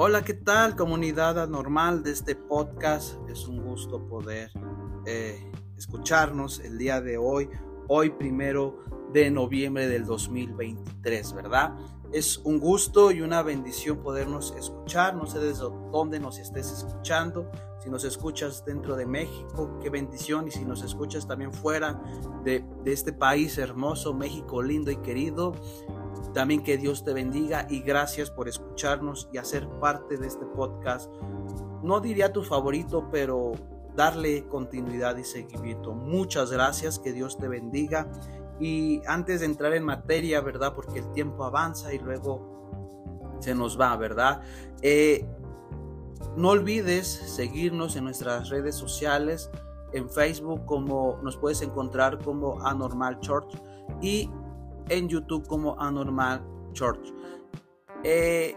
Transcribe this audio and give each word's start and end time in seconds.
Hola, 0.00 0.22
¿qué 0.22 0.34
tal 0.34 0.76
comunidad 0.76 1.40
anormal 1.40 2.04
de 2.04 2.12
este 2.12 2.36
podcast? 2.36 3.16
Es 3.28 3.48
un 3.48 3.64
gusto 3.64 4.06
poder 4.06 4.48
eh, 5.06 5.50
escucharnos 5.76 6.60
el 6.60 6.78
día 6.78 7.00
de 7.00 7.18
hoy, 7.18 7.48
hoy 7.88 8.10
primero 8.10 8.78
de 9.12 9.28
noviembre 9.28 9.88
del 9.88 10.06
2023, 10.06 11.32
¿verdad? 11.32 11.74
Es 12.12 12.38
un 12.44 12.60
gusto 12.60 13.10
y 13.10 13.22
una 13.22 13.42
bendición 13.42 13.98
podernos 13.98 14.54
escuchar. 14.56 15.16
No 15.16 15.26
sé 15.26 15.40
desde 15.40 15.64
dónde 15.90 16.20
nos 16.20 16.38
estés 16.38 16.70
escuchando. 16.70 17.50
Si 17.82 17.90
nos 17.90 18.04
escuchas 18.04 18.64
dentro 18.64 18.94
de 18.94 19.04
México, 19.04 19.80
qué 19.82 19.90
bendición. 19.90 20.46
Y 20.46 20.52
si 20.52 20.64
nos 20.64 20.84
escuchas 20.84 21.26
también 21.26 21.52
fuera 21.52 22.00
de, 22.44 22.64
de 22.84 22.92
este 22.92 23.12
país 23.12 23.58
hermoso, 23.58 24.14
México 24.14 24.62
lindo 24.62 24.92
y 24.92 24.96
querido, 24.98 25.54
también 26.34 26.62
que 26.62 26.76
Dios 26.76 27.04
te 27.04 27.12
bendiga 27.12 27.66
y 27.68 27.80
gracias 27.80 28.30
por 28.30 28.48
escucharnos 28.48 29.28
y 29.32 29.38
hacer 29.38 29.68
parte 29.80 30.16
de 30.16 30.26
este 30.26 30.46
podcast. 30.46 31.10
No 31.82 32.00
diría 32.00 32.32
tu 32.32 32.42
favorito, 32.42 33.08
pero 33.10 33.52
darle 33.94 34.46
continuidad 34.46 35.16
y 35.16 35.24
seguimiento. 35.24 35.94
Muchas 35.94 36.52
gracias, 36.52 36.98
que 36.98 37.12
Dios 37.12 37.38
te 37.38 37.48
bendiga 37.48 38.08
y 38.60 39.02
antes 39.06 39.40
de 39.40 39.46
entrar 39.46 39.72
en 39.74 39.84
materia, 39.84 40.40
¿verdad? 40.40 40.74
Porque 40.74 41.00
el 41.00 41.10
tiempo 41.12 41.44
avanza 41.44 41.92
y 41.92 41.98
luego 41.98 43.36
se 43.40 43.54
nos 43.54 43.80
va, 43.80 43.96
¿verdad? 43.96 44.40
Eh, 44.82 45.24
no 46.36 46.50
olvides 46.50 47.06
seguirnos 47.06 47.96
en 47.96 48.04
nuestras 48.04 48.48
redes 48.48 48.74
sociales, 48.74 49.50
en 49.92 50.10
Facebook 50.10 50.64
como 50.64 51.18
nos 51.22 51.36
puedes 51.36 51.62
encontrar 51.62 52.18
como 52.22 52.60
Anormal 52.64 53.20
Church 53.20 53.56
y 54.02 54.30
en 54.88 55.08
YouTube 55.08 55.46
como 55.46 55.80
Anormal 55.80 56.44
Church. 56.72 57.12
Eh, 58.04 58.56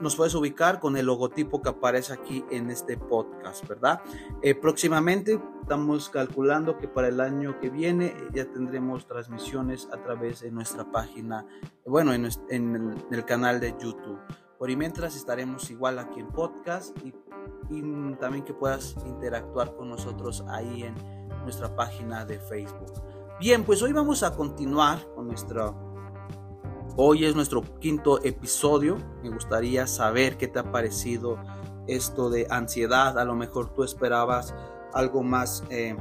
nos 0.00 0.16
puedes 0.16 0.34
ubicar 0.34 0.80
con 0.80 0.96
el 0.96 1.06
logotipo 1.06 1.62
que 1.62 1.68
aparece 1.68 2.12
aquí 2.12 2.44
en 2.50 2.70
este 2.70 2.96
podcast, 2.96 3.66
¿verdad? 3.68 4.00
Eh, 4.42 4.54
próximamente 4.54 5.40
estamos 5.62 6.08
calculando 6.10 6.76
que 6.76 6.88
para 6.88 7.08
el 7.08 7.20
año 7.20 7.60
que 7.60 7.70
viene 7.70 8.14
ya 8.32 8.50
tendremos 8.50 9.06
transmisiones 9.06 9.88
a 9.92 10.02
través 10.02 10.40
de 10.40 10.50
nuestra 10.50 10.90
página, 10.90 11.46
bueno, 11.86 12.12
en, 12.12 12.24
el, 12.24 13.24
canal 13.24 13.60
de 13.60 13.74
YouTube. 13.78 14.18
Por 14.58 14.70
y 14.70 14.76
mientras 14.76 15.14
estaremos 15.14 15.70
igual 15.70 15.98
aquí 15.98 16.20
en 16.20 16.28
podcast 16.28 16.96
y 17.04 17.12
también 18.18 18.44
que 18.44 18.54
puedas 18.54 18.96
interactuar 19.06 19.74
con 19.76 19.88
nosotros 19.88 20.44
ahí 20.48 20.82
en 20.82 20.94
nuestra 21.44 21.74
página 21.74 22.24
de 22.24 22.38
Facebook. 22.38 22.92
Bien, 23.40 23.64
pues 23.64 23.82
hoy 23.82 23.92
vamos 23.92 24.22
a 24.22 24.34
continuar 24.36 25.06
con 25.14 25.26
nuestro 25.26 25.74
Hoy 26.96 27.24
es 27.24 27.34
nuestro 27.34 27.62
quinto 27.80 28.22
episodio. 28.22 28.96
Me 29.24 29.28
gustaría 29.28 29.88
saber 29.88 30.36
qué 30.36 30.46
te 30.46 30.60
ha 30.60 30.70
parecido 30.70 31.38
esto 31.88 32.30
de 32.30 32.46
ansiedad. 32.48 33.18
A 33.18 33.24
lo 33.24 33.34
mejor 33.34 33.74
tú 33.74 33.82
esperabas 33.82 34.54
algo 34.92 35.24
más 35.24 35.64
eh, 35.70 35.96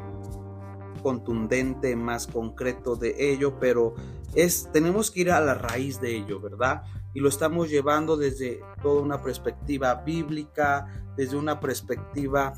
contundente, 1.02 1.96
más 1.96 2.28
concreto 2.28 2.96
de 2.96 3.32
ello, 3.32 3.58
pero 3.60 3.96
es 4.36 4.70
tenemos 4.72 5.10
que 5.10 5.22
ir 5.22 5.32
a 5.32 5.42
la 5.42 5.56
raíz 5.56 6.00
de 6.00 6.16
ello, 6.16 6.40
¿verdad? 6.40 6.84
Y 7.16 7.20
lo 7.20 7.30
estamos 7.30 7.72
llevando 7.72 8.16
desde 8.16 8.62
toda 8.84 9.02
una 9.02 9.24
perspectiva 9.24 9.96
bíblica, 9.96 10.88
desde 11.18 11.36
una 11.36 11.60
perspectiva 11.60 12.54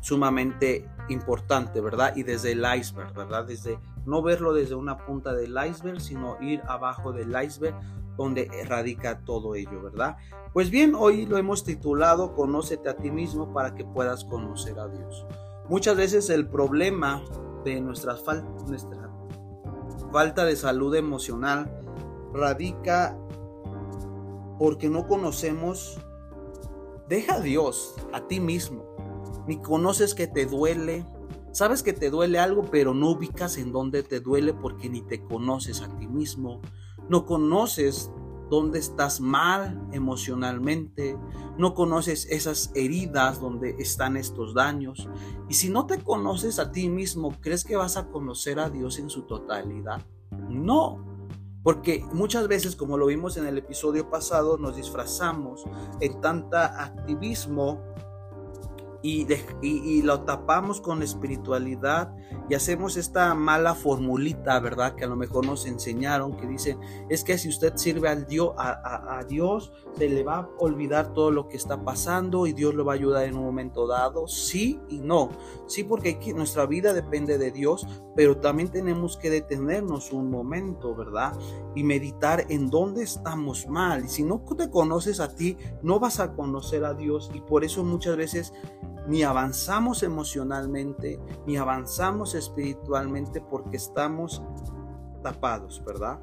sumamente 0.00 0.88
importante, 1.08 1.80
¿verdad? 1.80 2.14
Y 2.16 2.22
desde 2.22 2.52
el 2.52 2.64
iceberg, 2.76 3.14
¿verdad? 3.14 3.44
Desde 3.44 3.78
no 4.06 4.22
verlo 4.22 4.52
desde 4.52 4.74
una 4.74 4.98
punta 4.98 5.34
del 5.34 5.56
iceberg, 5.68 6.00
sino 6.00 6.40
ir 6.40 6.62
abajo 6.66 7.12
del 7.12 7.34
iceberg 7.42 7.76
donde 8.16 8.50
radica 8.66 9.20
todo 9.20 9.54
ello, 9.54 9.80
¿verdad? 9.82 10.16
Pues 10.52 10.70
bien, 10.70 10.94
hoy 10.94 11.24
lo 11.26 11.38
hemos 11.38 11.62
titulado 11.62 12.34
Conócete 12.34 12.88
a 12.88 12.96
ti 12.96 13.10
mismo 13.10 13.52
para 13.52 13.74
que 13.74 13.84
puedas 13.84 14.24
conocer 14.24 14.78
a 14.78 14.88
Dios. 14.88 15.24
Muchas 15.68 15.96
veces 15.96 16.28
el 16.30 16.48
problema 16.48 17.22
de 17.64 17.80
nuestra, 17.80 18.16
nuestra 18.66 19.10
falta 20.12 20.44
de 20.44 20.56
salud 20.56 20.94
emocional 20.94 21.70
radica 22.32 23.16
porque 24.58 24.88
no 24.88 25.06
conocemos, 25.06 26.00
deja 27.08 27.34
a 27.34 27.40
Dios, 27.40 27.94
a 28.12 28.26
ti 28.26 28.40
mismo, 28.40 28.96
ni 29.48 29.60
conoces 29.60 30.14
que 30.14 30.28
te 30.28 30.46
duele, 30.46 31.04
Sabes 31.52 31.82
que 31.82 31.92
te 31.92 32.10
duele 32.10 32.38
algo, 32.38 32.66
pero 32.70 32.94
no 32.94 33.10
ubicas 33.10 33.56
en 33.56 33.72
dónde 33.72 34.02
te 34.02 34.20
duele 34.20 34.52
porque 34.52 34.88
ni 34.88 35.00
te 35.00 35.24
conoces 35.24 35.80
a 35.80 35.88
ti 35.98 36.06
mismo. 36.06 36.60
No 37.08 37.26
conoces 37.26 38.12
dónde 38.50 38.78
estás 38.78 39.20
mal 39.20 39.88
emocionalmente. 39.92 41.16
No 41.56 41.74
conoces 41.74 42.26
esas 42.30 42.70
heridas 42.74 43.40
donde 43.40 43.76
están 43.78 44.16
estos 44.16 44.54
daños. 44.54 45.08
Y 45.48 45.54
si 45.54 45.70
no 45.70 45.86
te 45.86 45.98
conoces 45.98 46.58
a 46.58 46.70
ti 46.70 46.88
mismo, 46.88 47.34
¿crees 47.40 47.64
que 47.64 47.76
vas 47.76 47.96
a 47.96 48.08
conocer 48.08 48.60
a 48.60 48.70
Dios 48.70 48.98
en 48.98 49.10
su 49.10 49.22
totalidad? 49.22 50.02
No. 50.48 51.04
Porque 51.62 52.04
muchas 52.12 52.46
veces, 52.46 52.76
como 52.76 52.96
lo 52.96 53.06
vimos 53.06 53.36
en 53.36 53.46
el 53.46 53.58
episodio 53.58 54.08
pasado, 54.08 54.58
nos 54.58 54.76
disfrazamos 54.76 55.64
en 56.00 56.20
tanta 56.20 56.84
activismo 56.84 57.82
y, 59.02 60.02
lo 60.02 60.22
tapamos 60.22 60.80
con 60.80 61.02
espiritualidad 61.02 62.12
y 62.48 62.54
hacemos 62.54 62.96
esta 62.96 63.34
mala 63.34 63.74
formulita, 63.74 64.58
¿verdad? 64.58 64.94
Que 64.94 65.04
a 65.04 65.08
lo 65.08 65.16
mejor 65.16 65.46
nos 65.46 65.66
enseñaron, 65.66 66.36
que 66.36 66.46
dicen, 66.46 66.80
es 67.08 67.22
que 67.22 67.38
si 67.38 67.48
usted 67.48 67.76
sirve 67.76 68.08
al 68.08 68.26
Dios, 68.26 68.52
a, 68.56 69.24
Dios, 69.28 69.72
se 69.96 70.08
le 70.08 70.24
va 70.24 70.38
a 70.38 70.48
olvidar 70.58 71.12
todo 71.12 71.30
lo 71.30 71.48
que 71.48 71.56
está 71.56 71.84
pasando 71.84 72.46
y 72.46 72.52
Dios 72.52 72.74
lo 72.74 72.84
va 72.84 72.92
a 72.92 72.96
ayudar 72.96 73.24
en 73.24 73.36
un 73.36 73.44
momento 73.44 73.86
dado. 73.86 74.26
Sí 74.26 74.80
y 74.88 74.98
no. 74.98 75.30
Sí, 75.66 75.84
porque 75.84 76.18
nuestra 76.34 76.66
vida 76.66 76.92
depende 76.92 77.38
de 77.38 77.50
Dios, 77.50 77.86
pero 78.16 78.38
también 78.38 78.70
tenemos 78.70 79.16
que 79.16 79.30
detenernos 79.30 80.12
un 80.12 80.30
momento, 80.30 80.94
¿verdad? 80.94 81.34
Y 81.74 81.84
meditar 81.84 82.46
en 82.48 82.68
dónde 82.68 83.02
estamos 83.02 83.68
mal. 83.68 84.06
Y 84.06 84.08
si 84.08 84.24
no 84.24 84.42
te 84.56 84.70
conoces 84.70 85.20
a 85.20 85.34
ti, 85.34 85.56
no 85.82 86.00
vas 86.00 86.18
a 86.18 86.32
conocer 86.32 86.84
a 86.84 86.94
Dios 86.94 87.30
y 87.34 87.40
por 87.40 87.64
eso 87.64 87.84
muchas 87.84 88.16
veces 88.16 88.52
ni 89.08 89.22
avanzamos 89.22 90.02
emocionalmente, 90.02 91.18
ni 91.46 91.56
avanzamos 91.56 92.34
espiritualmente 92.34 93.40
porque 93.40 93.76
estamos 93.78 94.42
tapados, 95.22 95.82
¿verdad? 95.84 96.20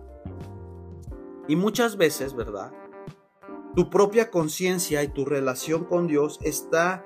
Y 1.48 1.56
muchas 1.56 1.98
veces, 1.98 2.36
¿verdad? 2.36 2.72
Tu 3.76 3.90
propia 3.90 4.30
conciencia 4.32 5.04
y 5.04 5.10
tu 5.10 5.26
relación 5.26 5.86
con 5.86 6.08
Dios 6.08 6.40
está 6.44 7.04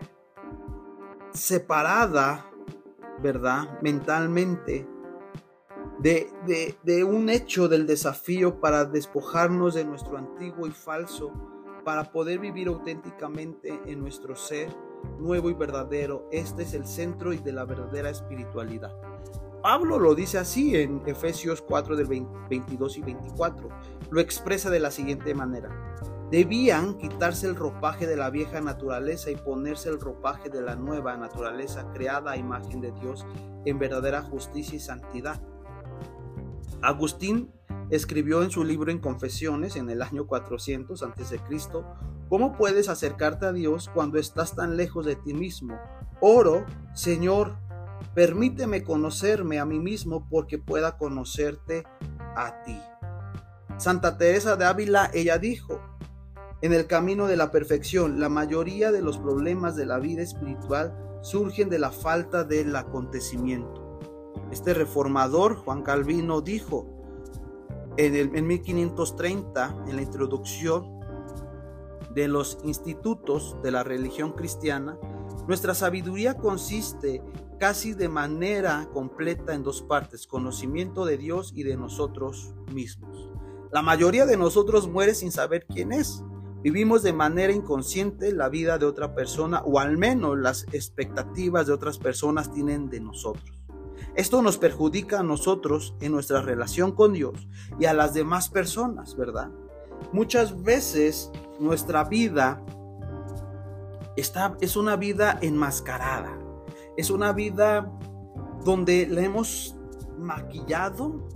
separada, 1.31 2.45
¿verdad? 3.22 3.79
Mentalmente 3.81 4.88
de, 6.00 6.31
de, 6.45 6.78
de, 6.84 7.03
un 7.03 7.29
hecho 7.29 7.68
del 7.68 7.85
desafío 7.85 8.59
para 8.62 8.85
despojarnos 8.85 9.73
de 9.73 9.84
nuestro 9.84 10.18
antiguo 10.18 10.68
y 10.68 10.72
falso, 10.72 11.31
para 11.84 12.12
poder 12.12 12.40
vivir 12.40 12.67
auténticamente 12.67 13.79
en 13.85 14.00
nuestro 14.00 14.35
ser 14.35 14.69
nuevo 15.19 15.50
y 15.50 15.53
verdadero. 15.53 16.28
Este 16.31 16.63
es 16.63 16.73
el 16.73 16.85
centro 16.85 17.34
y 17.34 17.38
de 17.38 17.53
la 17.53 17.66
verdadera 17.66 18.09
espiritualidad. 18.09 18.94
Pablo 19.62 20.00
lo 20.00 20.16
dice 20.16 20.38
así 20.38 20.75
en 20.75 21.01
Efesios 21.06 21.62
4 21.62 21.95
del 21.97 22.07
22 22.50 22.97
y 22.97 23.01
24. 23.01 23.69
Lo 24.09 24.22
expresa 24.22 24.69
de 24.69 24.79
la 24.79 24.89
siguiente 24.89 25.34
manera. 25.34 25.69
Debían 26.31 26.97
quitarse 26.97 27.47
el 27.47 27.56
ropaje 27.56 28.07
de 28.07 28.16
la 28.16 28.29
vieja 28.29 28.62
naturaleza 28.62 29.31
y 29.31 29.35
ponerse 29.35 29.89
el 29.89 30.00
ropaje 30.00 30.50
de 30.50 30.62
la 30.62 30.75
nueva 30.75 31.18
naturaleza 31.18 31.91
creada 31.91 32.31
a 32.31 32.38
imagen 32.38 32.81
de 32.81 32.91
Dios 32.91 33.25
en 33.66 33.79
verdadera 33.79 34.22
justicia 34.22 34.75
y 34.75 34.79
santidad. 34.79 35.41
Agustín 36.81 37.52
escribió 37.90 38.44
en 38.44 38.52
su 38.52 38.64
libro 38.64 38.92
en 38.92 39.00
Confesiones 39.00 39.76
en 39.76 39.90
el 39.90 40.02
año 40.02 40.28
400 40.28 41.02
a.C. 41.04 41.40
¿Cómo 42.30 42.56
puedes 42.56 42.90
acercarte 42.90 43.48
a 43.48 43.54
Dios 43.54 43.90
cuando 43.94 44.20
estás 44.20 44.56
tan 44.56 44.78
lejos 44.78 45.06
de 45.06 45.16
ti 45.16 45.34
mismo? 45.34 45.78
Oro, 46.22 46.66
Señor, 46.94 47.58
permíteme 48.14 48.84
conocerme 48.84 49.60
a 49.60 49.66
mí 49.66 49.80
mismo 49.80 50.28
porque 50.30 50.58
pueda 50.58 50.98
conocerte 50.98 51.84
a 52.36 52.62
ti. 52.64 52.80
Santa 53.78 54.18
Teresa 54.18 54.56
de 54.56 54.66
Ávila, 54.66 55.10
ella 55.14 55.38
dijo, 55.38 55.81
en 56.62 56.74
el 56.74 56.88
camino 56.88 57.28
de 57.28 57.38
la 57.38 57.52
perfección, 57.52 58.20
la 58.20 58.28
mayoría 58.28 58.92
de 58.92 59.02
los 59.02 59.18
problemas 59.18 59.78
de 59.78 59.86
la 59.86 59.98
vida 59.98 60.22
espiritual 60.22 60.94
surgen 61.22 61.70
de 61.70 61.80
la 61.80 61.92
falta 61.92 62.44
del 62.44 62.76
acontecimiento. 62.76 63.79
Este 64.51 64.74
reformador, 64.74 65.56
Juan 65.56 65.84
Calvino, 65.84 66.42
dijo 66.42 66.88
en, 67.98 68.16
el, 68.16 68.36
en 68.36 68.48
1530, 68.48 69.84
en 69.88 69.96
la 69.96 70.01
introducción, 70.01 71.00
de 72.13 72.28
los 72.28 72.57
institutos 72.63 73.56
de 73.62 73.72
la 73.72 73.84
religión 73.84 74.34
cristiana, 74.34 74.98
nuestra 75.48 75.75
sabiduría 75.75 76.36
consiste 76.36 77.22
casi 77.60 77.94
de 77.94 78.10
manera 78.10 78.90
completa 78.94 79.54
en 79.54 79.63
dos 79.63 79.84
partes, 79.84 80.25
conocimiento 80.25 81.06
de 81.06 81.18
Dios 81.18 81.54
y 81.56 81.63
de 81.63 81.78
nosotros 81.78 82.56
mismos. 82.74 83.30
La 83.72 83.84
mayoría 83.84 84.25
de 84.25 84.38
nosotros 84.38 84.88
muere 84.90 85.13
sin 85.13 85.31
saber 85.31 85.68
quién 85.68 85.92
es, 85.92 86.24
Vivimos 86.62 87.04
de 87.04 87.13
manera 87.13 87.54
inconsciente 87.54 88.34
la 88.34 88.50
vida 88.50 88.78
de 88.78 88.86
otra 88.86 89.16
persona 89.16 89.62
o 89.62 89.80
al 89.80 89.98
menos 89.98 90.38
las 90.38 90.66
expectativas 90.74 91.68
de 91.68 91.74
otras 91.74 91.98
personas 91.98 92.52
tienen 92.52 92.90
de 92.90 93.00
nosotros. 93.00 93.58
Esto 94.15 94.41
nos 94.41 94.57
perjudica 94.57 95.19
a 95.19 95.23
nosotros 95.23 95.95
en 96.01 96.11
nuestra 96.11 96.41
relación 96.41 96.91
con 96.91 97.13
Dios 97.13 97.47
y 97.79 97.85
a 97.85 97.94
las 97.94 98.13
demás 98.13 98.50
personas, 98.50 99.15
¿verdad? 99.15 99.50
Muchas 100.11 100.63
veces 100.63 101.31
nuestra 101.59 102.03
vida 102.03 102.61
está, 104.17 104.57
es 104.61 104.75
una 104.75 104.95
vida 104.95 105.38
enmascarada, 105.41 106.38
es 106.97 107.09
una 107.09 107.31
vida 107.33 107.91
donde 108.63 109.07
la 109.07 109.21
hemos 109.21 109.75
maquillado, 110.17 111.27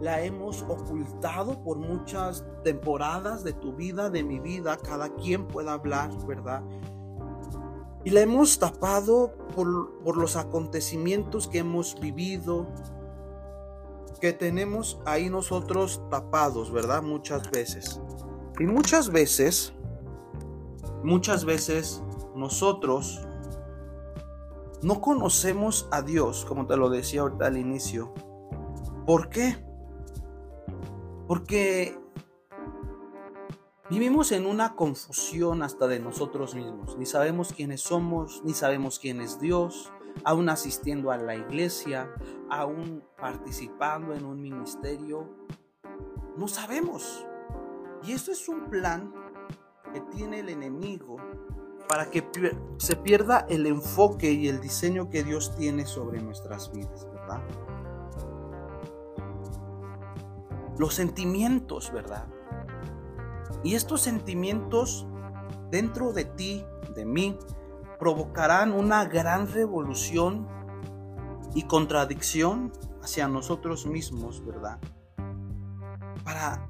la 0.00 0.22
hemos 0.22 0.62
ocultado 0.62 1.62
por 1.62 1.78
muchas 1.78 2.44
temporadas 2.64 3.44
de 3.44 3.52
tu 3.52 3.74
vida, 3.74 4.10
de 4.10 4.24
mi 4.24 4.40
vida, 4.40 4.76
cada 4.76 5.14
quien 5.14 5.46
pueda 5.46 5.74
hablar, 5.74 6.10
¿verdad? 6.26 6.62
Y 8.04 8.10
la 8.10 8.20
hemos 8.20 8.58
tapado 8.58 9.34
por, 9.54 9.98
por 10.02 10.16
los 10.16 10.36
acontecimientos 10.36 11.48
que 11.48 11.58
hemos 11.58 11.98
vivido, 11.98 12.66
que 14.20 14.32
tenemos 14.32 15.00
ahí 15.06 15.30
nosotros 15.30 16.02
tapados, 16.10 16.70
¿verdad? 16.70 17.02
Muchas 17.02 17.50
veces. 17.50 18.00
Y 18.58 18.64
muchas 18.64 19.10
veces, 19.10 19.72
muchas 21.02 21.44
veces 21.44 22.02
nosotros 22.34 23.26
no 24.82 25.00
conocemos 25.00 25.88
a 25.90 26.02
Dios, 26.02 26.44
como 26.44 26.66
te 26.66 26.76
lo 26.76 26.90
decía 26.90 27.22
ahorita 27.22 27.46
al 27.46 27.56
inicio. 27.56 28.12
¿Por 29.06 29.30
qué? 29.30 29.56
Porque 31.26 31.98
vivimos 33.90 34.32
en 34.32 34.46
una 34.46 34.74
confusión 34.74 35.62
hasta 35.62 35.86
de 35.86 36.00
nosotros 36.00 36.54
mismos. 36.54 36.96
Ni 36.96 37.06
sabemos 37.06 37.52
quiénes 37.52 37.82
somos, 37.82 38.42
ni 38.44 38.54
sabemos 38.54 38.98
quién 38.98 39.20
es 39.20 39.40
Dios, 39.40 39.92
aún 40.24 40.48
asistiendo 40.48 41.10
a 41.10 41.16
la 41.16 41.34
iglesia, 41.34 42.12
aún 42.50 43.04
participando 43.18 44.14
en 44.14 44.24
un 44.24 44.40
ministerio. 44.40 45.28
No 46.36 46.48
sabemos. 46.48 47.26
Y 48.02 48.12
esto 48.12 48.32
es 48.32 48.48
un 48.48 48.68
plan 48.70 49.12
que 49.92 50.00
tiene 50.00 50.40
el 50.40 50.48
enemigo 50.48 51.16
para 51.88 52.10
que 52.10 52.24
se 52.78 52.96
pierda 52.96 53.46
el 53.48 53.66
enfoque 53.66 54.32
y 54.32 54.48
el 54.48 54.60
diseño 54.60 55.10
que 55.10 55.22
Dios 55.22 55.54
tiene 55.56 55.86
sobre 55.86 56.20
nuestras 56.22 56.72
vidas, 56.72 57.06
¿verdad? 57.12 57.42
Los 60.78 60.94
sentimientos, 60.94 61.92
¿verdad? 61.92 62.26
Y 63.64 63.74
estos 63.74 64.02
sentimientos 64.02 65.06
dentro 65.70 66.12
de 66.12 66.26
ti, 66.26 66.64
de 66.94 67.04
mí, 67.04 67.36
provocarán 67.98 68.72
una 68.72 69.06
gran 69.06 69.50
revolución 69.50 70.46
y 71.54 71.62
contradicción 71.62 72.72
hacia 73.02 73.26
nosotros 73.26 73.86
mismos, 73.86 74.44
¿verdad? 74.44 74.78
Para 76.24 76.68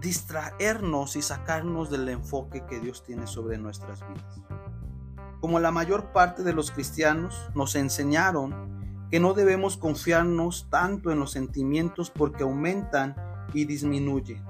distraernos 0.00 1.16
y 1.16 1.22
sacarnos 1.22 1.90
del 1.90 2.08
enfoque 2.08 2.64
que 2.64 2.80
Dios 2.80 3.02
tiene 3.02 3.26
sobre 3.26 3.58
nuestras 3.58 4.00
vidas. 4.08 4.40
Como 5.40 5.58
la 5.58 5.70
mayor 5.70 6.12
parte 6.12 6.42
de 6.42 6.52
los 6.52 6.70
cristianos 6.70 7.50
nos 7.54 7.74
enseñaron 7.74 9.08
que 9.10 9.20
no 9.20 9.34
debemos 9.34 9.76
confiarnos 9.76 10.68
tanto 10.70 11.10
en 11.10 11.18
los 11.18 11.32
sentimientos 11.32 12.10
porque 12.10 12.44
aumentan 12.44 13.16
y 13.52 13.64
disminuyen. 13.64 14.44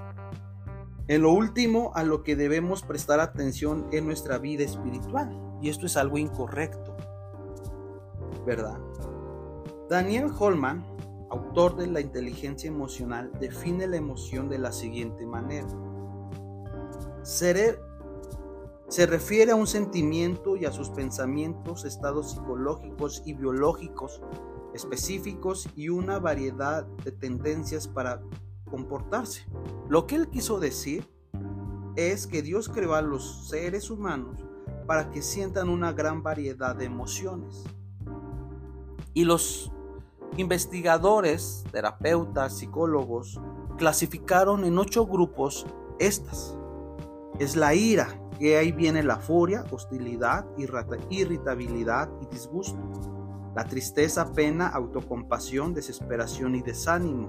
En 1.11 1.23
lo 1.23 1.33
último, 1.33 1.91
a 1.97 2.05
lo 2.05 2.23
que 2.23 2.37
debemos 2.37 2.85
prestar 2.85 3.19
atención 3.19 3.89
es 3.91 4.01
nuestra 4.01 4.39
vida 4.39 4.63
espiritual. 4.63 5.37
Y 5.61 5.69
esto 5.69 5.87
es 5.87 5.97
algo 5.97 6.19
incorrecto. 6.19 6.97
¿Verdad? 8.47 8.79
Daniel 9.89 10.31
Holman 10.39 10.87
autor 11.31 11.77
de 11.77 11.87
la 11.87 12.01
inteligencia 12.01 12.69
emocional, 12.69 13.31
define 13.41 13.87
la 13.87 13.97
emoción 13.97 14.49
de 14.49 14.59
la 14.59 14.73
siguiente 14.73 15.25
manera. 15.27 15.69
Ser, 17.23 17.81
se 18.89 19.07
refiere 19.07 19.53
a 19.53 19.57
un 19.57 19.67
sentimiento 19.67 20.57
y 20.57 20.65
a 20.65 20.73
sus 20.73 20.91
pensamientos, 20.91 21.85
estados 21.85 22.33
psicológicos 22.33 23.23
y 23.25 23.35
biológicos 23.35 24.21
específicos 24.75 25.69
y 25.75 25.89
una 25.89 26.21
variedad 26.21 26.85
de 27.05 27.11
tendencias 27.11 27.89
para 27.89 28.23
comportarse. 28.71 29.47
Lo 29.89 30.07
que 30.07 30.17
él 30.17 30.29
quiso 30.29 30.61
decir 30.61 31.09
es 31.97 32.27
que 32.27 32.43
Dios 32.43 32.69
creó 32.69 32.95
a 32.95 33.03
los 33.03 33.49
seres 33.49 33.91
humanos 33.91 34.41
para 34.87 35.11
que 35.11 35.23
sientan 35.23 35.69
una 35.69 35.93
gran 35.93 36.23
variedad 36.23 36.75
de 36.77 36.85
emociones. 36.87 37.65
Y 39.13 39.25
los 39.25 39.73
Investigadores, 40.37 41.65
terapeutas, 41.73 42.57
psicólogos 42.57 43.41
clasificaron 43.77 44.65
en 44.65 44.79
ocho 44.79 45.07
grupos 45.07 45.67
estas. 45.99 46.57
Es 47.39 47.57
la 47.57 47.75
ira, 47.75 48.09
que 48.39 48.57
ahí 48.57 48.71
viene 48.71 49.03
la 49.03 49.17
furia, 49.17 49.65
hostilidad, 49.71 50.47
irritabilidad 50.57 52.11
y 52.23 52.27
disgusto. 52.27 52.79
La 53.57 53.65
tristeza, 53.65 54.33
pena, 54.33 54.69
autocompasión, 54.69 55.75
desesperación 55.75 56.55
y 56.55 56.63
desánimo. 56.63 57.29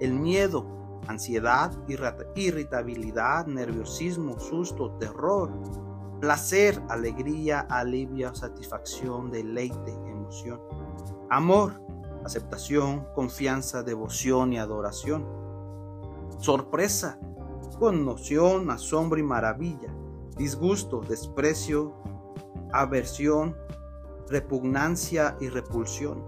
El 0.00 0.12
miedo, 0.14 0.66
ansiedad, 1.06 1.72
irritabilidad, 2.36 3.46
nerviosismo, 3.46 4.38
susto, 4.38 4.92
terror. 4.98 5.50
Placer, 6.20 6.80
alegría, 6.88 7.60
alivio, 7.68 8.34
satisfacción, 8.34 9.30
deleite, 9.30 9.92
emoción. 9.92 10.60
Amor, 11.30 11.80
aceptación, 12.24 13.06
confianza, 13.14 13.82
devoción 13.82 14.52
y 14.52 14.58
adoración. 14.58 15.26
Sorpresa, 16.38 17.18
conmoción, 17.78 18.70
asombro 18.70 19.18
y 19.18 19.22
maravilla, 19.22 19.94
disgusto, 20.36 21.00
desprecio, 21.00 21.94
aversión, 22.72 23.56
repugnancia 24.28 25.36
y 25.40 25.48
repulsión. 25.48 26.24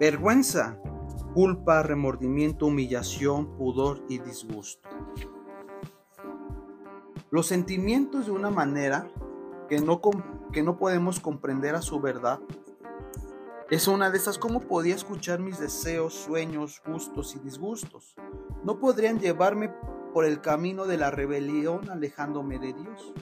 Vergüenza, 0.00 0.78
culpa, 1.34 1.82
remordimiento, 1.82 2.66
humillación, 2.66 3.56
pudor 3.56 4.04
y 4.08 4.18
disgusto. 4.18 4.88
Los 7.30 7.46
sentimientos 7.48 8.26
de 8.26 8.32
una 8.32 8.50
manera 8.50 9.10
que 9.68 9.80
no, 9.80 10.00
que 10.52 10.62
no 10.62 10.78
podemos 10.78 11.18
comprender 11.18 11.74
a 11.74 11.82
su 11.82 12.00
verdad 12.00 12.38
es 13.70 13.88
una 13.88 14.10
de 14.10 14.18
esas, 14.18 14.38
¿cómo 14.38 14.60
podía 14.60 14.94
escuchar 14.94 15.40
mis 15.40 15.58
deseos, 15.58 16.14
sueños, 16.14 16.80
gustos 16.86 17.34
y 17.34 17.40
disgustos? 17.40 18.14
No 18.62 18.78
podrían 18.78 19.18
llevarme 19.18 19.74
por 20.12 20.24
el 20.24 20.40
camino 20.40 20.84
de 20.84 20.98
la 20.98 21.10
rebelión 21.10 21.90
alejándome 21.90 22.60
de 22.60 22.74
Dios. 22.74 23.12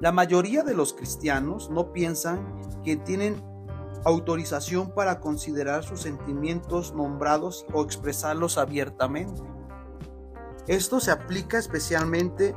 La 0.00 0.10
mayoría 0.10 0.62
de 0.62 0.74
los 0.74 0.94
cristianos 0.94 1.68
no 1.68 1.92
piensan 1.92 2.58
que 2.82 2.96
tienen 2.96 3.51
autorización 4.04 4.92
para 4.92 5.20
considerar 5.20 5.84
sus 5.84 6.00
sentimientos 6.00 6.94
nombrados 6.94 7.66
o 7.72 7.82
expresarlos 7.82 8.58
abiertamente. 8.58 9.42
Esto 10.66 11.00
se 11.00 11.10
aplica 11.10 11.58
especialmente 11.58 12.54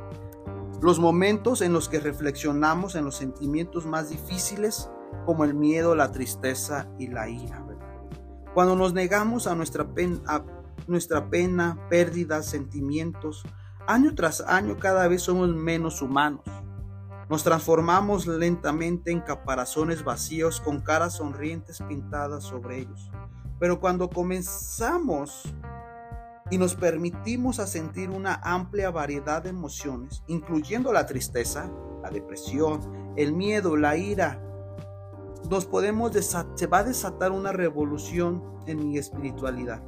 los 0.80 0.98
momentos 0.98 1.62
en 1.62 1.72
los 1.72 1.88
que 1.88 2.00
reflexionamos 2.00 2.94
en 2.94 3.04
los 3.04 3.16
sentimientos 3.16 3.86
más 3.86 4.10
difíciles 4.10 4.90
como 5.24 5.44
el 5.44 5.54
miedo, 5.54 5.94
la 5.94 6.12
tristeza 6.12 6.88
y 6.98 7.08
la 7.08 7.28
ira. 7.28 7.66
Cuando 8.54 8.74
nos 8.74 8.94
negamos 8.94 9.46
a 9.46 9.54
nuestra, 9.54 9.86
pena, 9.92 10.18
a 10.26 10.42
nuestra 10.86 11.28
pena, 11.28 11.78
pérdidas, 11.90 12.46
sentimientos, 12.46 13.42
año 13.86 14.14
tras 14.14 14.40
año 14.40 14.78
cada 14.78 15.06
vez 15.08 15.22
somos 15.22 15.48
menos 15.50 16.00
humanos. 16.00 16.40
Nos 17.28 17.42
transformamos 17.42 18.28
lentamente 18.28 19.10
en 19.10 19.20
caparazones 19.20 20.04
vacíos 20.04 20.60
con 20.60 20.80
caras 20.80 21.14
sonrientes 21.14 21.82
pintadas 21.88 22.44
sobre 22.44 22.78
ellos. 22.78 23.10
Pero 23.58 23.80
cuando 23.80 24.08
comenzamos 24.08 25.42
y 26.50 26.58
nos 26.58 26.76
permitimos 26.76 27.58
a 27.58 27.66
sentir 27.66 28.10
una 28.10 28.40
amplia 28.44 28.90
variedad 28.90 29.42
de 29.42 29.48
emociones, 29.48 30.22
incluyendo 30.28 30.92
la 30.92 31.06
tristeza, 31.06 31.68
la 32.00 32.10
depresión, 32.10 32.80
el 33.16 33.32
miedo, 33.32 33.76
la 33.76 33.96
ira, 33.96 34.40
nos 35.50 35.66
podemos 35.66 36.12
se 36.12 36.66
va 36.68 36.78
a 36.78 36.84
desatar 36.84 37.32
una 37.32 37.50
revolución 37.50 38.42
en 38.66 38.88
mi 38.88 38.98
espiritualidad, 38.98 39.82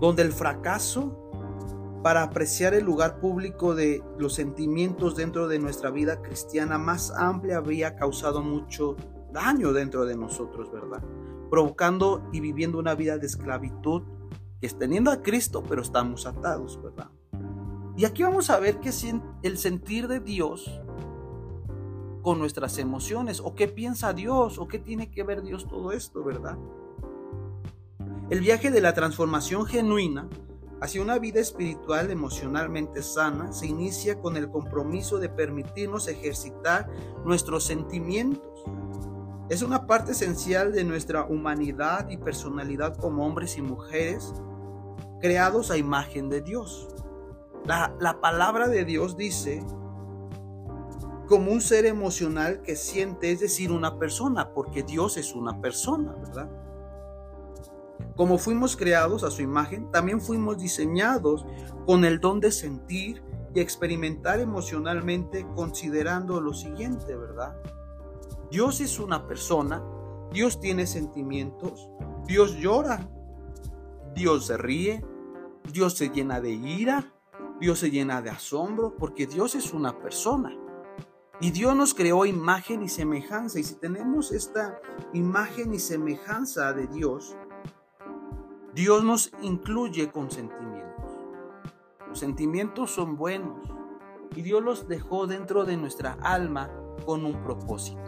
donde 0.00 0.22
el 0.22 0.32
fracaso 0.32 1.25
para 2.06 2.22
apreciar 2.22 2.72
el 2.72 2.84
lugar 2.84 3.18
público 3.18 3.74
de 3.74 4.00
los 4.16 4.34
sentimientos 4.34 5.16
dentro 5.16 5.48
de 5.48 5.58
nuestra 5.58 5.90
vida 5.90 6.22
cristiana 6.22 6.78
más 6.78 7.10
amplia 7.10 7.56
había 7.56 7.96
causado 7.96 8.42
mucho 8.42 8.94
daño 9.32 9.72
dentro 9.72 10.04
de 10.04 10.14
nosotros, 10.14 10.70
¿verdad? 10.70 11.02
Provocando 11.50 12.22
y 12.32 12.38
viviendo 12.38 12.78
una 12.78 12.94
vida 12.94 13.18
de 13.18 13.26
esclavitud 13.26 14.02
que 14.60 14.68
es 14.68 14.78
teniendo 14.78 15.10
a 15.10 15.20
Cristo, 15.20 15.64
pero 15.68 15.82
estamos 15.82 16.26
atados, 16.26 16.80
¿verdad? 16.80 17.10
Y 17.96 18.04
aquí 18.04 18.22
vamos 18.22 18.50
a 18.50 18.60
ver 18.60 18.78
qué 18.78 18.90
es 18.90 19.04
el 19.42 19.58
sentir 19.58 20.06
de 20.06 20.20
Dios 20.20 20.80
con 22.22 22.38
nuestras 22.38 22.78
emociones, 22.78 23.40
o 23.40 23.56
qué 23.56 23.66
piensa 23.66 24.12
Dios, 24.12 24.60
o 24.60 24.68
qué 24.68 24.78
tiene 24.78 25.10
que 25.10 25.24
ver 25.24 25.42
Dios 25.42 25.66
todo 25.66 25.90
esto, 25.90 26.22
¿verdad? 26.22 26.56
El 28.30 28.38
viaje 28.38 28.70
de 28.70 28.80
la 28.80 28.94
transformación 28.94 29.66
genuina 29.66 30.28
hacia 30.80 31.00
una 31.00 31.18
vida 31.18 31.40
espiritual 31.40 32.10
emocionalmente 32.10 33.02
sana 33.02 33.52
se 33.52 33.66
inicia 33.66 34.20
con 34.20 34.36
el 34.36 34.50
compromiso 34.50 35.18
de 35.18 35.28
permitirnos 35.28 36.08
ejercitar 36.08 36.88
nuestros 37.24 37.64
sentimientos. 37.64 38.64
Es 39.48 39.62
una 39.62 39.86
parte 39.86 40.12
esencial 40.12 40.72
de 40.72 40.84
nuestra 40.84 41.24
humanidad 41.24 42.08
y 42.08 42.16
personalidad 42.16 42.96
como 42.96 43.24
hombres 43.24 43.56
y 43.56 43.62
mujeres 43.62 44.34
creados 45.20 45.70
a 45.70 45.76
imagen 45.76 46.28
de 46.28 46.42
Dios. 46.42 46.88
La, 47.64 47.94
la 48.00 48.20
palabra 48.20 48.68
de 48.68 48.84
Dios 48.84 49.16
dice 49.16 49.64
como 51.26 51.50
un 51.50 51.60
ser 51.60 51.86
emocional 51.86 52.62
que 52.62 52.76
siente, 52.76 53.32
es 53.32 53.40
decir, 53.40 53.72
una 53.72 53.98
persona, 53.98 54.52
porque 54.52 54.82
Dios 54.82 55.16
es 55.16 55.34
una 55.34 55.60
persona, 55.60 56.12
¿verdad? 56.12 56.65
Como 58.16 58.38
fuimos 58.38 58.76
creados 58.76 59.24
a 59.24 59.30
su 59.30 59.42
imagen, 59.42 59.90
también 59.90 60.20
fuimos 60.20 60.58
diseñados 60.58 61.44
con 61.86 62.04
el 62.04 62.20
don 62.20 62.40
de 62.40 62.50
sentir 62.50 63.22
y 63.54 63.60
experimentar 63.60 64.40
emocionalmente 64.40 65.46
considerando 65.54 66.40
lo 66.40 66.54
siguiente, 66.54 67.14
¿verdad? 67.14 67.56
Dios 68.50 68.80
es 68.80 68.98
una 68.98 69.26
persona, 69.26 69.82
Dios 70.32 70.60
tiene 70.60 70.86
sentimientos, 70.86 71.90
Dios 72.26 72.56
llora, 72.56 73.08
Dios 74.14 74.46
se 74.46 74.56
ríe, 74.56 75.04
Dios 75.72 75.96
se 75.96 76.08
llena 76.08 76.40
de 76.40 76.50
ira, 76.52 77.12
Dios 77.60 77.80
se 77.80 77.90
llena 77.90 78.22
de 78.22 78.30
asombro, 78.30 78.94
porque 78.96 79.26
Dios 79.26 79.54
es 79.54 79.72
una 79.72 79.98
persona. 79.98 80.56
Y 81.40 81.50
Dios 81.50 81.76
nos 81.76 81.92
creó 81.92 82.24
imagen 82.24 82.82
y 82.82 82.88
semejanza. 82.88 83.58
Y 83.58 83.64
si 83.64 83.74
tenemos 83.74 84.32
esta 84.32 84.80
imagen 85.12 85.74
y 85.74 85.78
semejanza 85.78 86.72
de 86.72 86.86
Dios, 86.86 87.36
Dios 88.76 89.04
nos 89.04 89.32
incluye 89.40 90.10
con 90.10 90.30
sentimientos. 90.30 91.10
Los 92.06 92.18
sentimientos 92.18 92.90
son 92.90 93.16
buenos 93.16 93.66
y 94.34 94.42
Dios 94.42 94.62
los 94.62 94.86
dejó 94.86 95.26
dentro 95.26 95.64
de 95.64 95.78
nuestra 95.78 96.18
alma 96.20 96.70
con 97.06 97.24
un 97.24 97.42
propósito. 97.42 98.02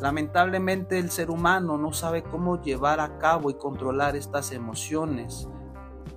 Lamentablemente 0.00 0.98
el 0.98 1.10
ser 1.10 1.30
humano 1.30 1.76
no 1.76 1.92
sabe 1.92 2.22
cómo 2.22 2.62
llevar 2.62 2.98
a 2.98 3.18
cabo 3.18 3.50
y 3.50 3.58
controlar 3.58 4.16
estas 4.16 4.52
emociones 4.52 5.50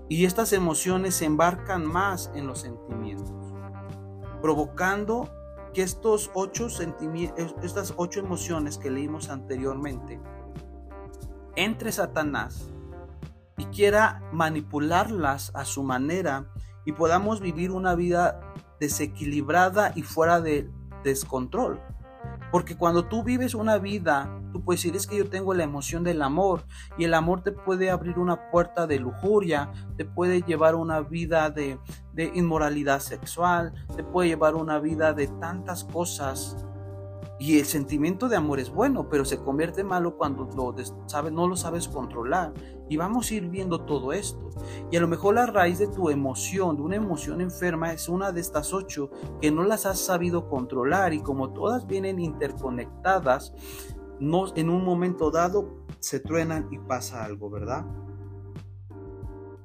y 0.08 0.24
estas 0.24 0.54
emociones 0.54 1.16
se 1.16 1.26
embarcan 1.26 1.86
más 1.86 2.32
en 2.36 2.48
los 2.48 2.60
sentimientos, 2.60 3.54
provocando 4.42 5.30
que 5.74 5.82
estos 5.82 6.32
ocho 6.36 6.68
estas 7.62 7.94
ocho 7.98 8.22
emociones 8.22 8.78
que 8.78 8.92
leímos 8.92 9.28
anteriormente 9.30 10.22
entre 11.58 11.92
Satanás 11.92 12.72
y 13.58 13.66
quiera 13.66 14.22
manipularlas 14.32 15.52
a 15.56 15.66
su 15.66 15.84
manera 15.84 16.52
y 16.86 16.94
podamos 16.94 17.42
vivir 17.42 17.72
una 17.72 17.96
vida 17.96 18.40
desequilibrada 18.80 19.92
y 19.96 20.04
fuera 20.04 20.40
de 20.40 20.70
descontrol. 21.04 21.82
Porque 22.52 22.78
cuando 22.78 23.06
tú 23.06 23.24
vives 23.24 23.56
una 23.56 23.78
vida, 23.78 24.42
tú 24.54 24.64
puedes 24.64 24.82
decir, 24.82 24.96
es 24.96 25.08
que 25.08 25.18
yo 25.18 25.30
tengo 25.30 25.54
la 25.54 25.64
emoción 25.64 26.04
del 26.04 26.22
amor 26.22 26.64
y 26.98 27.04
el 27.04 27.14
amor 27.14 27.42
te 27.42 27.52
puede 27.52 27.90
abrir 27.90 28.20
una 28.20 28.50
puerta 28.52 28.88
de 28.88 29.00
lujuria, 29.00 29.72
te 29.98 30.06
puede 30.06 30.42
llevar 30.42 30.76
una 30.76 31.02
vida 31.02 31.50
de, 31.50 31.80
de 32.14 32.32
inmoralidad 32.36 33.00
sexual, 33.00 33.74
te 33.96 34.04
puede 34.04 34.30
llevar 34.30 34.56
una 34.56 34.80
vida 34.80 35.14
de 35.14 35.28
tantas 35.28 35.84
cosas 35.84 36.56
y 37.40 37.60
el 37.60 37.66
sentimiento 37.66 38.30
de 38.30 38.36
amor 38.36 38.60
es 38.60 38.70
bueno, 38.72 39.10
pero 39.10 39.24
se 39.24 39.38
convierte 39.38 39.84
malo 39.84 40.18
cuando 40.18 40.50
lo 40.56 40.76
sabe, 41.08 41.30
no 41.30 41.48
lo 41.48 41.56
sabes 41.56 41.88
controlar. 41.88 42.54
Y 42.90 42.98
vamos 42.98 43.30
a 43.30 43.36
ir 43.36 43.50
viendo 43.50 43.82
todo 43.82 44.14
esto. 44.14 44.50
Y 44.92 44.98
a 44.98 45.02
lo 45.02 45.08
mejor 45.08 45.36
la 45.36 45.46
raíz 45.46 45.80
de 45.80 45.88
tu 45.88 46.10
emoción, 46.10 46.78
de 46.78 46.82
una 46.82 46.96
emoción 46.96 47.42
enferma, 47.42 47.94
es 47.94 48.08
una 48.10 48.32
de 48.32 48.42
estas 48.42 48.74
ocho 48.74 49.12
que 49.42 49.52
no 49.52 49.64
las 49.64 49.86
has 49.86 50.00
sabido 50.00 50.50
controlar. 50.50 51.14
Y 51.14 51.22
como 51.22 51.52
todas 51.52 51.88
vienen 51.88 52.20
interconectadas, 52.20 53.54
no, 54.20 54.56
en 54.56 54.70
un 54.70 54.84
momento 54.84 55.32
dado 55.32 55.86
se 56.00 56.20
truenan 56.20 56.68
y 56.72 56.80
pasa 56.80 57.24
algo, 57.24 57.50
¿verdad? 57.50 57.86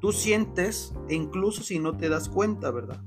Tú 0.00 0.12
sientes, 0.12 0.94
e 1.08 1.14
incluso 1.14 1.62
si 1.62 1.78
no 1.78 1.96
te 1.96 2.08
das 2.08 2.28
cuenta, 2.28 2.70
¿verdad? 2.70 3.00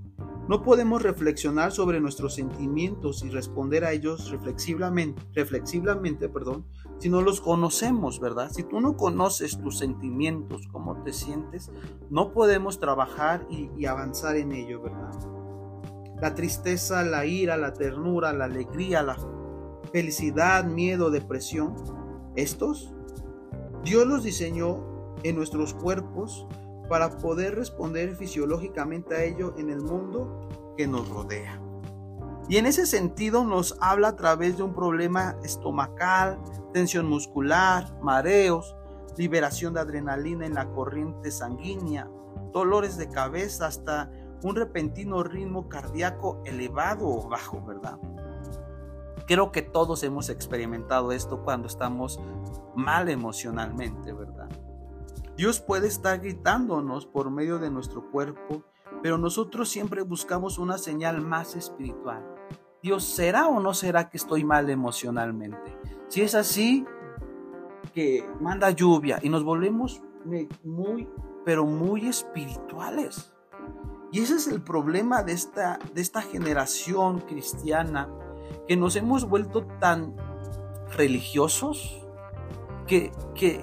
No 0.48 0.62
podemos 0.62 1.02
reflexionar 1.02 1.72
sobre 1.72 2.00
nuestros 2.00 2.36
sentimientos 2.36 3.24
y 3.24 3.30
responder 3.30 3.84
a 3.84 3.92
ellos 3.94 4.30
reflexivamente, 4.30 5.22
reflexivamente 5.34 6.30
perdón, 6.30 6.68
si 7.00 7.10
no 7.10 7.22
los 7.22 7.42
conocemos, 7.42 8.20
¿verdad? 8.20 8.50
Si 8.52 8.64
tú 8.64 8.80
no 8.80 8.96
conoces 8.96 9.58
tus 9.58 9.78
sentimientos, 9.78 10.68
cómo 10.72 11.04
te 11.04 11.14
sientes, 11.14 11.72
no 12.10 12.32
podemos 12.32 12.80
trabajar 12.80 13.46
y, 13.50 13.86
avanzar 13.86 14.38
en 14.38 14.52
ello, 14.52 14.82
¿verdad? 14.82 15.14
La 16.22 16.34
tristeza, 16.34 17.04
la 17.04 17.26
ira, 17.26 17.58
la 17.58 17.74
ternura, 17.74 18.34
la 18.34 18.46
alegría, 18.46 19.04
la 19.04 19.18
felicidad, 19.92 20.66
miedo, 20.66 21.12
depresión, 21.12 21.76
estos, 22.36 22.94
Dios 23.84 24.08
los 24.08 24.24
diseñó 24.24 25.16
en 25.24 25.36
nuestros 25.36 25.74
cuerpos 25.74 26.48
para 26.90 27.18
poder 27.18 27.56
responder 27.56 28.16
fisiológicamente 28.16 29.16
a 29.16 29.24
ello 29.24 29.54
en 29.58 29.70
el 29.70 29.82
mundo 29.82 30.74
que 30.78 30.88
nos 30.88 31.08
rodea. 31.10 31.65
Y 32.48 32.58
en 32.58 32.68
ese 32.68 32.86
sentido 32.86 33.44
nos 33.44 33.76
habla 33.82 34.10
a 34.10 34.16
través 34.16 34.58
de 34.58 34.64
un 34.64 34.74
problema 34.74 35.36
estomacal, 35.44 36.40
tensión 36.74 37.08
muscular, 37.08 37.98
mareos, 38.02 38.76
liberación 39.18 39.74
de 39.74 39.80
adrenalina 39.80 40.46
en 40.46 40.54
la 40.54 40.70
corriente 40.70 41.32
sanguínea, 41.32 42.10
dolores 42.52 42.98
de 42.98 43.10
cabeza, 43.10 43.68
hasta 43.68 44.12
un 44.44 44.56
repentino 44.56 45.24
ritmo 45.24 45.70
cardíaco 45.70 46.42
elevado 46.46 47.08
o 47.08 47.28
bajo, 47.28 47.66
¿verdad? 47.66 47.98
Creo 49.26 49.52
que 49.52 49.64
todos 49.64 50.04
hemos 50.04 50.30
experimentado 50.30 51.12
esto 51.12 51.42
cuando 51.44 51.68
estamos 51.68 52.20
mal 52.76 53.10
emocionalmente, 53.10 54.14
¿verdad? 54.14 54.50
Dios 55.36 55.60
puede 55.60 55.88
estar 55.88 56.20
gritándonos 56.20 57.08
por 57.08 57.32
medio 57.32 57.58
de 57.58 57.72
nuestro 57.72 58.12
cuerpo, 58.12 58.64
pero 59.02 59.18
nosotros 59.18 59.70
siempre 59.70 60.04
buscamos 60.04 60.60
una 60.60 60.78
señal 60.78 61.22
más 61.22 61.56
espiritual. 61.56 62.35
Dios, 62.86 63.04
¿será 63.04 63.48
o 63.48 63.60
no 63.60 63.74
será 63.74 64.12
que 64.12 64.18
estoy 64.18 64.44
mal 64.44 64.70
emocionalmente? 64.70 65.76
Si 66.08 66.22
es 66.22 66.36
así, 66.36 66.86
que 67.96 68.24
manda 68.40 68.70
lluvia 68.70 69.18
y 69.24 69.30
nos 69.30 69.44
volvemos 69.44 70.04
muy, 70.64 71.10
pero 71.44 71.66
muy 71.66 72.08
espirituales. 72.08 73.34
Y 74.12 74.20
ese 74.20 74.36
es 74.36 74.48
el 74.48 74.62
problema 74.62 75.24
de 75.24 75.32
esta, 75.32 75.80
de 75.96 76.02
esta 76.04 76.22
generación 76.22 77.22
cristiana, 77.22 78.08
que 78.68 78.78
nos 78.78 78.96
hemos 78.96 79.28
vuelto 79.28 79.66
tan 79.80 80.16
religiosos, 80.96 82.06
que, 82.86 83.12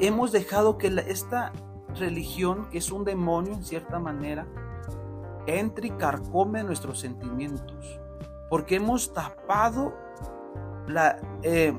hemos 0.01 0.33
dejado 0.33 0.79
que 0.79 0.89
esta 1.07 1.53
religión, 1.95 2.69
que 2.71 2.79
es 2.79 2.91
un 2.91 3.05
demonio 3.05 3.53
en 3.53 3.63
cierta 3.65 4.01
manera, 4.01 4.49
entre 5.47 5.87
y 5.87 5.91
carcome 5.93 6.65
nuestros 6.65 6.99
sentimientos. 6.99 8.02
Porque 8.53 8.77
hemos 8.77 9.15
tapado 9.15 9.95
la... 10.87 11.19
Eh, 11.43 11.73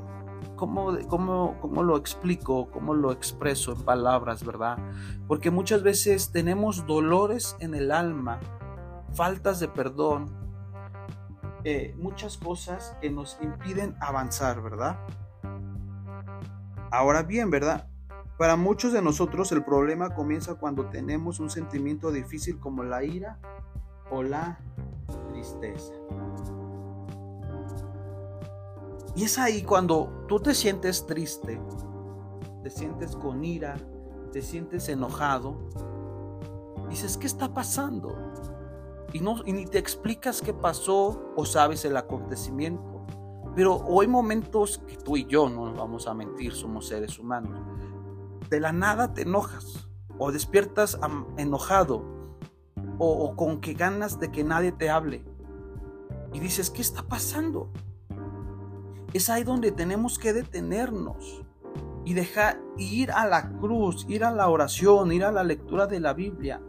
¿cómo, 0.55 0.89
lo 0.91 1.97
explico? 1.97 2.71
¿Cómo 2.71 2.95
lo 2.95 3.11
expreso 3.11 3.73
en 3.73 3.83
palabras, 3.83 4.43
verdad? 4.43 4.79
Porque 5.27 5.51
muchas 5.51 5.83
veces 5.83 6.31
tenemos 6.31 6.87
dolores 6.87 7.55
en 7.59 7.75
el 7.75 7.91
alma, 7.91 8.39
faltas 9.13 9.59
de 9.59 9.67
perdón, 9.67 10.35
eh, 11.63 11.93
muchas 11.99 12.37
cosas 12.37 12.97
que 12.99 13.11
nos 13.11 13.37
impiden 13.39 13.95
avanzar, 14.01 14.63
¿verdad? 14.63 14.97
Ahora 16.89 17.21
bien, 17.21 17.51
¿verdad? 17.51 17.87
Para 18.39 18.55
muchos 18.55 18.93
de 18.93 19.03
nosotros 19.03 19.51
el 19.51 19.63
problema 19.63 20.15
comienza 20.15 20.55
cuando 20.55 20.87
tenemos 20.87 21.39
un 21.39 21.51
sentimiento 21.51 22.11
difícil 22.11 22.57
como 22.57 22.83
la 22.83 23.03
ira 23.03 23.37
o 24.09 24.23
la 24.23 24.57
tristeza. 25.31 25.93
Y 29.15 29.23
es 29.25 29.37
ahí 29.37 29.63
cuando 29.63 30.25
tú 30.27 30.39
te 30.39 30.53
sientes 30.53 31.05
triste, 31.05 31.61
te 32.63 32.69
sientes 32.69 33.15
con 33.15 33.43
ira, 33.43 33.77
te 34.31 34.41
sientes 34.41 34.89
enojado, 34.89 35.55
dices, 36.89 37.17
¿qué 37.17 37.27
está 37.27 37.53
pasando? 37.53 38.15
Y, 39.13 39.19
no, 39.19 39.35
y 39.45 39.53
ni 39.53 39.65
te 39.65 39.77
explicas 39.77 40.41
qué 40.41 40.53
pasó 40.53 41.33
o 41.35 41.45
sabes 41.45 41.85
el 41.85 41.95
acontecimiento. 41.97 43.05
Pero 43.55 43.85
hay 43.99 44.07
momentos 44.07 44.79
que 44.87 44.97
tú 44.97 45.15
y 45.15 45.25
yo 45.25 45.47
no 45.47 45.67
nos 45.67 45.77
vamos 45.77 46.07
a 46.07 46.15
mentir, 46.15 46.53
somos 46.53 46.87
seres 46.87 47.19
humanos. 47.19 47.61
De 48.49 48.59
la 48.59 48.71
nada 48.71 49.13
te 49.13 49.21
enojas 49.21 49.87
o 50.17 50.31
despiertas 50.31 50.97
enojado 51.37 52.03
o, 52.97 53.35
con 53.35 53.59
que 53.61 53.73
ganas 53.73 54.19
de 54.19 54.31
que 54.31 54.43
nadie 54.43 54.71
te 54.71 54.89
hable. 54.89 55.23
Y 56.31 56.39
dices, 56.39 56.71
¿qué 56.71 56.81
está 56.81 57.03
pasando? 57.03 57.71
Es 59.13 59.29
ahí 59.29 59.43
donde 59.43 59.71
tenemos 59.71 60.17
que 60.17 60.33
detenernos 60.33 61.43
y 62.05 62.13
dejar 62.13 62.59
ir 62.77 63.11
a 63.11 63.25
la 63.27 63.49
cruz, 63.59 64.05
ir 64.09 64.23
a 64.23 64.31
la 64.31 64.49
oración, 64.49 65.11
ir 65.11 65.23
a 65.23 65.31
la 65.31 65.43
lectura 65.43 65.87
de 65.87 65.99
la 65.99 66.13
Biblia 66.13 66.61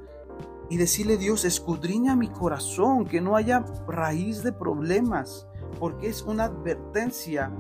y 0.69 0.77
decirle 0.77 1.17
Dios, 1.17 1.45
escudriña 1.45 2.17
mi 2.17 2.29
corazón, 2.29 3.05
que 3.05 3.21
no 3.21 3.37
haya 3.37 3.65
raíz 3.87 4.43
de 4.43 4.53
problemas, 4.53 5.47
porque 5.79 6.09
es 6.09 6.23
una 6.23 6.45
advertencia 6.45 7.51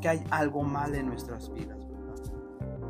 que 0.00 0.08
hay 0.08 0.24
algo 0.30 0.62
mal 0.62 0.94
en 0.94 1.06
nuestras 1.06 1.52
vidas. 1.52 1.78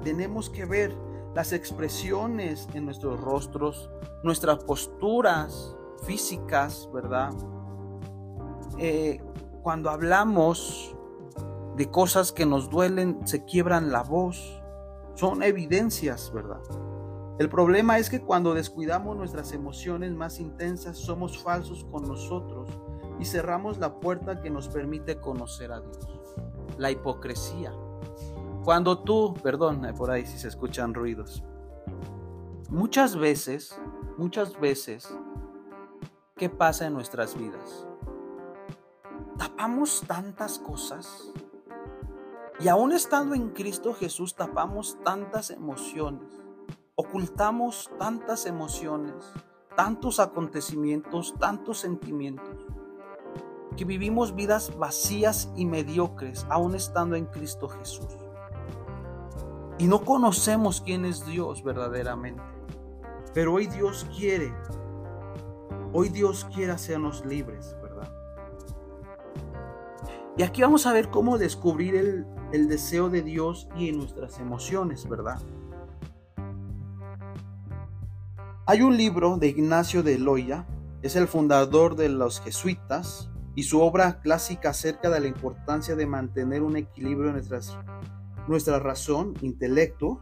Tenemos 0.05 0.49
que 0.49 0.65
ver 0.65 0.97
las 1.35 1.53
expresiones 1.53 2.69
en 2.75 2.85
nuestros 2.85 3.21
rostros, 3.21 3.91
nuestras 4.23 4.65
posturas 4.65 5.77
físicas, 6.05 6.89
¿verdad? 6.93 7.33
Eh, 8.79 9.21
cuando 9.63 9.91
hablamos 9.91 10.97
de 11.77 11.91
cosas 11.91 12.33
que 12.33 12.47
nos 12.47 12.71
duelen, 12.71 13.27
se 13.27 13.45
quiebran 13.45 13.91
la 13.91 14.03
voz. 14.03 14.63
Son 15.15 15.43
evidencias, 15.43 16.33
¿verdad? 16.33 16.61
El 17.39 17.49
problema 17.49 17.99
es 17.99 18.11
que 18.11 18.21
cuando 18.21 18.53
descuidamos 18.53 19.17
nuestras 19.17 19.53
emociones 19.53 20.13
más 20.13 20.41
intensas, 20.41 20.99
somos 20.99 21.43
falsos 21.43 21.85
con 21.91 22.07
nosotros 22.07 22.69
y 23.19 23.25
cerramos 23.25 23.79
la 23.79 23.99
puerta 23.99 24.43
que 24.43 24.51
nos 24.51 24.69
permite 24.69 25.19
conocer 25.19 25.73
a 25.73 25.81
Dios. 25.81 26.07
La 26.77 26.91
hipocresía. 26.91 27.73
Cuando 28.63 28.99
tú, 28.99 29.35
perdón, 29.43 29.87
eh, 29.87 29.95
por 29.95 30.11
ahí 30.11 30.27
si 30.27 30.39
se 30.39 30.49
escuchan 30.49 30.93
ruidos. 30.93 31.43
Muchas 32.69 33.17
veces, 33.17 33.75
muchas 34.19 34.61
veces, 34.61 35.09
¿qué 36.37 36.51
pasa 36.51 36.87
en 36.87 36.93
nuestras 36.93 37.39
vidas? 37.39 37.87
Tapamos 39.39 40.05
tantas 40.07 40.59
cosas 40.59 41.33
y 42.61 42.69
aún 42.69 42.93
estando 42.93 43.35
en 43.35 43.51
Cristo 43.51 43.95
Jesús 43.95 44.35
tapamos 44.35 44.99
tantas 45.03 45.51
emociones, 45.51 46.29
ocultamos 46.95 47.91
tantas 47.99 48.45
emociones, 48.45 49.15
tantos 49.75 50.21
acontecimientos, 50.21 51.35
tantos 51.39 51.79
sentimientos, 51.79 52.67
que 53.79 53.87
vivimos 53.87 54.35
vidas 54.35 54.77
vacías 54.77 55.51
y 55.57 55.65
mediocres 55.65 56.45
aún 56.51 56.75
estando 56.75 57.17
en 57.17 57.25
Cristo 57.25 57.67
Jesús. 57.69 58.15
Y 59.79 59.87
no 59.87 60.05
conocemos 60.05 60.83
quién 60.83 61.07
es 61.07 61.25
Dios 61.25 61.65
verdaderamente. 61.65 62.43
Pero 63.33 63.55
hoy 63.55 63.69
Dios 63.69 64.07
quiere, 64.15 64.53
hoy 65.95 66.11
Dios 66.11 66.47
quiere 66.53 66.73
hacernos 66.73 67.25
libres, 67.25 67.75
¿verdad? 67.81 68.13
Y 70.37 70.43
aquí 70.43 70.61
vamos 70.61 70.87
a 70.87 70.93
ver 70.93 71.09
cómo 71.09 71.39
descubrir 71.39 71.95
el, 71.95 72.27
el 72.53 72.69
deseo 72.69 73.09
de 73.09 73.23
Dios 73.23 73.69
y 73.77 73.89
en 73.89 73.99
nuestras 73.99 74.39
emociones, 74.39 75.09
¿verdad? 75.09 75.41
Hay 78.67 78.83
un 78.83 78.97
libro 78.97 79.37
de 79.37 79.49
Ignacio 79.49 80.03
de 80.03 80.19
Loya, 80.19 80.67
es 81.03 81.17
el 81.17 81.27
fundador 81.27 81.97
de 81.97 82.09
los 82.09 82.41
jesuitas, 82.41 83.31
y 83.55 83.65
su 83.65 83.81
obra 83.81 84.21
clásica 84.21 84.71
acerca 84.71 85.11
de 85.11 85.21
la 85.21 85.27
importancia 85.27 85.97
de 85.97 86.07
mantener 86.07 86.63
un 86.63 86.77
equilibrio 86.77 87.31
en 87.31 87.43
nuestra 88.47 88.79
razón, 88.79 89.35
intelecto 89.43 90.21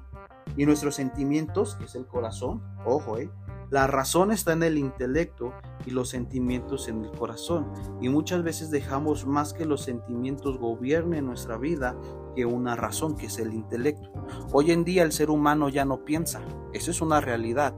y 0.57 0.65
nuestros 0.65 0.95
sentimientos, 0.95 1.77
que 1.77 1.85
es 1.85 1.95
el 1.95 2.07
corazón. 2.07 2.63
Ojo, 2.85 3.19
eh, 3.19 3.31
la 3.71 3.87
razón 3.87 4.33
está 4.33 4.53
en 4.53 4.63
el 4.63 4.79
intelecto 4.79 5.53
y 5.85 5.91
los 5.91 6.09
sentimientos 6.09 6.89
en 6.89 7.05
el 7.05 7.11
corazón. 7.11 7.71
Y 8.01 8.09
muchas 8.09 8.43
veces 8.43 8.71
dejamos 8.71 9.27
más 9.27 9.53
que 9.53 9.67
los 9.67 9.83
sentimientos 9.83 10.59
gobiernen 10.59 11.27
nuestra 11.27 11.59
vida 11.59 11.97
que 12.35 12.47
una 12.47 12.77
razón, 12.77 13.17
que 13.17 13.27
es 13.27 13.39
el 13.39 13.53
intelecto. 13.53 14.11
Hoy 14.53 14.71
en 14.71 14.85
día 14.85 15.03
el 15.03 15.13
ser 15.13 15.29
humano 15.29 15.69
ya 15.69 15.85
no 15.85 16.05
piensa. 16.05 16.41
Eso 16.73 16.91
es 16.91 17.01
una 17.01 17.21
realidad. 17.21 17.75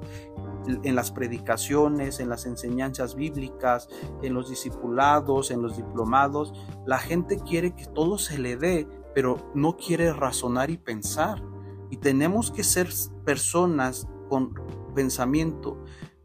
En 0.84 0.94
las 0.94 1.10
predicaciones, 1.10 2.20
en 2.20 2.28
las 2.28 2.46
enseñanzas 2.46 3.16
bíblicas, 3.16 3.88
en 4.22 4.34
los 4.34 4.48
discipulados, 4.48 5.50
en 5.50 5.62
los 5.62 5.76
diplomados, 5.76 6.52
la 6.86 6.98
gente 6.98 7.38
quiere 7.38 7.74
que 7.74 7.86
todo 7.86 8.18
se 8.18 8.38
le 8.38 8.56
dé, 8.56 8.86
pero 9.14 9.38
no 9.54 9.76
quiere 9.76 10.12
razonar 10.12 10.70
y 10.70 10.76
pensar. 10.76 11.42
Y 11.90 11.96
tenemos 11.96 12.52
que 12.52 12.62
ser 12.62 12.88
personas 13.24 14.06
con 14.28 14.54
pensamiento. 14.92 15.82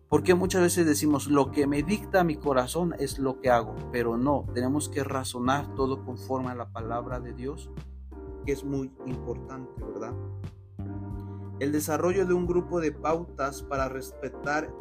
Porque 0.09 0.35
muchas 0.35 0.61
veces 0.61 0.85
decimos, 0.85 1.27
lo 1.27 1.51
que 1.51 1.67
me 1.67 1.83
dicta 1.83 2.23
mi 2.23 2.35
corazón 2.35 2.93
es 2.99 3.17
lo 3.17 3.39
que 3.41 3.49
hago, 3.49 3.75
pero 3.91 4.17
no, 4.17 4.45
tenemos 4.53 4.87
que 4.87 5.03
razonar 5.03 5.73
todo 5.75 6.05
conforme 6.05 6.51
a 6.51 6.55
la 6.55 6.71
palabra 6.71 7.19
de 7.19 7.33
Dios, 7.33 7.71
que 8.45 8.51
es 8.51 8.63
muy 8.63 8.91
importante, 9.05 9.83
¿verdad? 9.83 10.13
El 11.59 11.71
desarrollo 11.71 12.25
de 12.25 12.33
un 12.33 12.45
grupo 12.45 12.79
de 12.79 12.91
pautas 12.91 13.63
para 13.63 13.89
respetar 13.89 14.71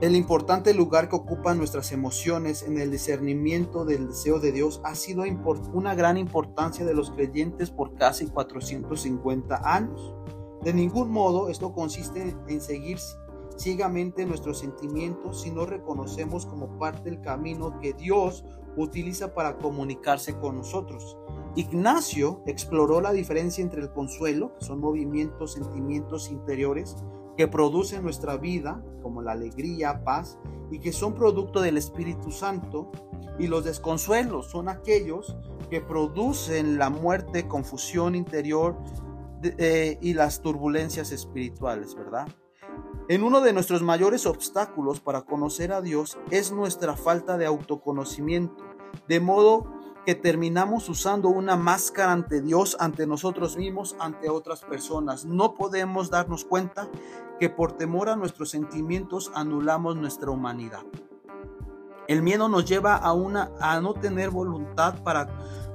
el 0.00 0.14
importante 0.14 0.74
lugar 0.74 1.08
que 1.08 1.16
ocupan 1.16 1.58
nuestras 1.58 1.90
emociones 1.90 2.62
en 2.62 2.78
el 2.78 2.92
discernimiento 2.92 3.84
del 3.84 4.06
deseo 4.06 4.38
de 4.38 4.52
Dios 4.52 4.80
ha 4.84 4.94
sido 4.94 5.24
una 5.72 5.96
gran 5.96 6.16
importancia 6.16 6.84
de 6.84 6.94
los 6.94 7.10
creyentes 7.10 7.72
por 7.72 7.96
casi 7.96 8.28
450 8.28 9.60
años. 9.64 10.14
De 10.62 10.72
ningún 10.72 11.10
modo 11.10 11.48
esto 11.48 11.72
consiste 11.72 12.36
en 12.48 12.60
seguir 12.60 12.98
ciegamente 13.56 14.24
nuestros 14.24 14.58
sentimientos 14.58 15.42
si 15.42 15.50
no 15.50 15.66
reconocemos 15.66 16.46
como 16.46 16.78
parte 16.78 17.10
del 17.10 17.20
camino 17.20 17.78
que 17.80 17.92
Dios 17.92 18.44
utiliza 18.76 19.34
para 19.34 19.58
comunicarse 19.58 20.38
con 20.38 20.56
nosotros. 20.56 21.16
Ignacio 21.56 22.42
exploró 22.46 23.00
la 23.00 23.12
diferencia 23.12 23.62
entre 23.62 23.82
el 23.82 23.92
consuelo, 23.92 24.54
que 24.58 24.64
son 24.64 24.80
movimientos, 24.80 25.54
sentimientos 25.54 26.30
interiores 26.30 26.96
que 27.36 27.48
producen 27.48 28.02
nuestra 28.02 28.36
vida, 28.36 28.82
como 29.02 29.22
la 29.22 29.32
alegría, 29.32 30.04
paz, 30.04 30.38
y 30.70 30.80
que 30.80 30.92
son 30.92 31.14
producto 31.14 31.60
del 31.60 31.76
Espíritu 31.76 32.30
Santo, 32.30 32.90
y 33.38 33.46
los 33.46 33.64
desconsuelos 33.64 34.50
son 34.50 34.68
aquellos 34.68 35.36
que 35.70 35.80
producen 35.80 36.78
la 36.78 36.90
muerte, 36.90 37.46
confusión 37.46 38.14
interior, 38.14 38.76
eh, 39.42 39.98
y 40.00 40.14
las 40.14 40.40
turbulencias 40.40 41.12
espirituales, 41.12 41.94
¿verdad? 41.94 42.28
En 43.08 43.22
uno 43.22 43.40
de 43.40 43.52
nuestros 43.52 43.82
mayores 43.82 44.26
obstáculos 44.26 45.00
para 45.00 45.22
conocer 45.22 45.72
a 45.72 45.80
Dios 45.80 46.18
es 46.30 46.52
nuestra 46.52 46.94
falta 46.94 47.38
de 47.38 47.46
autoconocimiento, 47.46 48.64
de 49.08 49.20
modo 49.20 49.72
que 50.04 50.14
terminamos 50.14 50.88
usando 50.88 51.28
una 51.28 51.56
máscara 51.56 52.12
ante 52.12 52.40
Dios, 52.40 52.76
ante 52.80 53.06
nosotros 53.06 53.56
mismos, 53.56 53.96
ante 53.98 54.28
otras 54.28 54.62
personas. 54.62 55.24
No 55.24 55.54
podemos 55.54 56.10
darnos 56.10 56.44
cuenta 56.44 56.88
que 57.38 57.50
por 57.50 57.72
temor 57.72 58.08
a 58.08 58.16
nuestros 58.16 58.50
sentimientos 58.50 59.30
anulamos 59.34 59.96
nuestra 59.96 60.30
humanidad. 60.30 60.82
El 62.08 62.22
miedo 62.22 62.48
nos 62.48 62.64
lleva 62.64 62.96
a, 62.96 63.12
una, 63.12 63.50
a 63.60 63.80
no 63.80 63.94
tener 63.94 64.30
voluntad 64.30 65.02
para 65.02 65.28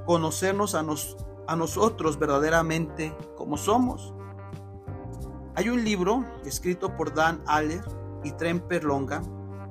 conocernos 0.04 0.74
a, 0.74 0.82
nos, 0.82 1.16
a 1.46 1.56
nosotros 1.56 2.18
verdaderamente 2.18 3.16
como 3.36 3.56
somos. 3.56 4.14
Hay 5.54 5.68
un 5.68 5.84
libro 5.84 6.24
escrito 6.44 6.96
por 6.96 7.14
Dan 7.14 7.42
Aller 7.46 7.84
y 8.24 8.32
Tremper 8.32 8.84
Longa 8.84 9.22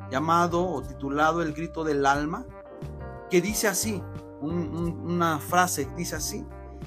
llamado 0.10 0.66
o 0.66 0.82
titulado 0.82 1.42
El 1.42 1.54
grito 1.54 1.84
del 1.84 2.06
alma 2.06 2.46
que 3.30 3.42
dice 3.42 3.68
así, 3.68 4.02
una 4.42 5.40
frase 5.40 5.88
dice 5.98 6.16
así, 6.16 6.46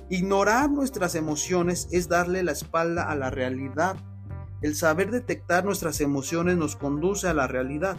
ignorar 0.08 0.70
nuestras 0.70 1.14
emociones 1.14 1.88
es 1.90 2.08
darle 2.08 2.42
la 2.42 2.52
espalda 2.52 3.10
a 3.10 3.16
la 3.16 3.30
realidad. 3.30 3.96
El 4.62 4.76
saber 4.76 5.10
detectar 5.10 5.64
nuestras 5.64 6.00
emociones 6.00 6.56
nos 6.56 6.76
conduce 6.76 7.28
a 7.28 7.34
la 7.34 7.46
realidad. 7.46 7.96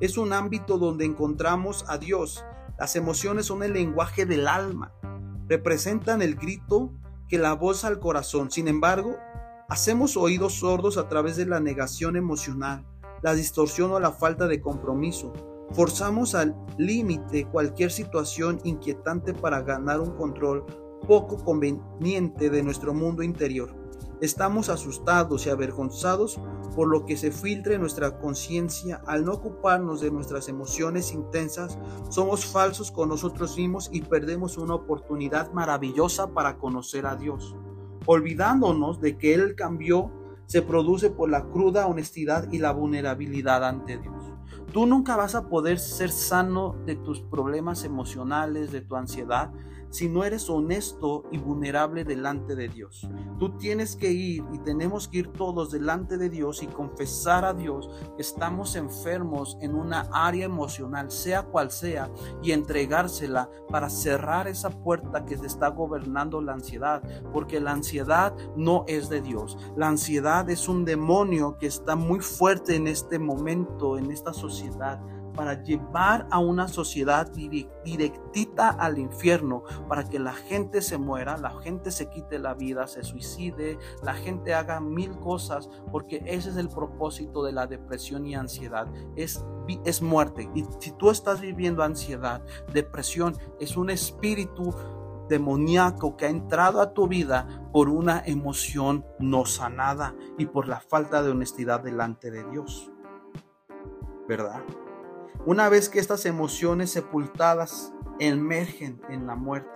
Es 0.00 0.18
un 0.18 0.32
ámbito 0.32 0.78
donde 0.78 1.04
encontramos 1.04 1.84
a 1.88 1.96
Dios. 1.98 2.44
Las 2.78 2.96
emociones 2.96 3.46
son 3.46 3.62
el 3.62 3.72
lenguaje 3.72 4.26
del 4.26 4.48
alma 4.48 4.92
representan 5.48 6.22
el 6.22 6.36
grito 6.36 6.92
que 7.28 7.38
la 7.38 7.54
voz 7.54 7.84
al 7.84 7.98
corazón. 7.98 8.50
Sin 8.50 8.68
embargo, 8.68 9.16
hacemos 9.68 10.16
oídos 10.16 10.54
sordos 10.54 10.96
a 10.96 11.08
través 11.08 11.36
de 11.36 11.46
la 11.46 11.60
negación 11.60 12.16
emocional, 12.16 12.84
la 13.22 13.34
distorsión 13.34 13.92
o 13.92 14.00
la 14.00 14.12
falta 14.12 14.46
de 14.46 14.60
compromiso. 14.60 15.32
Forzamos 15.72 16.34
al 16.34 16.54
límite 16.78 17.46
cualquier 17.46 17.90
situación 17.90 18.60
inquietante 18.62 19.34
para 19.34 19.62
ganar 19.62 20.00
un 20.00 20.12
control 20.16 20.64
poco 21.06 21.36
conveniente 21.44 22.50
de 22.50 22.62
nuestro 22.62 22.94
mundo 22.94 23.22
interior. 23.22 23.85
Estamos 24.22 24.70
asustados 24.70 25.46
y 25.46 25.50
avergonzados 25.50 26.40
por 26.74 26.88
lo 26.88 27.04
que 27.04 27.18
se 27.18 27.30
filtra 27.30 27.74
en 27.74 27.82
nuestra 27.82 28.18
conciencia 28.18 29.02
al 29.06 29.26
no 29.26 29.32
ocuparnos 29.32 30.00
de 30.00 30.10
nuestras 30.10 30.48
emociones 30.48 31.12
intensas. 31.12 31.78
Somos 32.08 32.46
falsos 32.46 32.90
con 32.90 33.10
nosotros 33.10 33.58
mismos 33.58 33.90
y 33.92 34.00
perdemos 34.00 34.56
una 34.56 34.74
oportunidad 34.74 35.52
maravillosa 35.52 36.28
para 36.28 36.56
conocer 36.56 37.04
a 37.04 37.16
Dios, 37.16 37.54
olvidándonos 38.06 39.00
de 39.00 39.18
que 39.18 39.34
Él 39.34 39.54
cambió 39.54 40.10
se 40.46 40.62
produce 40.62 41.10
por 41.10 41.28
la 41.28 41.44
cruda 41.50 41.86
honestidad 41.86 42.50
y 42.52 42.58
la 42.58 42.72
vulnerabilidad 42.72 43.64
ante 43.64 43.98
Dios. 43.98 44.15
Tú 44.76 44.84
nunca 44.84 45.16
vas 45.16 45.34
a 45.34 45.48
poder 45.48 45.78
ser 45.78 46.10
sano 46.10 46.76
de 46.84 46.96
tus 46.96 47.22
problemas 47.22 47.82
emocionales, 47.82 48.72
de 48.72 48.82
tu 48.82 48.94
ansiedad, 48.94 49.50
si 49.88 50.06
no 50.06 50.24
eres 50.24 50.50
honesto 50.50 51.24
y 51.30 51.38
vulnerable 51.38 52.04
delante 52.04 52.54
de 52.54 52.68
Dios. 52.68 53.08
Tú 53.38 53.56
tienes 53.56 53.96
que 53.96 54.10
ir 54.10 54.44
y 54.52 54.58
tenemos 54.58 55.08
que 55.08 55.18
ir 55.18 55.28
todos 55.28 55.70
delante 55.70 56.18
de 56.18 56.28
Dios 56.28 56.62
y 56.62 56.66
confesar 56.66 57.46
a 57.46 57.54
Dios 57.54 57.88
que 58.16 58.20
estamos 58.20 58.76
enfermos 58.76 59.56
en 59.62 59.74
una 59.74 60.10
área 60.12 60.44
emocional, 60.44 61.10
sea 61.10 61.44
cual 61.44 61.70
sea, 61.70 62.10
y 62.42 62.52
entregársela 62.52 63.48
para 63.70 63.88
cerrar 63.88 64.46
esa 64.46 64.68
puerta 64.68 65.24
que 65.24 65.38
te 65.38 65.46
está 65.46 65.68
gobernando 65.68 66.42
la 66.42 66.52
ansiedad, 66.52 67.02
porque 67.32 67.60
la 67.60 67.72
ansiedad 67.72 68.34
no 68.56 68.84
es 68.88 69.08
de 69.08 69.22
Dios. 69.22 69.56
La 69.74 69.88
ansiedad 69.88 70.50
es 70.50 70.68
un 70.68 70.84
demonio 70.84 71.56
que 71.58 71.66
está 71.66 71.96
muy 71.96 72.20
fuerte 72.20 72.76
en 72.76 72.88
este 72.88 73.18
momento, 73.18 73.96
en 73.96 74.10
esta 74.10 74.34
sociedad 74.34 74.65
para 75.36 75.62
llevar 75.62 76.26
a 76.30 76.38
una 76.38 76.66
sociedad 76.66 77.30
directita 77.30 78.70
al 78.70 78.98
infierno, 78.98 79.62
para 79.88 80.08
que 80.08 80.18
la 80.18 80.32
gente 80.32 80.80
se 80.80 80.98
muera, 80.98 81.36
la 81.36 81.50
gente 81.60 81.90
se 81.90 82.08
quite 82.08 82.38
la 82.38 82.54
vida, 82.54 82.86
se 82.86 83.04
suicide, 83.04 83.78
la 84.02 84.14
gente 84.14 84.54
haga 84.54 84.80
mil 84.80 85.16
cosas, 85.18 85.68
porque 85.92 86.22
ese 86.26 86.50
es 86.50 86.56
el 86.56 86.68
propósito 86.68 87.44
de 87.44 87.52
la 87.52 87.66
depresión 87.66 88.26
y 88.26 88.34
ansiedad, 88.34 88.88
es, 89.14 89.44
es 89.84 90.00
muerte. 90.02 90.50
Y 90.54 90.64
si 90.80 90.90
tú 90.92 91.10
estás 91.10 91.40
viviendo 91.40 91.82
ansiedad, 91.82 92.42
depresión, 92.72 93.36
es 93.60 93.76
un 93.76 93.90
espíritu 93.90 94.74
demoníaco 95.28 96.16
que 96.16 96.26
ha 96.26 96.30
entrado 96.30 96.80
a 96.80 96.94
tu 96.94 97.08
vida 97.08 97.68
por 97.72 97.88
una 97.88 98.22
emoción 98.24 99.04
no 99.18 99.44
sanada 99.44 100.14
y 100.38 100.46
por 100.46 100.68
la 100.68 100.80
falta 100.80 101.22
de 101.22 101.30
honestidad 101.30 101.80
delante 101.80 102.30
de 102.30 102.44
Dios. 102.50 102.92
¿Verdad? 104.28 104.62
Una 105.44 105.68
vez 105.68 105.88
que 105.88 106.00
estas 106.00 106.26
emociones 106.26 106.90
sepultadas 106.90 107.92
emergen 108.18 109.00
en 109.08 109.26
la 109.26 109.36
muerte, 109.36 109.70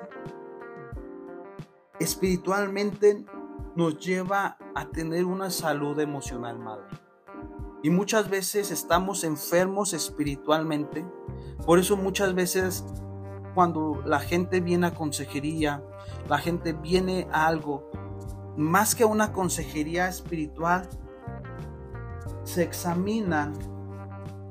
espiritualmente 2.01 3.25
nos 3.77 3.99
lleva 3.99 4.59
a 4.75 4.89
tener 4.89 5.25
una 5.25 5.51
salud 5.51 5.99
emocional 6.01 6.59
madre. 6.59 6.89
Y 7.83 7.91
muchas 7.91 8.29
veces 8.29 8.71
estamos 8.71 9.25
enfermos 9.25 9.93
espiritualmente. 9.93 11.07
Por 11.65 11.79
eso 11.79 11.97
muchas 11.97 12.35
veces 12.35 12.85
cuando 13.55 14.03
la 14.05 14.21
gente 14.21 14.61
viene 14.61 14.89
a 14.89 14.95
consejería, 14.95 15.83
la 16.29 16.39
gente 16.39 16.73
viene 16.73 17.27
a 17.33 17.47
algo, 17.47 17.91
más 18.57 18.95
que 18.95 19.05
una 19.05 19.33
consejería 19.33 20.09
espiritual, 20.09 20.89
se 22.45 22.63
examinan 22.63 23.55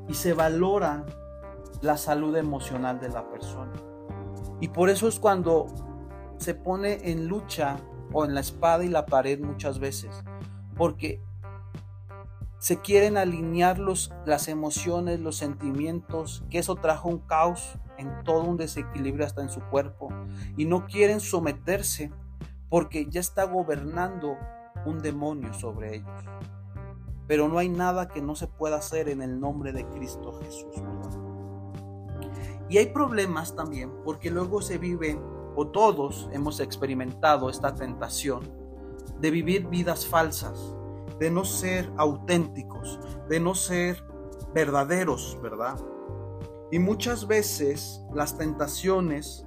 y 0.09 0.15
se 0.15 0.33
valora 0.33 1.05
la 1.81 1.95
salud 1.95 2.35
emocional 2.35 2.99
de 2.99 3.09
la 3.09 3.29
persona. 3.29 3.71
Y 4.59 4.67
por 4.69 4.89
eso 4.89 5.07
es 5.07 5.19
cuando 5.19 5.67
se 6.37 6.55
pone 6.55 7.11
en 7.11 7.27
lucha 7.27 7.77
o 8.11 8.25
en 8.25 8.33
la 8.33 8.41
espada 8.41 8.83
y 8.83 8.89
la 8.89 9.05
pared 9.05 9.39
muchas 9.39 9.79
veces, 9.79 10.23
porque 10.75 11.21
se 12.57 12.81
quieren 12.81 13.15
alinear 13.15 13.79
los, 13.79 14.11
las 14.25 14.49
emociones, 14.49 15.19
los 15.19 15.37
sentimientos, 15.37 16.43
que 16.49 16.59
eso 16.59 16.75
trajo 16.75 17.07
un 17.07 17.19
caos 17.19 17.77
en 17.97 18.23
todo 18.23 18.43
un 18.43 18.57
desequilibrio 18.57 19.25
hasta 19.25 19.41
en 19.41 19.49
su 19.49 19.61
cuerpo, 19.61 20.09
y 20.57 20.65
no 20.65 20.85
quieren 20.85 21.19
someterse 21.19 22.11
porque 22.69 23.07
ya 23.09 23.19
está 23.19 23.45
gobernando 23.45 24.37
un 24.85 24.99
demonio 24.99 25.53
sobre 25.53 25.97
ellos. 25.97 26.25
Pero 27.29 27.47
no 27.47 27.59
hay 27.59 27.69
nada 27.69 28.07
que 28.07 28.23
no 28.23 28.35
se 28.35 28.47
pueda 28.47 28.77
hacer 28.77 29.07
en 29.07 29.21
el 29.21 29.39
nombre 29.39 29.71
de 29.71 29.87
Cristo 29.87 30.33
Jesús. 30.41 30.73
Y 32.67 32.79
hay 32.79 32.87
problemas 32.87 33.55
también 33.55 33.91
porque 34.03 34.31
luego 34.31 34.63
se 34.63 34.79
vive, 34.79 35.21
o 35.55 35.67
todos 35.67 36.27
hemos 36.33 36.59
experimentado 36.59 37.51
esta 37.51 37.75
tentación 37.75 38.41
de 39.21 39.29
vivir 39.29 39.67
vidas 39.67 40.07
falsas, 40.07 40.75
de 41.19 41.29
no 41.29 41.45
ser 41.45 41.91
auténticos, 41.97 42.99
de 43.29 43.39
no 43.39 43.53
ser 43.53 44.03
verdaderos, 44.55 45.37
¿verdad? 45.39 45.79
Y 46.71 46.79
muchas 46.79 47.27
veces 47.27 48.01
las 48.11 48.39
tentaciones 48.39 49.45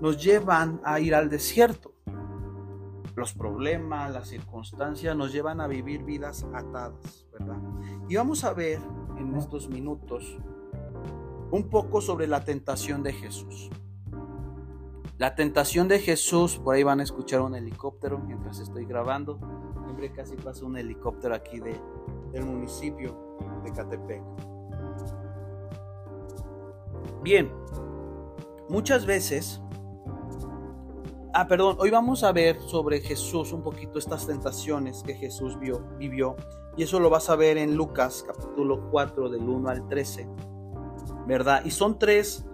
nos 0.00 0.22
llevan 0.22 0.80
a 0.84 1.00
ir 1.00 1.12
al 1.12 1.28
desierto 1.28 1.95
los 3.16 3.32
problemas, 3.32 4.12
las 4.12 4.28
circunstancias 4.28 5.16
nos 5.16 5.32
llevan 5.32 5.60
a 5.62 5.66
vivir 5.66 6.04
vidas 6.04 6.46
atadas, 6.52 7.26
¿verdad? 7.32 7.56
Y 8.08 8.16
vamos 8.16 8.44
a 8.44 8.52
ver 8.52 8.78
en 9.18 9.34
estos 9.34 9.68
minutos 9.70 10.38
un 11.50 11.68
poco 11.70 12.02
sobre 12.02 12.26
la 12.26 12.44
tentación 12.44 13.02
de 13.02 13.14
Jesús. 13.14 13.70
La 15.16 15.34
tentación 15.34 15.88
de 15.88 15.98
Jesús, 15.98 16.58
por 16.58 16.74
ahí 16.74 16.82
van 16.82 17.00
a 17.00 17.04
escuchar 17.04 17.40
un 17.40 17.54
helicóptero 17.54 18.18
mientras 18.18 18.58
estoy 18.58 18.84
grabando. 18.84 19.40
Siempre 19.84 20.12
casi 20.12 20.36
pasa 20.36 20.66
un 20.66 20.76
helicóptero 20.76 21.34
aquí 21.34 21.58
de, 21.58 21.74
del 22.32 22.44
municipio 22.44 23.38
de 23.64 23.72
Catepec. 23.72 24.22
Bien, 27.22 27.50
muchas 28.68 29.06
veces 29.06 29.62
Ah, 31.38 31.46
perdón, 31.46 31.76
hoy 31.80 31.90
vamos 31.90 32.24
a 32.24 32.32
ver 32.32 32.58
sobre 32.62 33.02
Jesús 33.02 33.52
un 33.52 33.62
poquito 33.62 33.98
estas 33.98 34.26
tentaciones 34.26 35.02
que 35.02 35.12
Jesús 35.12 35.60
vio, 35.60 35.80
vivió. 35.98 36.34
Y 36.78 36.84
eso 36.84 36.98
lo 36.98 37.10
vas 37.10 37.28
a 37.28 37.36
ver 37.36 37.58
en 37.58 37.76
Lucas 37.76 38.24
capítulo 38.26 38.88
4 38.90 39.28
del 39.28 39.46
1 39.46 39.68
al 39.68 39.86
13. 39.86 40.26
¿Verdad? 41.26 41.62
Y 41.66 41.72
son 41.72 41.98
tres, 41.98 42.46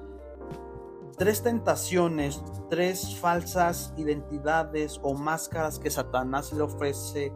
tres 1.17 1.45
tentaciones, 1.45 2.43
tres 2.71 3.17
falsas 3.21 3.95
identidades 3.97 4.99
o 5.05 5.15
máscaras 5.15 5.79
que 5.79 5.89
Satanás 5.89 6.53
le 6.53 6.63
ofrece 6.63 7.33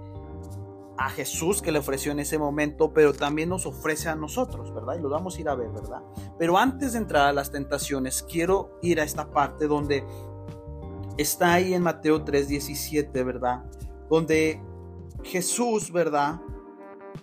a 0.99 1.11
Jesús 1.11 1.63
que 1.63 1.73
le 1.73 1.79
ofreció 1.79 2.13
en 2.13 2.21
ese 2.21 2.39
momento, 2.39 2.93
pero 2.93 3.13
también 3.13 3.51
nos 3.51 3.67
ofrece 3.67 4.09
a 4.09 4.17
nosotros, 4.17 4.75
¿verdad? 4.75 4.97
Y 4.99 5.03
lo 5.03 5.11
vamos 5.11 5.37
a 5.37 5.41
ir 5.41 5.49
a 5.49 5.55
ver, 5.55 5.71
¿verdad? 5.71 6.03
Pero 6.39 6.59
antes 6.59 6.93
de 6.93 6.99
entrar 6.99 7.29
a 7.29 7.33
las 7.33 7.53
tentaciones, 7.53 8.23
quiero 8.23 8.79
ir 8.83 9.01
a 9.01 9.05
esta 9.05 9.31
parte 9.31 9.67
donde 9.67 10.05
está 11.17 11.55
ahí 11.55 11.75
en 11.75 11.83
Mateo 11.83 12.25
3:17, 12.25 13.25
¿verdad? 13.25 13.65
Donde 14.11 14.61
Jesús, 15.23 15.93
¿verdad? 15.93 16.41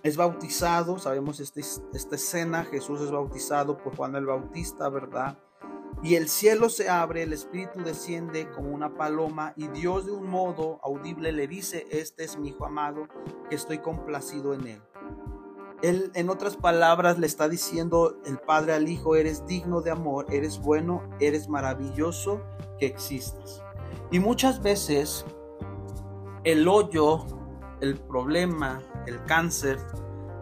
Es 0.02 0.16
bautizado, 0.16 0.98
sabemos 0.98 1.40
este, 1.40 1.60
esta 1.60 2.16
escena, 2.16 2.64
Jesús 2.64 3.00
es 3.00 3.10
bautizado 3.10 3.78
por 3.78 3.96
Juan 3.96 4.16
el 4.16 4.26
Bautista, 4.26 4.88
¿verdad? 4.88 5.38
Y 6.02 6.16
el 6.16 6.28
cielo 6.28 6.68
se 6.68 6.90
abre, 6.90 7.22
el 7.22 7.32
Espíritu 7.32 7.80
desciende 7.82 8.50
como 8.50 8.70
una 8.70 8.94
paloma 8.94 9.54
y 9.56 9.68
Dios 9.68 10.04
de 10.04 10.12
un 10.12 10.28
modo 10.28 10.78
audible 10.82 11.32
le 11.32 11.46
dice, 11.46 11.86
este 11.90 12.24
es 12.24 12.36
mi 12.36 12.48
Hijo 12.48 12.66
amado, 12.66 13.08
que 13.48 13.56
estoy 13.56 13.78
complacido 13.78 14.52
en 14.52 14.66
él. 14.66 14.82
Él, 15.80 16.10
en 16.14 16.28
otras 16.28 16.56
palabras, 16.56 17.18
le 17.18 17.26
está 17.26 17.48
diciendo 17.48 18.18
el 18.26 18.38
Padre 18.38 18.74
al 18.74 18.88
Hijo, 18.88 19.16
eres 19.16 19.46
digno 19.46 19.80
de 19.80 19.92
amor, 19.92 20.26
eres 20.30 20.60
bueno, 20.60 21.02
eres 21.20 21.48
maravilloso 21.48 22.42
que 22.78 22.86
existas. 22.86 23.63
Y 24.10 24.20
muchas 24.20 24.62
veces 24.62 25.24
el 26.44 26.68
hoyo, 26.68 27.24
el 27.80 27.96
problema, 27.98 28.82
el 29.06 29.22
cáncer 29.24 29.78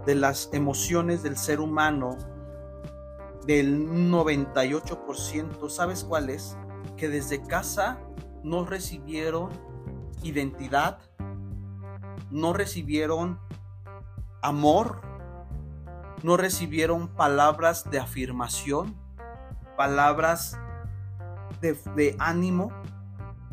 de 0.05 0.15
las 0.15 0.51
emociones 0.53 1.23
del 1.23 1.37
ser 1.37 1.61
humano, 1.61 2.17
del 3.47 3.89
98%, 3.89 5.69
¿sabes 5.69 6.05
cuál 6.05 6.31
es? 6.31 6.57
Que 6.97 7.09
desde 7.09 7.43
casa 7.43 8.01
no 8.43 8.65
recibieron 8.65 9.51
identidad, 10.23 10.99
no 12.31 12.53
recibieron 12.53 13.41
amor, 14.43 15.03
no 16.23 16.37
recibieron 16.37 17.09
palabras 17.09 17.91
de 17.91 17.99
afirmación, 17.99 18.97
palabras 19.77 20.59
de, 21.61 21.75
de 21.97 22.17
ánimo, 22.19 22.73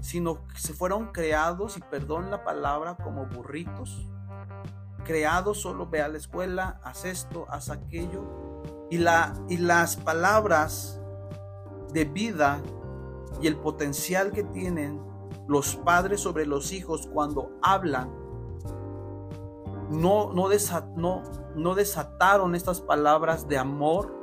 sino 0.02 0.48
que 0.48 0.60
se 0.60 0.74
fueron 0.74 1.12
creados, 1.12 1.78
y 1.78 1.82
perdón 1.82 2.32
la 2.32 2.44
palabra, 2.44 2.96
como 2.96 3.26
burritos, 3.26 4.08
creados 5.04 5.62
solo 5.62 5.88
ve 5.88 6.02
a 6.02 6.08
la 6.08 6.18
escuela, 6.18 6.80
haz 6.84 7.06
esto, 7.06 7.46
haz 7.50 7.70
aquello, 7.70 8.24
y, 8.90 8.98
la, 8.98 9.34
y 9.50 9.58
las 9.58 9.96
palabras 9.96 11.00
de 11.94 12.06
vida 12.06 12.62
y 13.42 13.48
el 13.48 13.58
potencial 13.58 14.32
que 14.32 14.44
tienen 14.44 15.02
los 15.48 15.76
padres 15.76 16.22
sobre 16.22 16.46
los 16.46 16.72
hijos 16.72 17.10
cuando 17.12 17.52
hablan, 17.62 18.12
no, 19.90 20.32
no, 20.34 20.50
no, 20.96 21.24
no 21.56 21.76
desataron 21.76 22.56
estas 22.56 22.82
palabras 22.82 23.48
de 23.48 23.58
amor. 23.58 24.16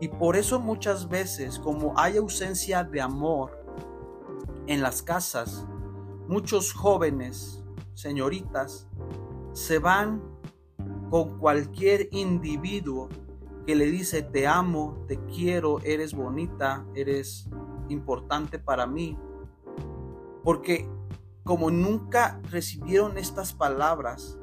Y 0.00 0.08
por 0.08 0.36
eso 0.36 0.60
muchas 0.60 1.08
veces, 1.08 1.58
como 1.58 1.92
hay 1.96 2.16
ausencia 2.16 2.84
de 2.84 3.00
amor, 3.00 3.61
en 4.66 4.82
las 4.82 5.02
casas, 5.02 5.66
muchos 6.28 6.72
jóvenes, 6.72 7.62
señoritas, 7.94 8.88
se 9.52 9.78
van 9.78 10.22
con 11.10 11.38
cualquier 11.38 12.08
individuo 12.12 13.08
que 13.66 13.74
le 13.74 13.86
dice 13.86 14.22
te 14.22 14.46
amo, 14.46 15.04
te 15.06 15.18
quiero, 15.26 15.80
eres 15.80 16.14
bonita, 16.14 16.84
eres 16.94 17.48
importante 17.88 18.58
para 18.58 18.86
mí. 18.86 19.18
Porque 20.42 20.88
como 21.44 21.70
nunca 21.70 22.40
recibieron 22.50 23.18
estas 23.18 23.52
palabras, 23.52 24.38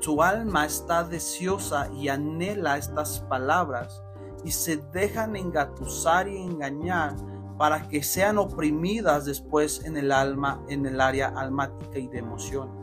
su 0.00 0.22
alma 0.22 0.66
está 0.66 1.04
deseosa 1.04 1.90
y 1.92 2.08
anhela 2.08 2.76
estas 2.76 3.20
palabras 3.20 4.02
y 4.44 4.50
se 4.50 4.76
dejan 4.76 5.36
engatusar 5.36 6.28
y 6.28 6.36
engañar 6.36 7.14
para 7.62 7.86
que 7.86 8.02
sean 8.02 8.38
oprimidas 8.38 9.24
después 9.24 9.84
en 9.84 9.96
el 9.96 10.10
alma, 10.10 10.60
en 10.68 10.84
el 10.84 11.00
área 11.00 11.28
almática 11.28 11.96
y 11.96 12.08
de 12.08 12.18
emociones. 12.18 12.74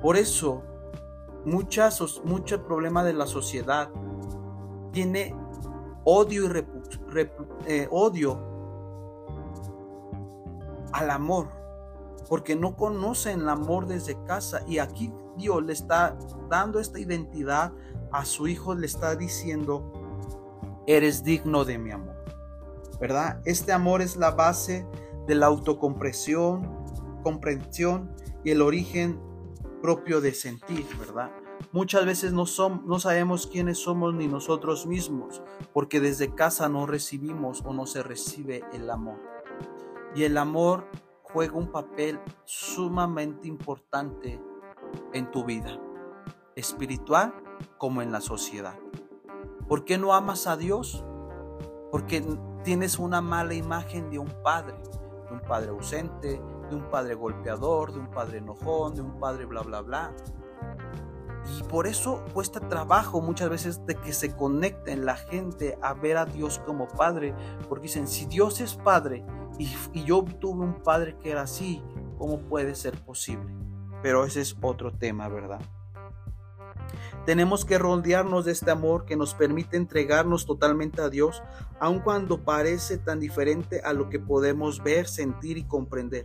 Por 0.00 0.16
eso, 0.16 0.62
muchas, 1.44 2.00
mucho 2.24 2.64
problema 2.64 3.04
de 3.04 3.12
la 3.12 3.26
sociedad 3.26 3.90
tiene 4.92 5.36
odio 6.04 6.46
y 6.46 6.64
eh, 7.66 7.86
odio 7.90 8.40
al 10.92 11.10
amor, 11.10 11.48
porque 12.30 12.56
no 12.56 12.76
conocen 12.76 13.42
el 13.42 13.48
amor 13.50 13.86
desde 13.86 14.16
casa. 14.24 14.62
Y 14.66 14.78
aquí 14.78 15.12
Dios 15.36 15.62
le 15.62 15.74
está 15.74 16.16
dando 16.48 16.80
esta 16.80 16.98
identidad 16.98 17.74
a 18.10 18.24
su 18.24 18.48
hijo, 18.48 18.74
le 18.74 18.86
está 18.86 19.16
diciendo, 19.16 19.92
eres 20.86 21.24
digno 21.24 21.66
de 21.66 21.76
mi 21.76 21.90
amor. 21.90 22.17
¿Verdad? 23.00 23.40
Este 23.44 23.72
amor 23.72 24.02
es 24.02 24.16
la 24.16 24.32
base 24.32 24.86
de 25.26 25.34
la 25.34 25.46
autocomprensión, 25.46 26.84
comprensión 27.22 28.10
y 28.44 28.50
el 28.50 28.62
origen 28.62 29.20
propio 29.82 30.20
de 30.20 30.32
sentir, 30.34 30.86
¿verdad? 30.98 31.30
Muchas 31.72 32.06
veces 32.06 32.32
no, 32.32 32.44
no 32.86 32.98
sabemos 32.98 33.46
quiénes 33.46 33.78
somos 33.78 34.14
ni 34.14 34.26
nosotros 34.26 34.86
mismos, 34.86 35.42
porque 35.72 36.00
desde 36.00 36.34
casa 36.34 36.68
no 36.68 36.86
recibimos 36.86 37.62
o 37.64 37.72
no 37.72 37.86
se 37.86 38.02
recibe 38.02 38.64
el 38.72 38.90
amor. 38.90 39.20
Y 40.14 40.24
el 40.24 40.38
amor 40.38 40.86
juega 41.22 41.54
un 41.54 41.70
papel 41.70 42.20
sumamente 42.44 43.48
importante 43.48 44.40
en 45.12 45.30
tu 45.30 45.44
vida, 45.44 45.78
espiritual 46.56 47.34
como 47.76 48.02
en 48.02 48.12
la 48.12 48.20
sociedad. 48.20 48.78
¿Por 49.68 49.84
qué 49.84 49.98
no 49.98 50.14
amas 50.14 50.46
a 50.46 50.56
Dios? 50.56 51.04
Porque 51.90 52.22
tienes 52.68 52.98
una 52.98 53.22
mala 53.22 53.54
imagen 53.54 54.10
de 54.10 54.18
un 54.18 54.28
padre, 54.42 54.74
de 55.26 55.32
un 55.32 55.40
padre 55.40 55.70
ausente, 55.70 56.38
de 56.68 56.76
un 56.76 56.82
padre 56.90 57.14
golpeador, 57.14 57.94
de 57.94 57.98
un 57.98 58.08
padre 58.08 58.38
enojón, 58.38 58.94
de 58.94 59.00
un 59.00 59.18
padre 59.18 59.46
bla, 59.46 59.62
bla, 59.62 59.80
bla. 59.80 60.12
Y 61.56 61.62
por 61.62 61.86
eso 61.86 62.22
cuesta 62.34 62.60
trabajo 62.60 63.22
muchas 63.22 63.48
veces 63.48 63.86
de 63.86 63.94
que 63.94 64.12
se 64.12 64.36
conecten 64.36 65.06
la 65.06 65.16
gente 65.16 65.78
a 65.80 65.94
ver 65.94 66.18
a 66.18 66.26
Dios 66.26 66.58
como 66.58 66.88
Padre. 66.88 67.34
Porque 67.70 67.84
dicen, 67.84 68.06
si 68.06 68.26
Dios 68.26 68.60
es 68.60 68.74
Padre 68.74 69.24
y, 69.58 69.74
y, 69.94 70.04
yo 70.04 70.22
tuve 70.22 70.62
un 70.62 70.82
Padre 70.82 71.16
que 71.16 71.30
era 71.30 71.44
así, 71.44 71.82
¿cómo 72.18 72.38
puede 72.38 72.74
ser 72.74 73.02
posible? 73.02 73.50
Pero 74.02 74.26
ese 74.26 74.42
es 74.42 74.54
otro 74.60 74.92
tema, 74.92 75.26
¿verdad? 75.28 75.62
Tenemos 77.26 77.64
que 77.64 77.78
rodearnos 77.78 78.44
de 78.44 78.52
este 78.52 78.70
amor 78.70 79.04
que 79.04 79.16
nos 79.16 79.34
permite 79.34 79.76
entregarnos 79.76 80.46
totalmente 80.46 81.02
a 81.02 81.08
Dios, 81.08 81.42
aun 81.80 82.00
cuando 82.00 82.44
parece 82.44 82.98
tan 82.98 83.20
diferente 83.20 83.80
a 83.82 83.92
lo 83.92 84.08
que 84.08 84.18
podemos 84.18 84.82
ver, 84.82 85.08
sentir 85.08 85.58
y 85.58 85.64
comprender. 85.64 86.24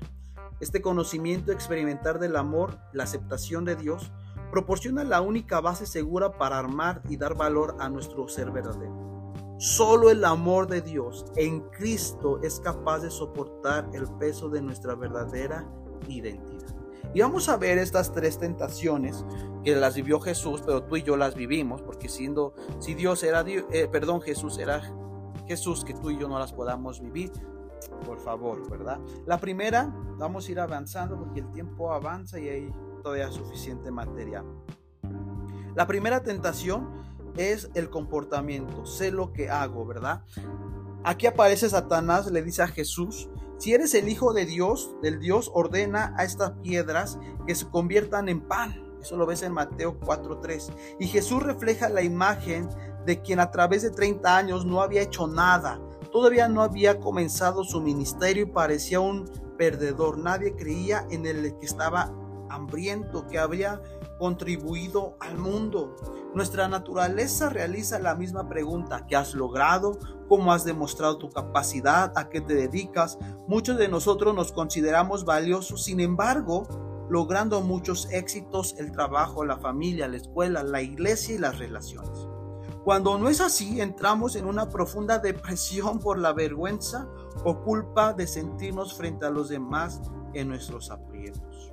Este 0.60 0.82
conocimiento 0.82 1.52
experimentar 1.52 2.20
del 2.20 2.36
amor, 2.36 2.78
la 2.94 3.04
aceptación 3.04 3.66
de 3.66 3.76
Dios, 3.76 4.12
proporciona 4.52 5.04
la 5.04 5.20
única 5.20 5.60
base 5.60 5.86
segura 5.86 6.38
para 6.38 6.60
armar 6.60 7.02
y 7.10 7.18
dar 7.18 7.36
valor 7.36 7.76
a 7.80 7.90
nuestro 7.90 8.28
ser 8.28 8.52
verdadero. 8.52 9.04
Solo 9.58 10.10
el 10.10 10.24
amor 10.26 10.68
de 10.68 10.82
Dios 10.82 11.26
en 11.36 11.62
Cristo 11.72 12.40
es 12.44 12.60
capaz 12.60 13.00
de 13.00 13.10
soportar 13.10 13.90
el 13.94 14.08
peso 14.20 14.50
de 14.50 14.62
nuestra 14.62 14.94
verdadera 14.96 15.68
identidad. 16.08 16.53
Y 17.14 17.22
vamos 17.22 17.48
a 17.48 17.58
ver 17.58 17.78
estas 17.78 18.12
tres 18.12 18.40
tentaciones 18.40 19.24
que 19.64 19.76
las 19.76 19.96
vivió 19.96 20.20
Jesús, 20.20 20.62
pero 20.66 20.84
tú 20.84 20.98
y 20.98 21.04
yo 21.04 21.16
las 21.16 21.36
vivimos, 21.36 21.82
porque 21.82 22.10
siendo, 22.10 22.56
si 22.80 22.96
Dios 22.96 23.24
era 23.24 23.44
eh, 23.48 23.88
perdón, 23.92 24.22
Jesús 24.22 24.58
era 24.58 24.82
Jesús, 25.48 25.84
que 25.86 25.94
tú 25.94 26.10
y 26.10 26.18
yo 26.18 26.28
no 26.28 26.40
las 26.40 26.54
podamos 26.54 27.02
vivir, 27.02 27.32
por 28.06 28.20
favor, 28.20 28.68
¿verdad? 28.70 29.00
La 29.26 29.38
primera, 29.38 29.94
vamos 30.18 30.48
a 30.48 30.52
ir 30.52 30.60
avanzando 30.60 31.18
porque 31.20 31.42
el 31.42 31.52
tiempo 31.52 31.94
avanza 31.94 32.40
y 32.40 32.50
hay 32.50 32.74
todavía 33.04 33.32
suficiente 33.32 33.92
material. 33.92 34.46
La 35.76 35.86
primera 35.86 36.24
tentación 36.24 36.90
es 37.38 37.70
el 37.74 37.90
comportamiento, 37.90 38.86
sé 38.86 39.12
lo 39.12 39.34
que 39.34 39.50
hago, 39.50 39.86
¿verdad? 39.86 40.24
Aquí 41.04 41.28
aparece 41.28 41.70
Satanás, 41.70 42.32
le 42.32 42.42
dice 42.42 42.64
a 42.64 42.68
Jesús, 42.68 43.30
si 43.58 43.74
eres 43.74 43.94
el 43.94 44.10
Hijo 44.10 44.34
de 44.34 44.46
Dios, 44.46 44.96
del 45.02 45.20
Dios, 45.20 45.52
ordena 45.54 46.14
a 46.18 46.24
estas 46.24 46.52
piedras 46.62 47.18
que 47.48 47.56
se 47.56 47.70
conviertan 47.70 48.30
en 48.30 48.42
pan. 48.42 48.84
Eso 49.02 49.18
lo 49.18 49.26
ves 49.26 49.44
en 49.44 49.54
Mateo 49.54 50.00
4.3. 50.00 50.72
Y 51.00 51.08
Jesús 51.08 51.44
refleja 51.44 51.90
la 51.90 52.02
imagen 52.02 52.70
de 53.06 53.22
quien 53.22 53.40
a 53.40 53.52
través 53.52 53.82
de 53.82 53.92
30 53.92 54.38
años 54.38 54.66
no 54.66 54.82
había 54.82 55.02
hecho 55.02 55.28
nada. 55.28 55.80
Todavía 56.12 56.48
no 56.48 56.62
había 56.62 57.00
comenzado 57.00 57.64
su 57.64 57.82
ministerio 57.82 58.44
y 58.44 58.48
parecía 58.48 59.00
un 59.00 59.30
perdedor. 59.58 60.18
Nadie 60.18 60.56
creía 60.56 61.06
en 61.10 61.26
el 61.26 61.58
que 61.58 61.66
estaba 61.66 62.14
hambriento 62.50 63.28
que 63.28 63.40
habría 63.40 63.82
contribuido 64.20 65.18
al 65.20 65.38
mundo. 65.38 65.96
Nuestra 66.36 66.68
naturaleza 66.68 67.50
realiza 67.50 68.00
la 68.00 68.16
misma 68.16 68.50
pregunta, 68.50 69.06
¿qué 69.08 69.16
has 69.16 69.36
logrado? 69.36 70.00
¿Cómo 70.28 70.52
has 70.52 70.66
demostrado 70.66 71.20
tu 71.20 71.30
capacidad? 71.30 72.12
¿A 72.16 72.30
qué 72.30 72.42
te 72.42 72.56
dedicas? 72.56 73.20
Muchos 73.48 73.78
de 73.78 73.88
nosotros 73.88 74.34
nos 74.34 74.52
consideramos 74.52 75.26
valiosos, 75.26 75.84
sin 75.84 76.00
embargo, 76.00 76.68
logrando 77.08 77.62
muchos 77.62 78.12
éxitos, 78.12 78.76
el 78.80 78.92
trabajo, 78.92 79.46
la 79.46 79.58
familia, 79.58 80.08
la 80.08 80.18
escuela, 80.18 80.64
la 80.64 80.82
iglesia 80.82 81.36
y 81.36 81.38
las 81.38 81.60
relaciones. 81.60 82.28
Cuando 82.84 83.18
no 83.20 83.30
es 83.30 83.40
así, 83.40 83.80
entramos 83.80 84.36
en 84.36 84.46
una 84.46 84.70
profunda 84.70 85.20
depresión 85.20 86.00
por 86.00 86.18
la 86.18 86.34
vergüenza 86.34 87.08
o 87.44 87.62
culpa 87.62 88.14
de 88.14 88.26
sentirnos 88.26 88.96
frente 88.96 89.28
a 89.28 89.30
los 89.30 89.50
demás 89.50 90.02
en 90.34 90.48
nuestros 90.48 90.90
aprietos. 90.90 91.72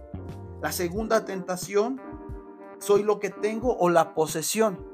La 0.61 0.71
segunda 0.71 1.25
tentación, 1.25 2.01
soy 2.81 3.05
lo 3.05 3.21
que 3.21 3.31
tengo 3.31 3.77
o 3.79 3.89
la 3.89 4.15
posesión. 4.15 4.85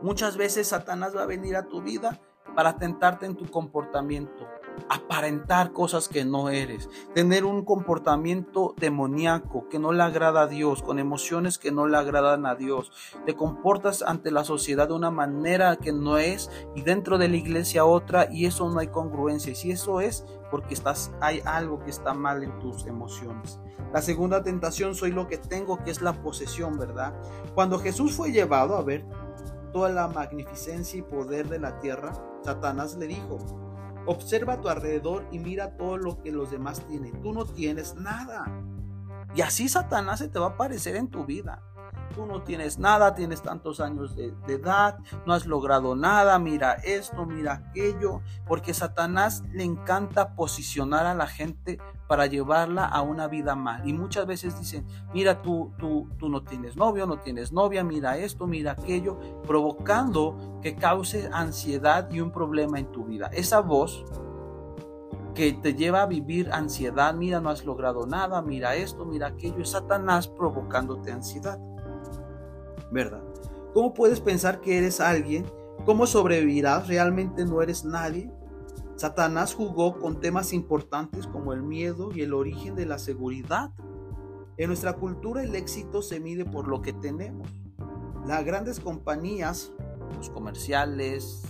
Muchas 0.00 0.36
veces 0.36 0.68
Satanás 0.68 1.14
va 1.14 1.24
a 1.24 1.26
venir 1.26 1.56
a 1.56 1.68
tu 1.68 1.82
vida 1.82 2.20
para 2.54 2.76
tentarte 2.76 3.26
en 3.26 3.36
tu 3.36 3.50
comportamiento, 3.50 4.46
aparentar 4.88 5.72
cosas 5.72 6.08
que 6.08 6.24
no 6.24 6.50
eres, 6.50 6.88
tener 7.14 7.44
un 7.44 7.64
comportamiento 7.64 8.74
demoníaco 8.76 9.68
que 9.68 9.78
no 9.78 9.92
le 9.92 10.02
agrada 10.02 10.42
a 10.42 10.46
Dios, 10.46 10.82
con 10.82 10.98
emociones 10.98 11.58
que 11.58 11.72
no 11.72 11.86
le 11.86 11.96
agradan 11.96 12.46
a 12.46 12.54
Dios. 12.54 12.92
Te 13.24 13.34
comportas 13.34 14.02
ante 14.02 14.30
la 14.30 14.44
sociedad 14.44 14.88
de 14.88 14.94
una 14.94 15.10
manera 15.10 15.76
que 15.76 15.92
no 15.92 16.18
es 16.18 16.50
y 16.74 16.82
dentro 16.82 17.16
de 17.16 17.28
la 17.28 17.36
iglesia 17.36 17.84
otra 17.84 18.28
y 18.30 18.46
eso 18.46 18.68
no 18.68 18.80
hay 18.80 18.88
congruencia. 18.88 19.52
Y 19.52 19.56
si 19.56 19.70
eso 19.70 20.00
es 20.00 20.26
porque 20.50 20.74
estás 20.74 21.12
hay 21.20 21.42
algo 21.44 21.82
que 21.82 21.90
está 21.90 22.12
mal 22.12 22.42
en 22.42 22.58
tus 22.58 22.86
emociones. 22.86 23.61
La 23.92 24.02
segunda 24.02 24.42
tentación 24.42 24.94
soy 24.94 25.12
lo 25.12 25.28
que 25.28 25.38
tengo, 25.38 25.82
que 25.82 25.90
es 25.90 26.02
la 26.02 26.14
posesión, 26.22 26.78
¿verdad? 26.78 27.14
Cuando 27.54 27.78
Jesús 27.78 28.12
fue 28.12 28.32
llevado 28.32 28.76
a 28.76 28.82
ver 28.82 29.04
toda 29.72 29.88
la 29.90 30.08
magnificencia 30.08 30.98
y 30.98 31.02
poder 31.02 31.48
de 31.48 31.58
la 31.58 31.78
tierra, 31.80 32.12
Satanás 32.42 32.96
le 32.96 33.06
dijo, 33.06 33.38
observa 34.06 34.54
a 34.54 34.60
tu 34.60 34.68
alrededor 34.68 35.26
y 35.30 35.38
mira 35.38 35.76
todo 35.76 35.96
lo 35.96 36.22
que 36.22 36.32
los 36.32 36.50
demás 36.50 36.86
tienen. 36.88 37.20
Tú 37.22 37.32
no 37.32 37.44
tienes 37.44 37.94
nada. 37.94 38.44
Y 39.34 39.40
así 39.40 39.68
Satanás 39.68 40.18
se 40.18 40.28
te 40.28 40.38
va 40.38 40.46
a 40.46 40.50
aparecer 40.50 40.96
en 40.96 41.08
tu 41.08 41.24
vida 41.24 41.62
tú 42.12 42.26
no 42.26 42.42
tienes 42.42 42.78
nada, 42.78 43.14
tienes 43.14 43.42
tantos 43.42 43.80
años 43.80 44.14
de, 44.14 44.34
edad, 44.48 44.98
no 45.26 45.32
has 45.32 45.46
logrado 45.46 45.96
nada, 45.96 46.38
mira 46.38 46.74
esto, 46.84 47.26
mira 47.26 47.54
aquello, 47.70 48.20
porque 48.46 48.74
Satanás 48.74 49.42
le 49.52 49.64
encanta 49.64 50.34
posicionar 50.34 51.06
a 51.06 51.14
la 51.14 51.26
gente 51.26 51.78
para 52.12 52.26
llevarla 52.26 52.84
a 52.84 53.00
una 53.00 53.26
vida 53.26 53.54
mal. 53.54 53.88
Y 53.88 53.94
muchas 53.94 54.26
veces 54.26 54.58
dicen, 54.58 54.86
mira, 55.14 55.40
tú, 55.40 55.72
tú, 55.78 56.10
tú 56.18 56.28
no 56.28 56.44
tienes 56.44 56.76
novio, 56.76 57.06
no 57.06 57.20
tienes 57.20 57.52
novia, 57.52 57.82
mira 57.84 58.18
esto, 58.18 58.46
mira 58.46 58.72
aquello, 58.72 59.18
provocando 59.46 60.60
que 60.60 60.76
cause 60.76 61.30
ansiedad 61.32 62.10
y 62.10 62.20
un 62.20 62.30
problema 62.30 62.78
en 62.78 62.92
tu 62.92 63.06
vida. 63.06 63.30
Esa 63.32 63.60
voz 63.60 64.04
que 65.34 65.54
te 65.54 65.72
lleva 65.72 66.02
a 66.02 66.06
vivir 66.06 66.52
ansiedad, 66.52 67.14
mira, 67.14 67.40
no 67.40 67.48
has 67.48 67.64
logrado 67.64 68.06
nada, 68.06 68.42
mira 68.42 68.74
esto, 68.74 69.06
mira 69.06 69.28
aquello, 69.28 69.62
es 69.62 69.70
Satanás 69.70 70.28
provocándote 70.28 71.12
ansiedad. 71.12 71.58
¿verdad? 72.90 73.22
¿Cómo 73.72 73.94
puedes 73.94 74.20
pensar 74.20 74.60
que 74.60 74.76
eres 74.76 75.00
alguien? 75.00 75.46
¿Cómo 75.86 76.06
sobrevivirás? 76.06 76.88
¿Realmente 76.88 77.46
no 77.46 77.62
eres 77.62 77.86
nadie? 77.86 78.30
Satanás 78.96 79.54
jugó 79.54 79.98
con 79.98 80.20
temas 80.20 80.52
importantes 80.52 81.26
como 81.26 81.52
el 81.52 81.62
miedo 81.62 82.10
y 82.14 82.22
el 82.22 82.34
origen 82.34 82.74
de 82.74 82.86
la 82.86 82.98
seguridad. 82.98 83.72
En 84.56 84.68
nuestra 84.68 84.94
cultura 84.94 85.42
el 85.42 85.54
éxito 85.54 86.02
se 86.02 86.20
mide 86.20 86.44
por 86.44 86.68
lo 86.68 86.82
que 86.82 86.92
tenemos. 86.92 87.48
Las 88.26 88.44
grandes 88.44 88.78
compañías, 88.78 89.72
los 90.16 90.30
comerciales, 90.30 91.42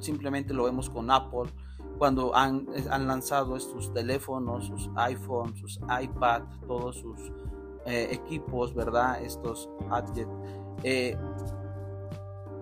simplemente 0.00 0.52
lo 0.52 0.64
vemos 0.64 0.90
con 0.90 1.10
Apple, 1.10 1.50
cuando 1.98 2.34
han, 2.36 2.66
lanzado 3.06 3.56
estos 3.56 3.92
teléfonos, 3.92 4.66
sus 4.66 4.90
iPhones, 4.96 5.58
sus 5.58 5.80
iPad, 6.02 6.42
todos 6.66 6.96
sus 6.96 7.18
eh, 7.86 8.08
equipos, 8.10 8.74
¿verdad? 8.74 9.22
Estos 9.22 9.70
gadgets. 9.88 10.30
Eh, 10.82 11.16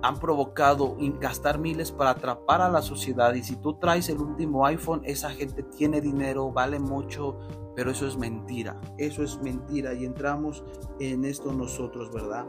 han 0.04 0.20
provocado 0.20 0.98
gastar 1.18 1.58
miles 1.58 1.90
para 1.90 2.10
atrapar 2.10 2.60
a 2.60 2.68
la 2.68 2.82
sociedad 2.82 3.32
y 3.32 3.42
si 3.42 3.56
tú 3.56 3.78
traes 3.78 4.10
el 4.10 4.18
último 4.18 4.66
iPhone, 4.66 5.00
esa 5.04 5.30
gente 5.30 5.62
tiene 5.62 6.02
dinero, 6.02 6.52
vale 6.52 6.78
mucho, 6.78 7.38
pero 7.74 7.90
eso 7.90 8.06
es 8.06 8.18
mentira, 8.18 8.78
eso 8.98 9.22
es 9.22 9.40
mentira 9.40 9.94
y 9.94 10.04
entramos 10.04 10.62
en 11.00 11.24
esto 11.24 11.54
nosotros, 11.54 12.12
¿verdad? 12.12 12.44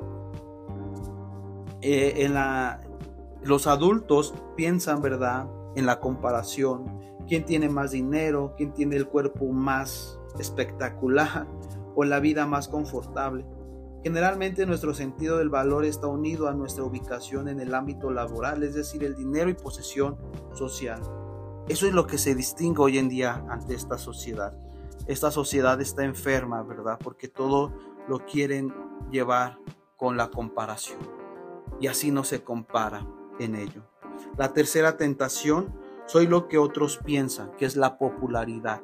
Eh, 1.79 2.25
en 2.25 2.33
la, 2.33 2.81
los 3.41 3.67
adultos 3.67 4.33
piensan, 4.57 5.01
¿verdad? 5.01 5.47
En 5.77 5.85
la 5.85 6.01
comparación, 6.01 6.99
quién 7.25 7.45
tiene 7.45 7.69
más 7.69 7.91
dinero, 7.91 8.53
quién 8.57 8.73
tiene 8.73 8.97
el 8.97 9.07
cuerpo 9.07 9.45
más 9.45 10.19
espectacular 10.39 11.47
o 11.95 12.03
la 12.03 12.19
vida 12.19 12.45
más 12.45 12.67
confortable. 12.67 13.45
Generalmente 14.05 14.67
nuestro 14.67 14.93
sentido 14.93 15.39
del 15.39 15.49
valor 15.49 15.83
está 15.83 16.05
unido 16.05 16.47
a 16.47 16.53
nuestra 16.53 16.83
ubicación 16.83 17.47
en 17.47 17.59
el 17.59 17.73
ámbito 17.73 18.11
laboral, 18.11 18.61
es 18.61 18.75
decir, 18.75 19.03
el 19.03 19.15
dinero 19.15 19.49
y 19.49 19.55
posesión 19.55 20.15
social. 20.53 21.01
Eso 21.67 21.87
es 21.87 21.93
lo 21.93 22.05
que 22.05 22.19
se 22.19 22.35
distingue 22.35 22.83
hoy 22.83 22.99
en 22.99 23.09
día 23.09 23.43
ante 23.49 23.73
esta 23.73 23.97
sociedad. 23.97 24.55
Esta 25.07 25.31
sociedad 25.31 25.81
está 25.81 26.03
enferma, 26.03 26.61
¿verdad? 26.61 26.99
Porque 27.03 27.27
todo 27.27 27.73
lo 28.07 28.19
quieren 28.19 28.71
llevar 29.09 29.57
con 29.97 30.17
la 30.17 30.29
comparación. 30.29 30.99
Y 31.79 31.87
así 31.87 32.11
no 32.11 32.23
se 32.23 32.43
compara 32.43 33.07
en 33.39 33.55
ello. 33.55 33.89
La 34.37 34.53
tercera 34.53 34.97
tentación, 34.97 35.73
soy 36.05 36.27
lo 36.27 36.47
que 36.47 36.59
otros 36.59 36.99
piensan, 37.03 37.53
que 37.57 37.65
es 37.65 37.75
la 37.75 37.97
popularidad. 37.97 38.83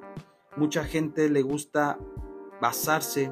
Mucha 0.57 0.83
gente 0.83 1.29
le 1.29 1.43
gusta 1.43 1.99
basarse 2.59 3.31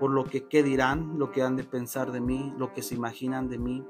por 0.00 0.10
lo 0.10 0.24
que 0.24 0.48
qué 0.48 0.62
dirán, 0.62 1.18
lo 1.18 1.30
que 1.30 1.42
han 1.42 1.56
de 1.56 1.64
pensar 1.64 2.10
de 2.10 2.22
mí, 2.22 2.54
lo 2.56 2.72
que 2.72 2.82
se 2.82 2.94
imaginan 2.94 3.50
de 3.50 3.58
mí. 3.58 3.86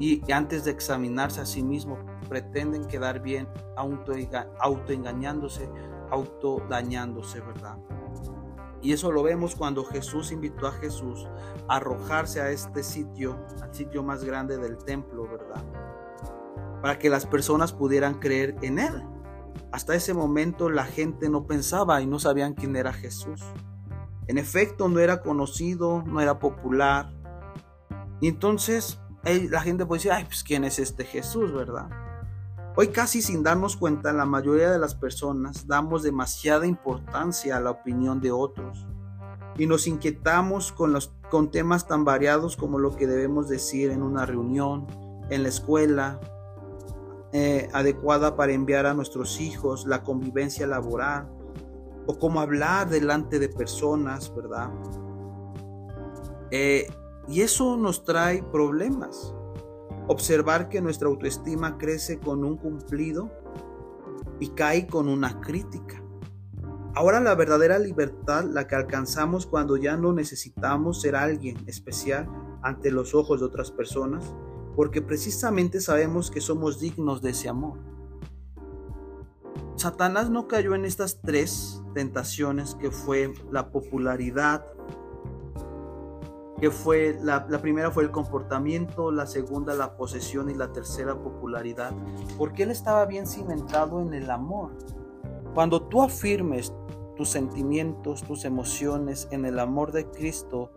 Y 0.00 0.20
antes 0.32 0.64
de 0.64 0.72
examinarse 0.72 1.40
a 1.40 1.46
sí 1.46 1.62
mismo, 1.62 1.98
pretenden 2.28 2.86
quedar 2.86 3.20
bien, 3.20 3.48
autoengañándose, 3.76 5.70
autodañándose, 6.10 7.40
¿verdad? 7.40 7.78
Y 8.82 8.92
eso 8.92 9.12
lo 9.12 9.22
vemos 9.22 9.54
cuando 9.54 9.84
Jesús 9.84 10.32
invitó 10.32 10.66
a 10.66 10.72
Jesús 10.72 11.28
a 11.68 11.76
arrojarse 11.76 12.40
a 12.40 12.50
este 12.50 12.82
sitio, 12.82 13.38
al 13.62 13.72
sitio 13.72 14.02
más 14.02 14.24
grande 14.24 14.58
del 14.58 14.78
templo, 14.78 15.28
¿verdad? 15.30 15.62
Para 16.82 16.98
que 16.98 17.08
las 17.08 17.26
personas 17.26 17.72
pudieran 17.72 18.14
creer 18.14 18.56
en 18.62 18.80
Él. 18.80 19.04
Hasta 19.70 19.94
ese 19.94 20.12
momento 20.12 20.70
la 20.70 20.86
gente 20.86 21.28
no 21.28 21.46
pensaba 21.46 22.00
y 22.00 22.06
no 22.06 22.18
sabían 22.18 22.54
quién 22.54 22.74
era 22.74 22.92
Jesús. 22.92 23.44
En 24.30 24.38
efecto, 24.38 24.88
no 24.88 25.00
era 25.00 25.22
conocido, 25.22 26.04
no 26.06 26.20
era 26.20 26.38
popular. 26.38 27.12
Y 28.20 28.28
entonces 28.28 29.00
la 29.24 29.60
gente 29.60 29.84
puede 29.84 29.98
decir, 29.98 30.12
ay, 30.12 30.24
pues 30.24 30.44
quién 30.44 30.62
es 30.62 30.78
este 30.78 31.04
Jesús, 31.04 31.52
¿verdad? 31.52 31.90
Hoy 32.76 32.90
casi 32.90 33.22
sin 33.22 33.42
darnos 33.42 33.76
cuenta, 33.76 34.12
la 34.12 34.26
mayoría 34.26 34.70
de 34.70 34.78
las 34.78 34.94
personas 34.94 35.66
damos 35.66 36.04
demasiada 36.04 36.64
importancia 36.68 37.56
a 37.56 37.60
la 37.60 37.72
opinión 37.72 38.20
de 38.20 38.30
otros 38.30 38.86
y 39.58 39.66
nos 39.66 39.88
inquietamos 39.88 40.70
con, 40.70 40.92
los, 40.92 41.12
con 41.28 41.50
temas 41.50 41.88
tan 41.88 42.04
variados 42.04 42.56
como 42.56 42.78
lo 42.78 42.94
que 42.94 43.08
debemos 43.08 43.48
decir 43.48 43.90
en 43.90 44.00
una 44.00 44.26
reunión, 44.26 44.86
en 45.28 45.42
la 45.42 45.48
escuela, 45.48 46.20
eh, 47.32 47.68
adecuada 47.72 48.36
para 48.36 48.52
enviar 48.52 48.86
a 48.86 48.94
nuestros 48.94 49.40
hijos, 49.40 49.86
la 49.86 50.04
convivencia 50.04 50.68
laboral, 50.68 51.28
o 52.10 52.18
cómo 52.18 52.40
hablar 52.40 52.88
delante 52.88 53.38
de 53.38 53.48
personas, 53.48 54.34
¿verdad? 54.34 54.68
Eh, 56.50 56.88
y 57.28 57.42
eso 57.42 57.76
nos 57.76 58.04
trae 58.04 58.42
problemas. 58.42 59.32
Observar 60.08 60.68
que 60.68 60.80
nuestra 60.80 61.06
autoestima 61.06 61.78
crece 61.78 62.18
con 62.18 62.42
un 62.42 62.56
cumplido 62.56 63.30
y 64.40 64.48
cae 64.48 64.88
con 64.88 65.08
una 65.08 65.40
crítica. 65.40 66.02
Ahora 66.96 67.20
la 67.20 67.36
verdadera 67.36 67.78
libertad 67.78 68.42
la 68.42 68.66
que 68.66 68.74
alcanzamos 68.74 69.46
cuando 69.46 69.76
ya 69.76 69.96
no 69.96 70.12
necesitamos 70.12 71.00
ser 71.00 71.14
alguien 71.14 71.62
especial 71.68 72.28
ante 72.60 72.90
los 72.90 73.14
ojos 73.14 73.38
de 73.38 73.46
otras 73.46 73.70
personas, 73.70 74.34
porque 74.74 75.00
precisamente 75.00 75.80
sabemos 75.80 76.32
que 76.32 76.40
somos 76.40 76.80
dignos 76.80 77.22
de 77.22 77.30
ese 77.30 77.48
amor. 77.48 77.78
Satanás 79.76 80.28
no 80.28 80.48
cayó 80.48 80.74
en 80.74 80.84
estas 80.84 81.20
tres 81.22 81.79
tentaciones 81.94 82.74
que 82.74 82.90
fue 82.90 83.32
la 83.50 83.70
popularidad, 83.70 84.64
que 86.60 86.70
fue 86.70 87.18
la, 87.22 87.46
primera 87.62 87.90
fue 87.90 88.04
el 88.04 88.10
comportamiento, 88.10 89.10
la 89.10 89.26
segunda 89.26 89.74
la 89.74 89.96
posesión 89.96 90.50
y 90.50 90.54
la 90.54 90.72
tercera 90.72 91.14
popularidad, 91.14 91.92
porque 92.36 92.64
él 92.64 92.70
estaba 92.70 93.06
bien 93.06 93.26
cimentado 93.26 94.00
en 94.02 94.12
el 94.12 94.30
amor. 94.30 94.72
Cuando 95.54 95.82
tú 95.82 96.02
afirmes 96.02 96.72
tus 97.16 97.30
sentimientos, 97.30 98.22
tus 98.22 98.44
emociones 98.44 99.26
en 99.30 99.46
el 99.46 99.58
amor 99.58 99.92
de 99.92 100.10
Cristo, 100.10 100.70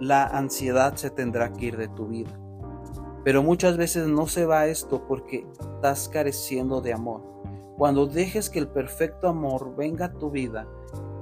la 0.00 0.24
ansiedad 0.24 0.96
se 0.96 1.10
tendrá 1.10 1.52
que 1.52 1.66
ir 1.66 1.76
de 1.76 1.88
tu 1.88 2.08
vida. 2.08 2.30
Pero 3.24 3.42
muchas 3.42 3.76
veces 3.76 4.08
no 4.08 4.26
se 4.26 4.46
va 4.46 4.66
esto 4.66 5.06
porque 5.06 5.46
estás 5.60 6.08
careciendo 6.08 6.80
de 6.80 6.92
amor. 6.92 7.39
Cuando 7.80 8.04
dejes 8.04 8.50
que 8.50 8.58
el 8.58 8.68
perfecto 8.68 9.26
amor 9.26 9.74
venga 9.74 10.04
a 10.04 10.12
tu 10.12 10.30
vida, 10.30 10.68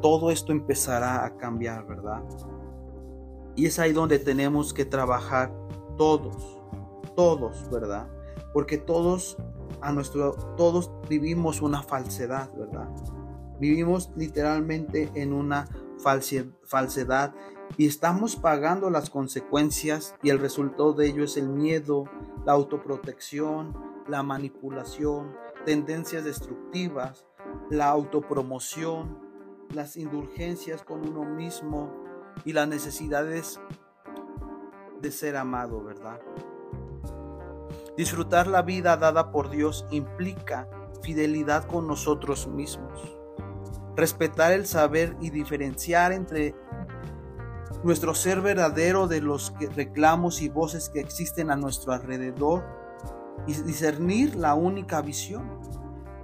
todo 0.03 0.33
esto 0.33 0.51
empezará 0.51 1.25
a 1.25 1.37
cambiar, 1.37 1.87
¿verdad? 1.87 2.21
Y 3.55 3.67
es 3.67 3.79
ahí 3.79 3.93
donde 3.93 4.19
tenemos 4.19 4.75
que 4.75 4.85
trabajar 4.85 5.55
todos, 5.97 6.59
todos, 7.15 7.71
¿verdad? 7.71 8.09
Porque 8.53 8.77
todos 8.77 9.37
a 9.81 9.93
nuestro 9.93 10.33
todos 10.57 10.91
vivimos 11.09 11.63
una 11.63 11.85
falsedad, 11.85 12.53
¿verdad? 12.57 12.89
Vivimos 13.61 14.11
literalmente 14.17 15.13
en 15.15 15.33
una 15.33 15.69
falsedad 16.67 17.37
y 17.77 17.87
estamos 17.87 18.35
pagando 18.35 18.91
las 18.91 19.11
consecuencias 19.11 20.17
y 20.25 20.31
el 20.31 20.41
resultado 20.41 20.93
de 20.93 21.07
ello 21.07 21.23
es 21.23 21.37
el 21.37 21.51
miedo, 21.51 22.07
la 22.45 22.55
autoprotección, 22.55 23.77
la 24.09 24.25
manipulación, 24.25 25.37
tendencias 25.69 26.25
destructivas, 26.25 27.27
la 27.69 27.91
autopromoción, 27.91 29.19
las 29.75 29.99
indulgencias 29.99 30.83
con 30.83 31.07
uno 31.07 31.27
mismo 31.27 31.93
y 32.47 32.55
las 32.55 32.67
necesidades 32.67 33.61
de 35.03 35.13
ser 35.13 35.37
amado, 35.37 35.85
¿verdad? 35.85 36.23
Disfrutar 37.99 38.47
la 38.47 38.63
vida 38.63 38.97
dada 38.97 39.31
por 39.31 39.51
Dios 39.51 39.85
implica 39.91 40.71
fidelidad 41.03 41.67
con 41.67 41.87
nosotros 41.87 42.47
mismos. 42.47 43.19
Respetar 43.95 44.53
el 44.53 44.65
saber 44.65 45.19
y 45.21 45.29
diferenciar 45.29 46.13
entre 46.13 46.55
nuestro 47.85 48.15
ser 48.15 48.41
verdadero 48.41 49.07
de 49.07 49.21
los 49.21 49.53
reclamos 49.77 50.41
y 50.41 50.49
voces 50.49 50.89
que 50.89 51.01
existen 51.01 51.51
a 51.51 51.57
nuestro 51.57 51.93
alrededor 51.93 52.78
y 53.47 53.55
discernir 53.55 54.35
la 54.37 54.55
única 54.55 55.01
visión. 55.01 55.59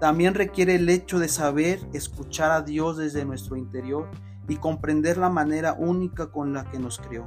También 0.01 0.35
requiere 0.35 0.75
el 0.75 0.89
hecho 0.89 1.19
de 1.19 1.29
saber 1.29 1.81
escuchar 1.93 2.51
a 2.51 2.63
Dios 2.63 2.97
desde 2.97 3.25
nuestro 3.25 3.57
interior 3.57 4.11
y 4.49 4.57
comprender 4.57 5.17
la 5.17 5.31
manera 5.31 5.73
única 5.75 6.31
con 6.31 6.53
la 6.53 6.65
que 6.65 6.79
nos 6.79 6.99
creó. 6.99 7.27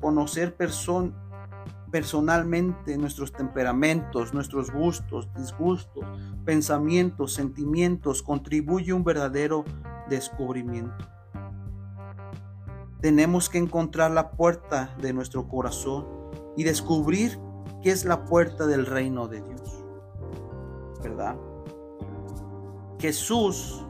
Conocer 0.00 0.56
personalmente 1.90 2.96
nuestros 2.96 3.32
temperamentos, 3.32 4.32
nuestros 4.32 4.70
gustos, 4.70 5.28
disgustos, 5.36 6.04
pensamientos, 6.44 7.34
sentimientos, 7.34 8.22
contribuye 8.22 8.92
a 8.92 8.94
un 8.94 9.04
verdadero 9.04 9.64
descubrimiento. 10.08 11.06
Tenemos 13.00 13.50
que 13.50 13.58
encontrar 13.58 14.10
la 14.12 14.30
puerta 14.30 14.96
de 15.02 15.12
nuestro 15.12 15.46
corazón 15.46 16.06
y 16.56 16.64
descubrir 16.64 17.38
qué 17.84 17.90
es 17.90 18.06
la 18.06 18.24
puerta 18.24 18.66
del 18.66 18.86
reino 18.86 19.28
de 19.28 19.42
Dios. 19.42 19.84
¿Verdad? 21.02 21.36
Jesús 22.98 23.84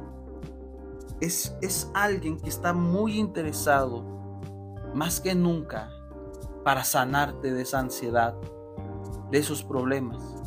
es, 1.21 1.57
es 1.63 1.89
alguien 1.95 2.41
que 2.41 2.49
está 2.49 2.73
muy 2.73 3.17
interesado, 3.21 4.03
más 4.95 5.21
que 5.21 5.37
nunca, 5.37 5.91
para 6.65 6.83
sanarte 6.83 7.53
de 7.53 7.63
esa 7.63 7.79
ansiedad, 7.79 8.35
de 9.31 9.39
esos 9.39 9.63
problemas. 9.63 10.43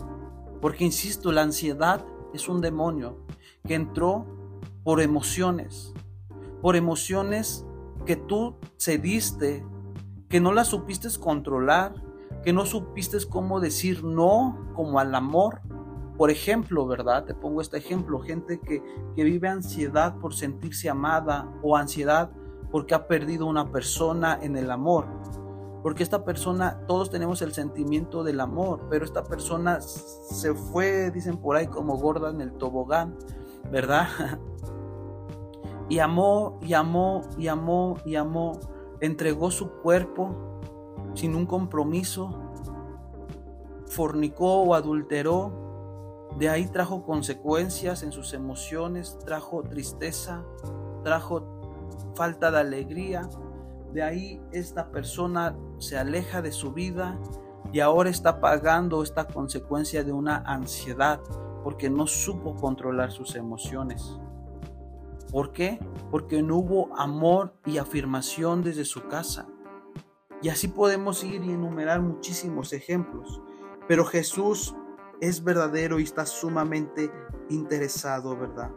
Porque, 0.59 0.83
insisto, 0.83 1.31
la 1.31 1.43
ansiedad 1.43 2.05
es 2.33 2.49
un 2.49 2.59
demonio 2.59 3.25
que 3.65 3.75
entró 3.75 4.25
por 4.83 4.99
emociones, 4.99 5.93
por 6.61 6.75
emociones 6.75 7.65
que 8.05 8.17
tú 8.17 8.57
cediste, 8.77 9.65
que 10.27 10.41
no 10.41 10.51
la 10.51 10.65
supiste 10.65 11.07
controlar, 11.17 12.06
que 12.43 12.53
no 12.53 12.65
supiste 12.65 13.17
cómo 13.29 13.59
decir 13.59 14.03
no 14.03 14.71
como 14.75 14.99
al 14.99 15.13
amor. 15.15 15.61
Por 16.17 16.31
ejemplo, 16.31 16.87
¿verdad? 16.87 17.25
Te 17.25 17.33
pongo 17.33 17.61
este 17.61 17.77
ejemplo, 17.77 18.19
gente 18.19 18.59
que, 18.59 18.81
que 19.15 19.23
vive 19.23 19.47
ansiedad 19.47 20.17
por 20.17 20.33
sentirse 20.33 20.89
amada 20.89 21.51
o 21.61 21.75
ansiedad 21.77 22.31
porque 22.71 22.95
ha 22.95 23.07
perdido 23.07 23.45
una 23.45 23.71
persona 23.71 24.39
en 24.41 24.57
el 24.57 24.71
amor. 24.71 25.05
Porque 25.83 26.03
esta 26.03 26.25
persona, 26.25 26.81
todos 26.87 27.09
tenemos 27.09 27.41
el 27.41 27.53
sentimiento 27.53 28.23
del 28.23 28.39
amor, 28.39 28.87
pero 28.89 29.05
esta 29.05 29.23
persona 29.23 29.79
se 29.79 30.53
fue, 30.53 31.11
dicen 31.11 31.37
por 31.37 31.55
ahí, 31.55 31.67
como 31.67 31.97
gorda 31.97 32.29
en 32.29 32.41
el 32.41 32.53
tobogán, 32.53 33.15
¿verdad? 33.71 34.07
Y 35.89 35.99
amó, 35.99 36.59
y 36.61 36.73
amó, 36.73 37.21
y 37.37 37.47
amó, 37.47 37.95
y 38.03 38.15
amó. 38.15 38.59
Entregó 38.99 39.51
su 39.51 39.69
cuerpo 39.69 40.56
sin 41.17 41.35
un 41.35 41.45
compromiso. 41.45 42.29
Fornicó 43.87 44.61
o 44.61 44.73
adulteró. 44.75 45.65
De 46.37 46.49
ahí 46.49 46.67
trajo 46.67 47.03
consecuencias 47.03 48.03
en 48.03 48.11
sus 48.11 48.33
emociones, 48.33 49.17
trajo 49.25 49.63
tristeza, 49.63 50.43
trajo 51.03 51.43
falta 52.15 52.51
de 52.51 52.59
alegría. 52.59 53.27
De 53.93 54.03
ahí 54.03 54.41
esta 54.51 54.91
persona 54.91 55.55
se 55.79 55.97
aleja 55.97 56.41
de 56.41 56.51
su 56.51 56.73
vida 56.73 57.17
y 57.71 57.79
ahora 57.79 58.09
está 58.09 58.39
pagando 58.39 59.01
esta 59.01 59.27
consecuencia 59.27 60.03
de 60.03 60.11
una 60.11 60.37
ansiedad 60.37 61.19
porque 61.63 61.89
no 61.89 62.05
supo 62.05 62.55
controlar 62.55 63.11
sus 63.11 63.35
emociones. 63.35 64.17
¿Por 65.31 65.51
qué? 65.51 65.79
Porque 66.11 66.41
no 66.41 66.57
hubo 66.57 66.95
amor 66.97 67.53
y 67.65 67.79
afirmación 67.79 68.61
desde 68.61 68.85
su 68.85 69.07
casa. 69.07 69.47
Y 70.41 70.49
así 70.49 70.67
podemos 70.67 71.23
ir 71.23 71.43
y 71.43 71.51
enumerar 71.51 72.01
muchísimos 72.01 72.73
ejemplos. 72.73 73.41
Pero 73.87 74.05
Jesús 74.05 74.75
es 75.21 75.43
verdadero 75.43 75.99
y 75.99 76.03
está 76.03 76.25
sumamente 76.25 77.11
interesado, 77.49 78.37
¿verdad? 78.37 78.71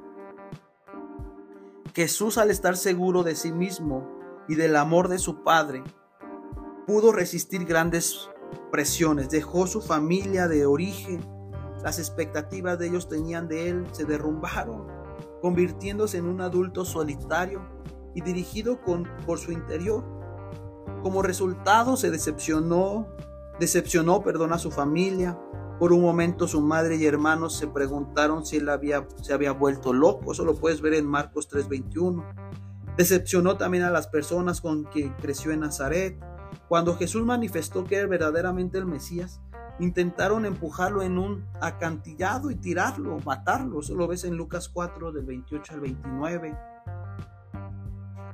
Jesús 1.94 2.38
al 2.38 2.50
estar 2.50 2.76
seguro 2.76 3.22
de 3.22 3.34
sí 3.34 3.52
mismo 3.52 4.08
y 4.48 4.54
del 4.54 4.76
amor 4.76 5.08
de 5.08 5.18
su 5.18 5.42
Padre, 5.42 5.82
pudo 6.86 7.12
resistir 7.12 7.64
grandes 7.64 8.30
presiones, 8.70 9.30
dejó 9.30 9.66
su 9.66 9.80
familia 9.80 10.48
de 10.48 10.66
origen, 10.66 11.20
las 11.82 11.98
expectativas 11.98 12.78
de 12.78 12.88
ellos 12.88 13.08
tenían 13.08 13.48
de 13.48 13.70
él 13.70 13.86
se 13.92 14.04
derrumbaron, 14.04 14.86
convirtiéndose 15.40 16.18
en 16.18 16.26
un 16.26 16.40
adulto 16.40 16.84
solitario 16.84 17.62
y 18.14 18.22
dirigido 18.22 18.80
con, 18.82 19.08
por 19.26 19.38
su 19.38 19.52
interior. 19.52 20.04
Como 21.02 21.22
resultado 21.22 21.96
se 21.96 22.10
decepcionó, 22.10 23.08
decepcionó, 23.58 24.22
perdón, 24.22 24.52
a 24.52 24.58
su 24.58 24.70
familia, 24.70 25.38
por 25.80 25.94
un 25.94 26.02
momento 26.02 26.46
su 26.46 26.60
madre 26.60 26.96
y 26.96 27.06
hermanos 27.06 27.56
se 27.56 27.66
preguntaron 27.66 28.44
si 28.44 28.58
él 28.58 28.68
había, 28.68 29.08
se 29.22 29.32
había 29.32 29.52
vuelto 29.52 29.94
loco. 29.94 30.32
Eso 30.32 30.44
lo 30.44 30.54
puedes 30.54 30.82
ver 30.82 30.92
en 30.92 31.06
Marcos 31.06 31.48
3:21. 31.48 32.22
Decepcionó 32.98 33.56
también 33.56 33.84
a 33.84 33.90
las 33.90 34.06
personas 34.06 34.60
con 34.60 34.84
quien 34.84 35.14
creció 35.14 35.52
en 35.52 35.60
Nazaret. 35.60 36.22
Cuando 36.68 36.96
Jesús 36.96 37.24
manifestó 37.24 37.84
que 37.84 37.96
era 37.96 38.06
verdaderamente 38.08 38.76
el 38.76 38.84
Mesías, 38.84 39.40
intentaron 39.78 40.44
empujarlo 40.44 41.00
en 41.02 41.16
un 41.16 41.46
acantillado 41.62 42.50
y 42.50 42.56
tirarlo, 42.56 43.18
matarlo. 43.24 43.80
Eso 43.80 43.94
lo 43.94 44.06
ves 44.06 44.24
en 44.24 44.36
Lucas 44.36 44.68
4 44.68 45.12
del 45.12 45.24
28 45.24 45.72
al 45.72 45.80
29. 45.80 46.58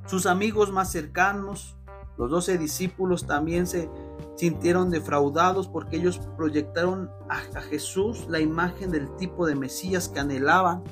Sus 0.05 0.25
amigos 0.25 0.71
más 0.71 0.91
cercanos, 0.91 1.77
los 2.17 2.31
doce 2.31 2.57
discípulos, 2.57 3.25
también 3.25 3.67
se 3.67 3.89
sintieron 4.35 4.89
defraudados 4.89 5.67
porque 5.67 5.97
ellos 5.97 6.19
proyectaron 6.35 7.11
a, 7.29 7.61
Jesús 7.61 8.27
la 8.29 8.39
imagen 8.39 8.91
del 8.91 9.15
tipo 9.15 9.45
de 9.45 9.55
Mesías 9.55 10.09
que 10.09 10.19
anhelaban, 10.19 10.83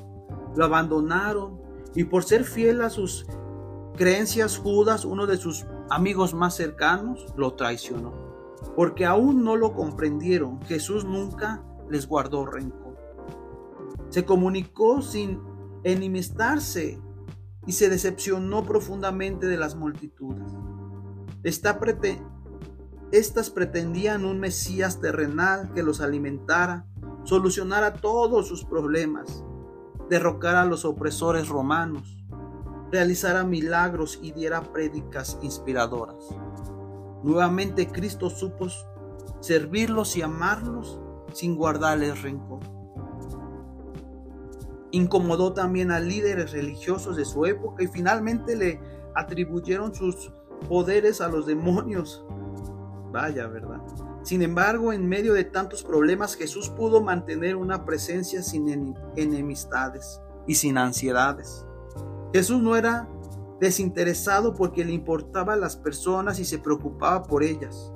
lo 0.54 0.64
abandonaron 0.64 1.60
y 1.94 2.04
por 2.04 2.24
ser 2.24 2.44
fiel 2.44 2.82
a 2.82 2.90
sus 2.90 3.26
creencias, 3.96 4.58
Judas, 4.58 5.04
uno 5.04 5.26
de 5.26 5.36
sus 5.36 5.66
amigos 5.90 6.34
más 6.34 6.54
cercanos, 6.54 7.26
lo 7.36 7.54
traicionó. 7.54 8.12
Porque 8.74 9.06
aún 9.06 9.42
no 9.44 9.56
lo 9.56 9.72
comprendieron, 9.72 10.60
Jesús 10.62 11.04
nunca 11.04 11.64
les 11.88 12.06
guardó 12.06 12.46
rencor. 12.46 12.96
Se 14.10 14.24
comunicó 14.24 15.02
sin 15.02 15.40
enemistarse 15.82 17.00
y 17.66 17.72
se 17.72 17.88
decepcionó 17.88 18.64
profundamente 18.64 19.46
de 19.46 19.56
las 19.56 19.76
multitudes. 19.76 20.52
Estas 23.12 23.50
pretendían 23.50 24.24
un 24.24 24.40
Mesías 24.40 25.00
terrenal 25.00 25.72
que 25.74 25.84
los 25.84 26.00
alimentara, 26.00 26.86
solucionara 27.22 27.92
todos 27.94 28.48
sus 28.48 28.64
problemas, 28.64 29.44
derrocara 30.10 30.62
a 30.62 30.66
los 30.66 30.84
opresores 30.84 31.48
romanos, 31.48 32.26
realizara 32.90 33.44
milagros 33.44 34.18
y 34.20 34.32
diera 34.32 34.72
prédicas 34.72 35.38
inspiradoras. 35.40 36.16
Nuevamente 37.22 37.86
Cristo 37.92 38.28
supo 38.28 38.66
servirlos 39.38 40.16
y 40.16 40.22
amarlos 40.22 41.00
sin 41.32 41.54
guardarles 41.54 42.22
rencor. 42.22 42.58
Incomodó 44.90 45.52
también 45.52 45.92
a 45.92 46.00
líderes 46.00 46.50
religiosos 46.50 47.16
de 47.16 47.24
su 47.24 47.46
época 47.46 47.84
y 47.84 47.86
finalmente 47.86 48.56
le 48.56 48.80
atribuyeron 49.14 49.94
sus 49.94 50.32
poderes 50.68 51.20
a 51.20 51.28
los 51.28 51.46
demonios 51.46 52.24
Vaya, 53.16 53.46
¿verdad? 53.46 53.80
Sin 54.22 54.42
embargo, 54.42 54.92
en 54.92 55.08
medio 55.08 55.32
de 55.32 55.44
tantos 55.44 55.82
problemas, 55.82 56.34
Jesús 56.34 56.68
pudo 56.68 57.00
mantener 57.00 57.56
una 57.56 57.86
presencia 57.86 58.42
sin 58.42 58.94
enemistades 59.16 60.20
y 60.46 60.56
sin 60.56 60.76
ansiedades. 60.76 61.64
Jesús 62.34 62.60
no 62.60 62.76
era 62.76 63.08
desinteresado 63.58 64.52
porque 64.52 64.84
le 64.84 64.92
importaba 64.92 65.54
a 65.54 65.56
las 65.56 65.76
personas 65.76 66.38
y 66.40 66.44
se 66.44 66.58
preocupaba 66.58 67.22
por 67.22 67.42
ellas. 67.42 67.90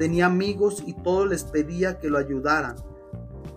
Tenía 0.00 0.26
amigos 0.26 0.82
y 0.84 0.94
todos 0.94 1.28
les 1.28 1.44
pedía 1.44 1.98
que 1.98 2.10
lo 2.10 2.18
ayudaran, 2.18 2.74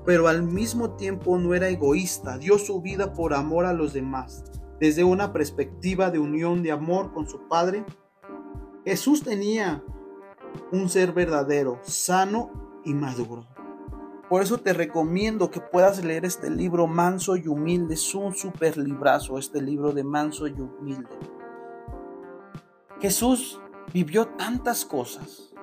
pero 0.06 0.28
al 0.28 0.44
mismo 0.44 0.92
tiempo 0.92 1.40
no 1.40 1.56
era 1.56 1.70
egoísta, 1.70 2.38
dio 2.38 2.60
su 2.60 2.82
vida 2.82 3.14
por 3.14 3.34
amor 3.34 3.66
a 3.66 3.74
los 3.74 3.94
demás. 3.94 4.44
Desde 4.80 5.04
una 5.04 5.34
perspectiva 5.34 6.12
de 6.12 6.20
unión 6.20 6.62
de 6.62 6.72
amor 6.72 7.14
con 7.14 7.28
su 7.28 7.48
Padre, 7.48 7.84
Jesús 8.86 9.24
tenía 9.24 9.84
un 10.72 10.90
ser 10.90 11.12
verdadero, 11.12 11.80
sano 11.84 12.82
y 12.86 12.94
maduro. 12.94 13.46
Por 14.30 14.42
eso 14.44 14.60
te 14.60 14.74
recomiendo 14.74 15.50
que 15.50 15.60
puedas 15.60 16.04
leer 16.04 16.24
este 16.24 16.50
libro 16.50 16.88
Manso 16.88 17.36
y 17.36 17.48
Humilde. 17.48 17.96
Es 17.96 18.14
un 18.14 18.34
super 18.34 18.78
librazo 18.78 19.38
este 19.38 19.62
libro 19.62 19.92
de 19.92 20.04
Manso 20.04 20.48
y 20.48 20.54
Humilde. 20.54 21.10
Jesús 23.02 23.60
vivió 23.92 24.28
tantas 24.28 24.86
cosas, 24.86 25.54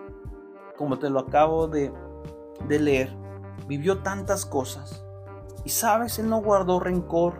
como 0.77 0.99
te 0.99 1.09
lo 1.11 1.21
acabo 1.21 1.69
de, 1.69 1.93
de 2.69 2.79
leer. 2.81 3.17
Vivió 3.69 4.03
tantas 4.03 4.45
cosas. 4.45 5.05
Y 5.65 5.71
sabes, 5.71 6.19
Él 6.19 6.29
no 6.29 6.43
guardó 6.43 6.81
rencor, 6.81 7.35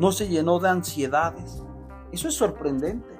no 0.00 0.12
se 0.12 0.28
llenó 0.28 0.58
de 0.58 0.68
ansiedades. 0.68 1.62
Eso 2.12 2.28
es 2.28 2.34
sorprendente. 2.34 3.11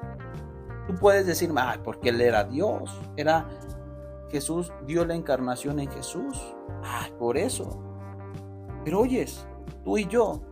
Tú 0.87 0.95
puedes 0.97 1.27
decir, 1.27 1.51
ah, 1.57 1.79
porque 1.85 2.09
Él 2.09 2.21
era 2.21 2.45
Dios, 2.45 3.01
era 3.17 3.49
Jesús, 4.31 4.73
dio 4.87 5.05
la 5.05 5.15
encarnación 5.15 5.79
en 5.79 5.91
Jesús. 5.91 6.41
Ah, 6.83 7.09
por 7.19 7.37
eso. 7.37 7.83
Pero 8.85 9.01
oyes, 9.01 9.47
tú 9.85 9.99
y 9.99 10.07
yo 10.07 10.43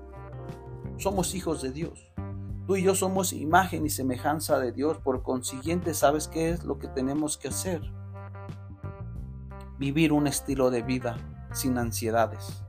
somos 0.99 1.35
hijos 1.35 1.62
de 1.62 1.72
Dios. 1.72 2.12
Tú 2.66 2.76
y 2.76 2.83
yo 2.83 2.95
somos 2.95 3.33
imagen 3.33 3.85
y 3.87 3.91
semejanza 3.91 4.61
de 4.61 4.70
Dios. 4.70 4.99
Por 4.99 5.22
consiguiente, 5.22 5.95
¿sabes 5.95 6.28
qué 6.28 6.51
es 6.51 6.62
lo 6.62 6.78
que 6.78 6.89
tenemos 6.89 7.37
que 7.37 7.49
hacer? 7.49 7.83
Vivir 9.78 10.12
un 10.12 10.26
estilo 10.26 10.70
de 10.70 10.83
vida 10.83 11.16
sin 11.53 11.78
ansiedades. 11.78 12.62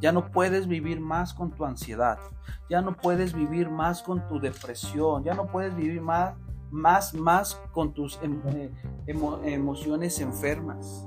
Ya 0.00 0.12
no 0.12 0.30
puedes 0.30 0.68
vivir 0.68 1.00
más 1.00 1.34
con 1.34 1.50
tu 1.50 1.64
ansiedad. 1.64 2.18
Ya 2.70 2.80
no 2.80 2.96
puedes 2.96 3.32
vivir 3.32 3.68
más 3.68 4.02
con 4.02 4.26
tu 4.28 4.40
depresión. 4.40 5.24
Ya 5.24 5.34
no 5.34 5.48
puedes 5.48 5.74
vivir 5.74 6.00
más 6.00 6.34
más, 6.70 7.14
más 7.14 7.60
con 7.72 7.92
tus 7.92 8.18
eh, 8.22 8.70
emociones 9.06 10.20
enfermas. 10.20 11.06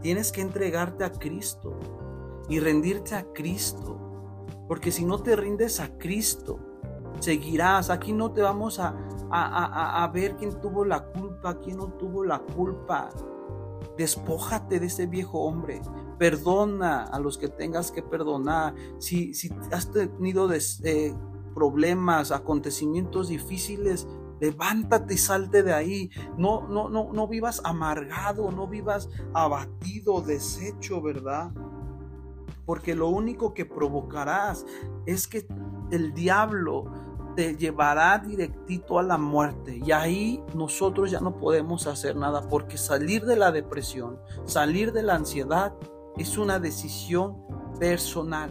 Tienes 0.00 0.32
que 0.32 0.40
entregarte 0.40 1.04
a 1.04 1.12
Cristo 1.12 1.78
y 2.48 2.60
rendirte 2.60 3.14
a 3.14 3.24
Cristo. 3.32 3.98
Porque 4.68 4.90
si 4.90 5.04
no 5.04 5.22
te 5.22 5.36
rindes 5.36 5.80
a 5.80 5.96
Cristo, 5.96 6.58
seguirás. 7.20 7.90
Aquí 7.90 8.12
no 8.12 8.32
te 8.32 8.42
vamos 8.42 8.78
a, 8.78 8.96
a, 9.30 10.04
a, 10.04 10.08
ver 10.08 10.36
quién 10.36 10.60
tuvo 10.60 10.84
la 10.84 11.04
culpa, 11.04 11.58
quién 11.60 11.78
no 11.78 11.88
tuvo 11.92 12.24
la 12.24 12.40
culpa. 12.40 13.10
Despójate 13.96 14.80
de 14.80 14.86
ese 14.86 15.06
viejo 15.06 15.40
hombre. 15.40 15.80
Perdona 16.18 17.04
a 17.04 17.20
los 17.20 17.38
que 17.38 17.48
tengas 17.48 17.90
que 17.90 18.02
perdonar. 18.02 18.74
Si, 18.98 19.34
si 19.34 19.50
has 19.72 19.90
tenido 19.90 20.50
eh, 20.52 21.14
problemas, 21.54 22.32
acontecimientos 22.32 23.28
difíciles, 23.28 24.06
Levántate 24.40 25.14
y 25.14 25.18
salte 25.18 25.62
de 25.62 25.72
ahí. 25.72 26.10
No, 26.36 26.66
no, 26.68 26.88
no, 26.88 27.12
no 27.12 27.28
vivas 27.28 27.60
amargado, 27.64 28.50
no 28.50 28.66
vivas 28.66 29.08
abatido, 29.32 30.20
deshecho, 30.20 31.00
¿verdad? 31.00 31.52
Porque 32.64 32.94
lo 32.94 33.08
único 33.08 33.54
que 33.54 33.64
provocarás 33.64 34.66
es 35.06 35.26
que 35.26 35.46
el 35.90 36.12
diablo 36.14 36.84
te 37.36 37.54
llevará 37.54 38.18
directito 38.18 38.98
a 38.98 39.02
la 39.02 39.18
muerte. 39.18 39.80
Y 39.84 39.92
ahí 39.92 40.42
nosotros 40.54 41.10
ya 41.10 41.20
no 41.20 41.36
podemos 41.36 41.86
hacer 41.86 42.16
nada 42.16 42.48
porque 42.48 42.78
salir 42.78 43.24
de 43.26 43.36
la 43.36 43.52
depresión, 43.52 44.18
salir 44.46 44.92
de 44.92 45.02
la 45.02 45.14
ansiedad 45.14 45.74
es 46.16 46.38
una 46.38 46.58
decisión 46.58 47.36
personal. 47.78 48.50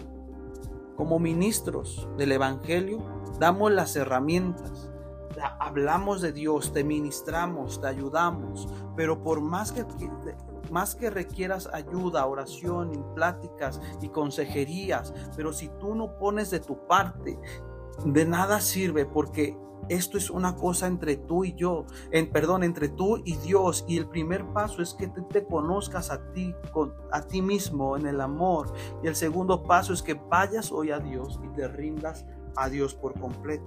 Como 0.95 1.19
ministros 1.19 2.07
del 2.17 2.31
Evangelio, 2.31 3.03
damos 3.39 3.71
las 3.71 3.95
herramientas, 3.97 4.89
hablamos 5.59 6.21
de 6.21 6.31
Dios, 6.31 6.73
te 6.73 6.83
ministramos, 6.83 7.81
te 7.81 7.88
ayudamos, 7.88 8.67
pero 8.95 9.23
por 9.23 9.41
más 9.41 9.71
que, 9.71 9.86
más 10.71 10.95
que 10.95 11.09
requieras 11.09 11.69
ayuda, 11.73 12.25
oración, 12.25 13.05
pláticas 13.13 13.81
y 14.01 14.09
consejerías, 14.09 15.13
pero 15.36 15.53
si 15.53 15.69
tú 15.79 15.95
no 15.95 16.17
pones 16.17 16.49
de 16.51 16.59
tu 16.59 16.86
parte, 16.88 17.39
de 18.05 18.25
nada 18.25 18.59
sirve 18.59 19.05
porque 19.05 19.57
esto 19.88 20.17
es 20.17 20.29
una 20.29 20.55
cosa 20.55 20.88
entre 20.88 21.15
tú 21.15 21.45
y 21.45 21.53
yo, 21.53 21.86
en 22.11 22.31
perdón, 22.31 22.63
entre 22.63 22.89
tú 22.89 23.21
y 23.23 23.36
Dios. 23.38 23.86
Y 23.88 23.97
el 23.97 24.07
primer 24.07 24.45
paso 24.47 24.81
es 24.81 24.93
que 24.93 25.07
te, 25.07 25.45
conozcas 25.45 26.09
a 26.09 26.31
ti, 26.31 26.55
a 27.11 27.21
ti 27.21 27.41
mismo 27.41 27.95
en 27.95 28.07
el 28.07 28.21
amor. 28.21 28.73
Y 29.03 29.07
el 29.07 29.15
segundo 29.15 29.63
paso 29.63 29.93
es 29.93 30.01
que 30.01 30.15
vayas 30.15 30.71
hoy 30.71 30.91
a 30.91 30.99
Dios 30.99 31.39
y 31.43 31.49
te 31.49 31.67
rindas 31.67 32.25
a 32.55 32.69
Dios 32.69 32.95
por 32.95 33.19
completo. 33.19 33.65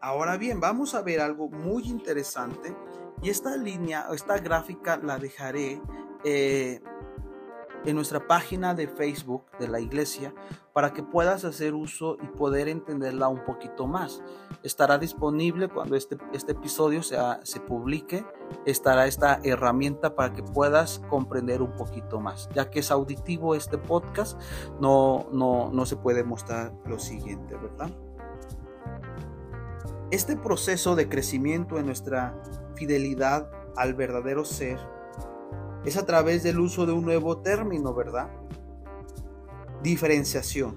Ahora 0.00 0.36
bien, 0.36 0.60
vamos 0.60 0.94
a 0.94 1.02
ver 1.02 1.20
algo 1.20 1.48
muy 1.48 1.84
interesante. 1.84 2.76
Y 3.22 3.30
esta 3.30 3.56
línea, 3.56 4.06
esta 4.12 4.38
gráfica 4.38 4.96
la 4.96 5.18
dejaré 5.18 5.80
eh, 6.24 6.80
en 7.84 7.96
nuestra 7.96 8.26
página 8.26 8.74
de 8.74 8.88
Facebook 8.88 9.44
de 9.58 9.68
la 9.68 9.80
iglesia 9.80 10.34
para 10.72 10.92
que 10.92 11.02
puedas 11.02 11.44
hacer 11.44 11.74
uso 11.74 12.16
y 12.22 12.26
poder 12.26 12.68
entenderla 12.68 13.28
un 13.28 13.44
poquito 13.44 13.86
más. 13.86 14.22
Estará 14.62 14.98
disponible 14.98 15.68
cuando 15.68 15.96
este, 15.96 16.16
este 16.32 16.52
episodio 16.52 17.02
se 17.02 17.60
publique, 17.60 18.24
estará 18.64 19.06
esta 19.06 19.40
herramienta 19.42 20.14
para 20.14 20.32
que 20.32 20.42
puedas 20.42 21.00
comprender 21.10 21.62
un 21.62 21.72
poquito 21.76 22.20
más. 22.20 22.48
Ya 22.54 22.70
que 22.70 22.80
es 22.80 22.90
auditivo 22.90 23.54
este 23.54 23.78
podcast, 23.78 24.40
no, 24.80 25.26
no, 25.32 25.70
no 25.72 25.86
se 25.86 25.96
puede 25.96 26.24
mostrar 26.24 26.72
lo 26.86 26.98
siguiente, 26.98 27.56
¿verdad? 27.56 27.90
Este 30.12 30.36
proceso 30.36 30.94
de 30.94 31.08
crecimiento 31.08 31.78
en 31.78 31.86
nuestra 31.86 32.38
fidelidad 32.76 33.50
al 33.78 33.94
verdadero 33.94 34.44
ser 34.44 34.78
es 35.86 35.96
a 35.96 36.04
través 36.04 36.42
del 36.42 36.60
uso 36.60 36.84
de 36.84 36.92
un 36.92 37.06
nuevo 37.06 37.38
término, 37.40 37.94
¿verdad? 37.94 38.30
Diferenciación. 39.82 40.76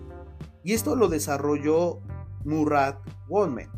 Y 0.63 0.71
esto 0.71 0.95
lo 0.95 1.09
desarrolló 1.09 1.99
Murat 2.45 2.97
Goldman. 3.27 3.69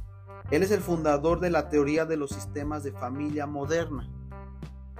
Él 0.51 0.61
es 0.61 0.69
el 0.69 0.81
fundador 0.81 1.39
de 1.39 1.49
la 1.49 1.69
teoría 1.69 2.05
de 2.05 2.17
los 2.17 2.29
sistemas 2.29 2.83
de 2.83 2.91
familia 2.91 3.47
moderna. 3.47 4.11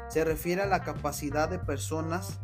Se 0.08 0.26
refiere 0.26 0.64
a 0.64 0.68
la 0.68 0.82
capacidad 0.82 1.48
de 1.48 1.60
personas 1.60 2.40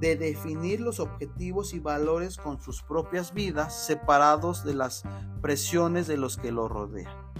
de 0.00 0.16
definir 0.16 0.82
los 0.82 1.00
objetivos 1.00 1.72
y 1.72 1.80
valores 1.80 2.36
con 2.36 2.60
sus 2.60 2.82
propias 2.82 3.32
vidas 3.32 3.86
separados 3.86 4.64
de 4.64 4.74
las 4.74 5.04
presiones 5.40 6.06
de 6.06 6.18
los 6.18 6.36
que 6.36 6.52
lo 6.52 6.68
rodean. 6.68 7.33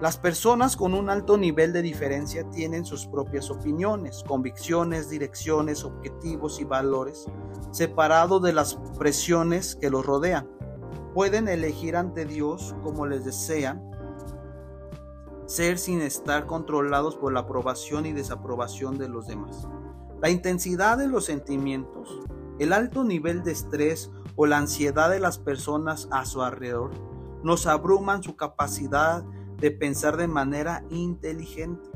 Las 0.00 0.16
personas 0.16 0.78
con 0.78 0.94
un 0.94 1.10
alto 1.10 1.36
nivel 1.36 1.74
de 1.74 1.82
diferencia 1.82 2.48
tienen 2.48 2.86
sus 2.86 3.06
propias 3.06 3.50
opiniones, 3.50 4.24
convicciones, 4.26 5.10
direcciones, 5.10 5.84
objetivos 5.84 6.58
y 6.58 6.64
valores, 6.64 7.26
separados 7.70 8.42
de 8.42 8.54
las 8.54 8.76
presiones 8.98 9.76
que 9.76 9.90
los 9.90 10.06
rodean. 10.06 10.48
Pueden 11.12 11.48
elegir 11.48 11.96
ante 11.96 12.24
Dios 12.24 12.74
como 12.82 13.06
les 13.06 13.26
desean, 13.26 13.90
ser 15.44 15.76
sin 15.76 16.00
estar 16.00 16.46
controlados 16.46 17.16
por 17.16 17.34
la 17.34 17.40
aprobación 17.40 18.06
y 18.06 18.12
desaprobación 18.12 18.96
de 18.96 19.08
los 19.08 19.26
demás. 19.26 19.68
La 20.22 20.30
intensidad 20.30 20.96
de 20.96 21.08
los 21.08 21.26
sentimientos, 21.26 22.20
el 22.58 22.72
alto 22.72 23.04
nivel 23.04 23.42
de 23.42 23.52
estrés 23.52 24.10
o 24.34 24.46
la 24.46 24.56
ansiedad 24.56 25.10
de 25.10 25.20
las 25.20 25.38
personas 25.38 26.08
a 26.10 26.24
su 26.24 26.40
alrededor 26.40 26.90
nos 27.42 27.66
abruman 27.66 28.22
su 28.22 28.36
capacidad 28.36 29.22
de 29.22 29.39
pensar 29.70 30.16
de 30.16 30.26
manera 30.26 30.84
inteligente. 30.88 31.90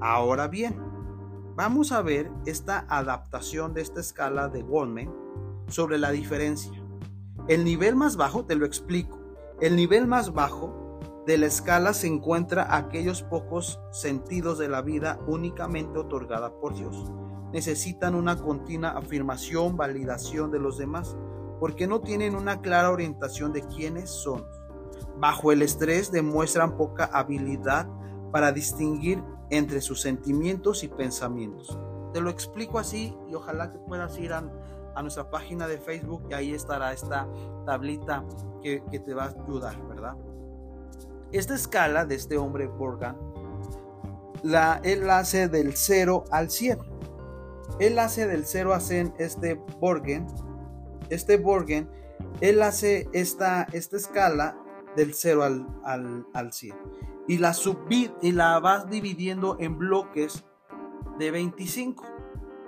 Ahora 0.00 0.48
bien, 0.48 0.78
vamos 1.54 1.92
a 1.92 2.02
ver 2.02 2.30
esta 2.44 2.84
adaptación 2.90 3.72
de 3.72 3.80
esta 3.80 4.00
escala 4.00 4.48
de 4.48 4.62
Goldman 4.62 5.10
sobre 5.68 5.98
la 5.98 6.10
diferencia. 6.10 6.72
El 7.48 7.64
nivel 7.64 7.96
más 7.96 8.16
bajo, 8.16 8.44
te 8.44 8.56
lo 8.56 8.66
explico, 8.66 9.18
el 9.60 9.76
nivel 9.76 10.06
más 10.06 10.34
bajo 10.34 11.00
de 11.26 11.38
la 11.38 11.46
escala 11.46 11.94
se 11.94 12.06
encuentra 12.06 12.76
aquellos 12.76 13.22
pocos 13.22 13.80
sentidos 13.90 14.58
de 14.58 14.68
la 14.68 14.82
vida 14.82 15.18
únicamente 15.26 15.98
otorgada 15.98 16.52
por 16.60 16.74
Dios. 16.74 17.10
Necesitan 17.52 18.14
una 18.14 18.36
continua 18.36 18.90
afirmación, 18.90 19.76
validación 19.76 20.50
de 20.50 20.58
los 20.58 20.76
demás, 20.76 21.16
porque 21.58 21.86
no 21.86 22.00
tienen 22.00 22.36
una 22.36 22.60
clara 22.60 22.90
orientación 22.90 23.52
de 23.52 23.62
quiénes 23.62 24.10
son 24.10 24.44
Bajo 25.18 25.52
el 25.52 25.62
estrés 25.62 26.12
demuestran 26.12 26.76
poca 26.76 27.04
habilidad 27.04 27.88
para 28.32 28.52
distinguir 28.52 29.22
entre 29.50 29.80
sus 29.80 30.00
sentimientos 30.00 30.82
y 30.84 30.88
pensamientos. 30.88 31.78
Te 32.12 32.20
lo 32.20 32.30
explico 32.30 32.78
así 32.78 33.16
y 33.28 33.34
ojalá 33.34 33.70
que 33.70 33.78
puedas 33.78 34.18
ir 34.18 34.32
a, 34.32 34.42
nuestra 35.02 35.30
página 35.30 35.68
de 35.68 35.76
Facebook 35.76 36.26
y 36.30 36.34
ahí 36.34 36.54
estará 36.54 36.92
esta 36.92 37.28
tablita 37.66 38.24
que, 38.62 38.80
te 38.80 39.14
va 39.14 39.24
a 39.24 39.28
ayudar, 39.28 39.76
¿verdad? 39.86 40.16
Esta 41.32 41.54
escala 41.54 42.06
de 42.06 42.14
este 42.14 42.38
hombre 42.38 42.66
Borgan, 42.66 43.16
la, 44.42 44.80
él 44.84 45.08
hace 45.10 45.48
del 45.48 45.76
0 45.76 46.24
al 46.30 46.50
100. 46.50 46.78
Él 47.78 47.98
hace 47.98 48.26
del 48.26 48.46
0 48.46 48.72
a 48.72 48.80
100 48.80 49.14
este 49.18 49.54
Borgen. 49.80 50.26
Este 51.10 51.36
Borgen, 51.36 51.90
él 52.40 52.62
hace 52.62 53.08
esta, 53.12 53.66
esta 53.72 53.96
escala 53.96 54.56
del 54.96 55.14
0 55.14 55.42
al, 55.84 56.26
al, 56.32 56.52
100. 56.52 56.76
Y 57.28 57.38
la, 57.38 57.54
y 58.22 58.32
la 58.32 58.58
vas 58.58 58.88
dividiendo 58.88 59.56
en 59.60 59.78
bloques 59.78 60.44
de 61.18 61.30
25, 61.30 62.04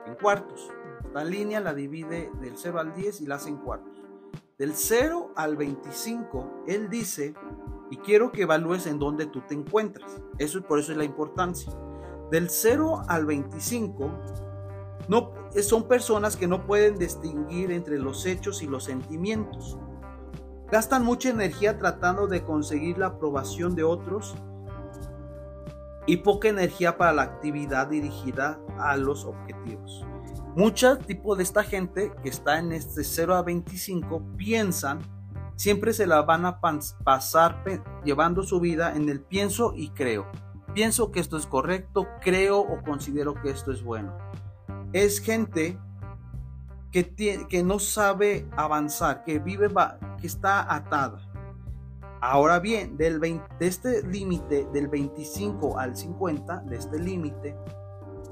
en 0.06 0.14
cuartos. 0.16 0.70
Esta 1.04 1.24
línea 1.24 1.60
la 1.60 1.74
divide 1.74 2.30
del 2.40 2.56
0 2.56 2.80
al 2.80 2.94
10 2.94 3.22
y 3.22 3.26
la 3.26 3.36
hace 3.36 3.48
en 3.48 3.56
cuartos. 3.56 3.98
Del 4.58 4.74
0 4.74 5.32
al 5.36 5.56
25, 5.56 6.64
él 6.66 6.90
dice, 6.90 7.34
y 7.90 7.96
quiero 7.96 8.32
que 8.32 8.42
evalúes 8.42 8.86
en 8.86 8.98
dónde 8.98 9.26
tú 9.26 9.40
te 9.42 9.54
encuentras. 9.54 10.20
Eso 10.38 10.60
por 10.62 10.78
eso 10.78 10.92
es 10.92 10.98
la 10.98 11.04
importancia. 11.04 11.72
Del 12.30 12.50
0 12.50 13.04
al 13.08 13.24
25, 13.24 14.10
no, 15.08 15.32
son 15.62 15.88
personas 15.88 16.36
que 16.36 16.46
no 16.46 16.66
pueden 16.66 16.98
distinguir 16.98 17.70
entre 17.72 17.98
los 17.98 18.26
hechos 18.26 18.62
y 18.62 18.66
los 18.66 18.84
sentimientos. 18.84 19.78
Gastan 20.70 21.02
mucha 21.02 21.30
energía 21.30 21.78
tratando 21.78 22.26
de 22.26 22.44
conseguir 22.44 22.98
la 22.98 23.06
aprobación 23.06 23.74
de 23.74 23.84
otros 23.84 24.34
y 26.06 26.18
poca 26.18 26.48
energía 26.48 26.98
para 26.98 27.12
la 27.12 27.22
actividad 27.22 27.88
dirigida 27.88 28.60
a 28.78 28.96
los 28.96 29.24
objetivos. 29.24 30.04
Muchos 30.56 30.98
tipo 31.00 31.36
de 31.36 31.42
esta 31.42 31.62
gente 31.62 32.12
que 32.22 32.28
está 32.28 32.58
en 32.58 32.72
este 32.72 33.04
0 33.04 33.34
a 33.34 33.42
25 33.42 34.22
piensan, 34.36 34.98
siempre 35.56 35.92
se 35.92 36.06
la 36.06 36.22
van 36.22 36.44
a 36.44 36.60
pasar 36.60 37.62
llevando 38.04 38.42
su 38.42 38.60
vida 38.60 38.94
en 38.94 39.08
el 39.08 39.20
pienso 39.20 39.72
y 39.74 39.90
creo. 39.90 40.26
Pienso 40.74 41.12
que 41.12 41.20
esto 41.20 41.36
es 41.36 41.46
correcto, 41.46 42.06
creo 42.20 42.58
o 42.58 42.82
considero 42.82 43.34
que 43.34 43.50
esto 43.50 43.72
es 43.72 43.82
bueno. 43.82 44.16
Es 44.92 45.20
gente 45.20 45.78
que, 46.90 47.46
que 47.48 47.62
no 47.62 47.78
sabe 47.78 48.48
avanzar, 48.56 49.24
que 49.24 49.38
vive 49.38 49.68
que 50.18 50.26
está 50.26 50.74
atada. 50.74 51.20
Ahora 52.20 52.58
bien, 52.58 52.96
del 52.96 53.20
de 53.20 53.40
este 53.60 54.02
límite 54.02 54.68
del 54.72 54.88
25 54.88 55.78
al 55.78 55.96
50, 55.96 56.64
de 56.66 56.76
este 56.76 56.98
límite, 56.98 57.56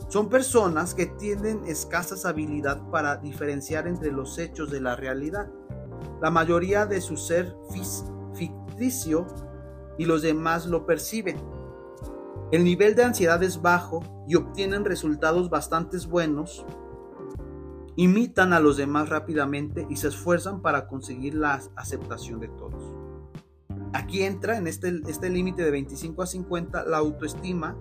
son 0.08 0.28
personas 0.28 0.94
que 0.94 1.06
tienen 1.06 1.64
escasas 1.66 2.24
habilidad 2.26 2.80
para 2.90 3.16
diferenciar 3.16 3.86
entre 3.86 4.10
los 4.10 4.38
hechos 4.38 4.70
de 4.70 4.80
la 4.80 4.96
realidad. 4.96 5.48
La 6.20 6.30
mayoría 6.30 6.86
de 6.86 7.00
su 7.00 7.16
ser 7.16 7.54
ficticio 8.34 9.26
y 9.98 10.04
los 10.04 10.22
demás 10.22 10.66
lo 10.66 10.86
perciben. 10.86 11.36
El 12.52 12.64
nivel 12.64 12.94
de 12.94 13.04
ansiedad 13.04 13.42
es 13.42 13.60
bajo 13.60 14.00
y 14.28 14.36
obtienen 14.36 14.84
resultados 14.84 15.50
bastante 15.50 15.98
buenos 16.06 16.64
imitan 17.96 18.52
a 18.52 18.60
los 18.60 18.76
demás 18.76 19.08
rápidamente 19.08 19.86
y 19.88 19.96
se 19.96 20.08
esfuerzan 20.08 20.60
para 20.60 20.86
conseguir 20.86 21.34
la 21.34 21.60
aceptación 21.74 22.40
de 22.40 22.48
todos. 22.48 22.94
Aquí 23.92 24.22
entra 24.22 24.58
en 24.58 24.66
este, 24.66 25.00
este 25.08 25.30
límite 25.30 25.64
de 25.64 25.70
25 25.70 26.22
a 26.22 26.26
50 26.26 26.84
la 26.84 26.98
autoestima, 26.98 27.76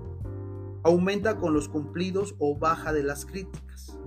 aumenta 0.83 1.37
con 1.37 1.53
los 1.53 1.67
cumplidos 1.67 2.35
o 2.39 2.57
baja 2.57 2.93
de 2.93 3.03
las 3.03 3.25
críticas. 3.25 3.99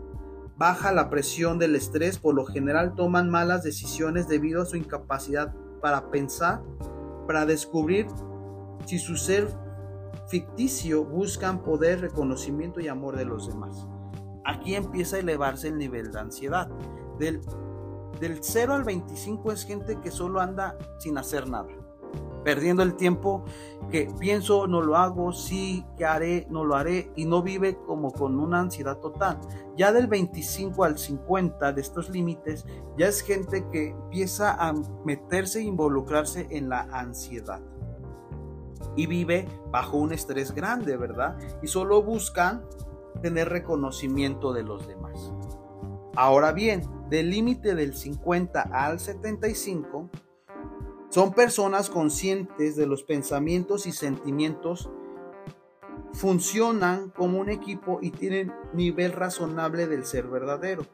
Baja 0.57 0.93
la 0.93 1.11
presión 1.11 1.59
del 1.59 1.77
estrés, 1.77 2.19
por 2.19 2.35
lo 2.35 2.47
general 2.47 2.95
toman 2.95 3.31
malas 3.31 3.63
decisiones 3.63 4.27
debido 4.29 4.63
a 4.63 4.67
su 4.67 4.77
incapacidad 4.77 5.55
para 5.83 6.11
pensar, 6.11 6.63
para 7.27 7.47
descubrir 7.47 8.07
si 8.87 8.99
su 8.99 9.17
ser 9.17 9.49
ficticio 10.29 11.05
buscan 11.05 11.63
poder, 11.63 12.01
reconocimiento 12.01 12.81
y 12.81 12.89
amor 12.89 13.17
de 13.17 13.27
los 13.27 13.49
demás. 13.49 13.87
Aquí 14.49 14.75
empieza 14.75 15.17
a 15.17 15.19
elevarse 15.21 15.69
el 15.69 15.79
nivel 15.79 16.11
de 16.11 16.19
ansiedad. 16.19 16.69
Del, 17.19 17.41
del 18.19 18.39
0 18.43 18.75
al 18.75 18.83
25 18.83 19.53
es 19.53 19.65
gente 19.65 20.01
que 20.01 20.11
solo 20.11 20.41
anda 20.41 20.77
sin 20.99 21.19
hacer 21.19 21.49
nada 21.49 21.69
perdiendo 22.49 22.83
el 22.83 22.95
tiempo 22.95 23.45
que 23.91 24.09
pienso, 24.19 24.67
no 24.67 24.81
lo 24.81 24.97
hago, 24.97 25.35
sí, 25.35 25.85
que 25.99 26.07
haré, 26.07 26.47
no 26.49 26.65
lo 26.65 26.77
haré, 26.77 27.13
y 27.15 27.27
no 27.27 27.43
vive 27.43 27.77
como 27.87 28.11
con 28.11 28.39
una 28.41 28.61
ansiedad 28.61 28.97
total. 28.99 29.39
Ya 29.77 29.93
del 29.93 30.07
25 30.07 30.83
al 30.83 30.99
50 30.99 31.73
de 31.73 31.81
estos 31.83 32.09
límites, 32.09 32.65
ya 32.97 33.09
es 33.09 33.21
gente 33.21 33.67
que 33.71 33.91
empieza 33.91 34.55
a 34.55 34.73
meterse 35.05 35.59
e 35.59 35.65
involucrarse 35.65 36.47
en 36.51 36.71
la 36.71 36.89
ansiedad. 36.91 37.61
Y 38.97 39.07
vive 39.07 39.47
bajo 39.71 39.99
un 39.99 40.13
estrés 40.13 40.53
grande, 40.53 40.97
¿verdad? 40.97 41.37
Y 41.63 41.67
solo 41.67 42.03
buscan 42.03 42.65
tener 43.21 43.49
reconocimiento 43.49 44.53
de 44.53 44.63
los 44.63 44.87
demás. 44.87 45.33
Ahora 46.17 46.53
bien, 46.53 46.83
del 47.09 47.31
límite 47.31 47.75
del 47.75 47.95
50 47.95 48.61
al 48.61 49.01
75, 49.01 50.11
son 51.11 51.33
personas 51.33 51.89
conscientes 51.89 52.77
de 52.77 52.87
los 52.87 53.03
pensamientos 53.03 53.87
y 53.87 53.93
sentimientos, 53.93 54.91
funcionan 56.13 57.11
como 57.11 57.39
un 57.39 57.49
equipo 57.49 57.99
y 58.03 58.11
tienen 58.11 58.53
nivel 58.75 59.13
razonable 59.13 59.87
del 59.87 60.05
ser 60.05 60.27
verdadero. 60.29 60.85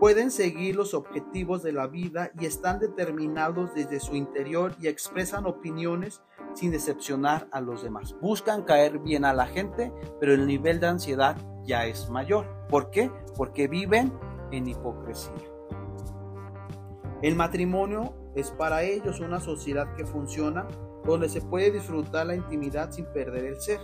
Pueden 0.00 0.30
seguir 0.30 0.76
los 0.76 0.92
objetivos 0.92 1.62
de 1.62 1.72
la 1.72 1.86
vida 1.86 2.30
y 2.38 2.46
están 2.46 2.78
determinados 2.78 3.74
desde 3.74 4.00
su 4.00 4.16
interior 4.16 4.74
y 4.80 4.88
expresan 4.88 5.46
opiniones 5.46 6.20
sin 6.54 6.70
decepcionar 6.70 7.48
a 7.50 7.60
los 7.60 7.82
demás. 7.82 8.14
Buscan 8.20 8.64
caer 8.64 8.98
bien 8.98 9.24
a 9.24 9.32
la 9.32 9.46
gente, 9.46 9.92
pero 10.20 10.34
el 10.34 10.46
nivel 10.46 10.80
de 10.80 10.88
ansiedad 10.88 11.36
ya 11.64 11.86
es 11.86 12.08
mayor. 12.10 12.46
¿Por 12.68 12.90
qué? 12.90 13.10
Porque 13.36 13.68
viven 13.68 14.12
en 14.50 14.68
hipocresía. 14.68 15.32
El 17.22 17.36
matrimonio 17.36 18.14
es 18.34 18.50
para 18.50 18.82
ellos 18.82 19.20
una 19.20 19.40
sociedad 19.40 19.94
que 19.96 20.04
funciona 20.04 20.66
donde 21.04 21.28
se 21.28 21.40
puede 21.40 21.70
disfrutar 21.70 22.26
la 22.26 22.34
intimidad 22.34 22.90
sin 22.90 23.06
perder 23.06 23.44
el 23.44 23.60
ser. 23.60 23.80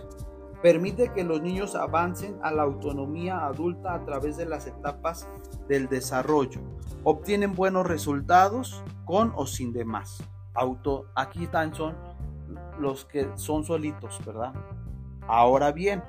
Permite 0.61 1.11
que 1.11 1.23
los 1.23 1.41
niños 1.41 1.75
avancen 1.75 2.37
a 2.43 2.51
la 2.51 2.63
autonomía 2.63 3.45
adulta 3.45 3.95
a 3.95 4.05
través 4.05 4.37
de 4.37 4.45
las 4.45 4.67
etapas 4.67 5.27
del 5.67 5.87
desarrollo. 5.87 6.61
Obtienen 7.03 7.55
buenos 7.55 7.87
resultados 7.87 8.83
con 9.05 9.33
o 9.35 9.47
sin 9.47 9.73
demás. 9.73 10.23
Auto, 10.53 11.07
aquí 11.15 11.45
están 11.45 11.73
son 11.73 11.95
los 12.79 13.05
que 13.05 13.27
son 13.35 13.63
solitos, 13.63 14.19
¿verdad? 14.25 14.53
Ahora 15.27 15.71
bien, 15.71 16.03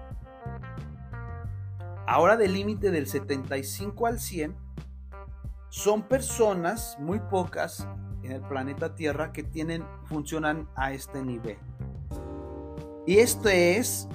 ahora 2.13 2.37
del 2.37 2.53
límite 2.53 2.91
del 2.91 3.07
75 3.07 4.07
al 4.07 4.21
100, 4.21 4.55
son 5.71 6.03
personas 6.03 6.99
muy 7.01 7.19
pocas 7.19 7.89
en 8.23 8.33
el 8.33 8.43
planeta 8.43 8.95
Tierra 8.95 9.33
que 9.33 9.43
tienen, 9.43 9.83
funcionan 10.05 10.69
a 10.75 10.93
este 10.93 11.23
nivel. 11.23 11.57
Y 13.07 13.17
esto 13.17 13.49
es, 13.49 14.11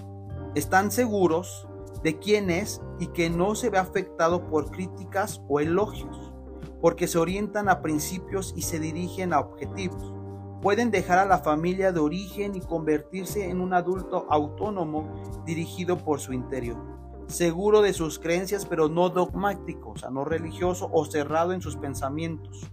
están 0.53 0.91
seguros 0.91 1.67
de 2.03 2.19
quién 2.19 2.51
es 2.51 2.83
y 2.99 3.07
que 3.07 3.31
no 3.31 3.55
se 3.55 3.71
ve 3.71 3.79
afectado 3.79 4.45
por 4.45 4.69
críticas 4.69 5.41
o 5.49 5.59
elogios, 5.59 6.31
porque 6.79 7.07
se 7.07 7.17
orientan 7.17 7.67
a 7.67 7.81
principios 7.81 8.53
y 8.55 8.61
se 8.61 8.79
dirigen 8.79 9.33
a 9.33 9.39
objetivos. 9.39 10.13
Pueden 10.61 10.91
dejar 10.91 11.17
a 11.17 11.25
la 11.25 11.39
familia 11.39 11.91
de 11.91 11.99
origen 11.99 12.55
y 12.55 12.61
convertirse 12.61 13.49
en 13.49 13.59
un 13.59 13.73
adulto 13.73 14.27
autónomo 14.29 15.43
dirigido 15.47 15.97
por 15.97 16.19
su 16.19 16.31
interior, 16.31 16.96
seguro 17.27 17.81
de 17.81 17.93
sus 17.93 18.19
creencias 18.19 18.65
pero 18.65 18.89
no 18.89 19.09
dogmático, 19.09 19.91
o 19.91 19.97
sea, 19.97 20.09
no 20.09 20.25
religioso 20.25 20.89
o 20.91 21.05
cerrado 21.05 21.53
en 21.53 21.61
sus 21.61 21.75
pensamientos 21.77 22.71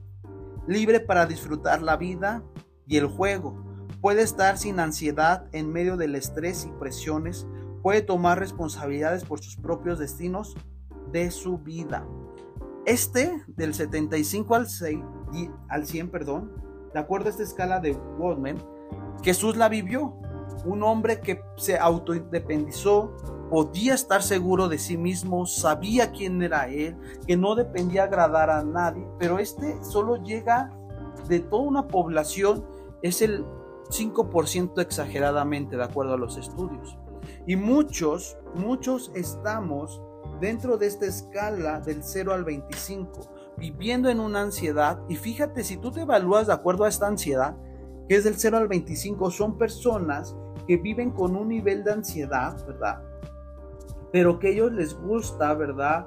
libre 0.66 1.00
para 1.00 1.26
disfrutar 1.26 1.82
la 1.82 1.96
vida 1.96 2.42
y 2.86 2.96
el 2.96 3.06
juego. 3.06 3.56
Puede 4.00 4.22
estar 4.22 4.58
sin 4.58 4.80
ansiedad 4.80 5.46
en 5.52 5.72
medio 5.72 5.96
del 5.96 6.14
estrés 6.14 6.66
y 6.66 6.72
presiones. 6.72 7.46
Puede 7.82 8.02
tomar 8.02 8.38
responsabilidades 8.38 9.24
por 9.24 9.40
sus 9.40 9.56
propios 9.56 9.98
destinos 9.98 10.54
de 11.10 11.30
su 11.30 11.58
vida. 11.58 12.06
Este, 12.86 13.42
del 13.46 13.72
75 13.72 14.54
al, 14.54 14.68
6, 14.68 14.98
al 15.68 15.86
100, 15.86 16.10
perdón, 16.10 16.52
de 16.92 17.00
acuerdo 17.00 17.28
a 17.28 17.30
esta 17.30 17.42
escala 17.42 17.80
de 17.80 17.92
Waldman, 17.92 18.58
Jesús 19.22 19.56
la 19.56 19.68
vivió. 19.68 20.18
Un 20.66 20.82
hombre 20.82 21.20
que 21.20 21.42
se 21.56 21.78
autoindependizó, 21.78 23.16
podía 23.54 23.94
estar 23.94 24.20
seguro 24.20 24.66
de 24.66 24.78
sí 24.78 24.96
mismo, 24.96 25.46
sabía 25.46 26.10
quién 26.10 26.42
era 26.42 26.66
él, 26.66 26.96
que 27.24 27.36
no 27.36 27.54
dependía 27.54 28.02
agradar 28.02 28.50
a 28.50 28.64
nadie, 28.64 29.06
pero 29.16 29.38
este 29.38 29.76
solo 29.84 30.16
llega 30.16 30.76
de 31.28 31.38
toda 31.38 31.62
una 31.62 31.86
población, 31.86 32.66
es 33.00 33.22
el 33.22 33.44
5% 33.90 34.82
exageradamente, 34.82 35.76
de 35.76 35.84
acuerdo 35.84 36.14
a 36.14 36.18
los 36.18 36.36
estudios. 36.36 36.98
Y 37.46 37.54
muchos, 37.54 38.36
muchos 38.56 39.12
estamos 39.14 40.02
dentro 40.40 40.76
de 40.76 40.88
esta 40.88 41.06
escala 41.06 41.78
del 41.78 42.02
0 42.02 42.34
al 42.34 42.42
25, 42.42 43.20
viviendo 43.56 44.08
en 44.08 44.18
una 44.18 44.40
ansiedad. 44.40 44.98
Y 45.08 45.14
fíjate, 45.14 45.62
si 45.62 45.76
tú 45.76 45.92
te 45.92 46.00
evalúas 46.00 46.48
de 46.48 46.54
acuerdo 46.54 46.82
a 46.82 46.88
esta 46.88 47.06
ansiedad, 47.06 47.56
que 48.08 48.16
es 48.16 48.24
del 48.24 48.34
0 48.34 48.56
al 48.56 48.66
25, 48.66 49.30
son 49.30 49.56
personas 49.56 50.34
que 50.66 50.76
viven 50.76 51.12
con 51.12 51.36
un 51.36 51.46
nivel 51.46 51.84
de 51.84 51.92
ansiedad, 51.92 52.56
¿verdad? 52.66 53.13
Pero 54.14 54.38
que 54.38 54.46
a 54.46 54.50
ellos 54.50 54.70
les 54.70 54.94
gusta, 54.94 55.52
¿verdad? 55.54 56.06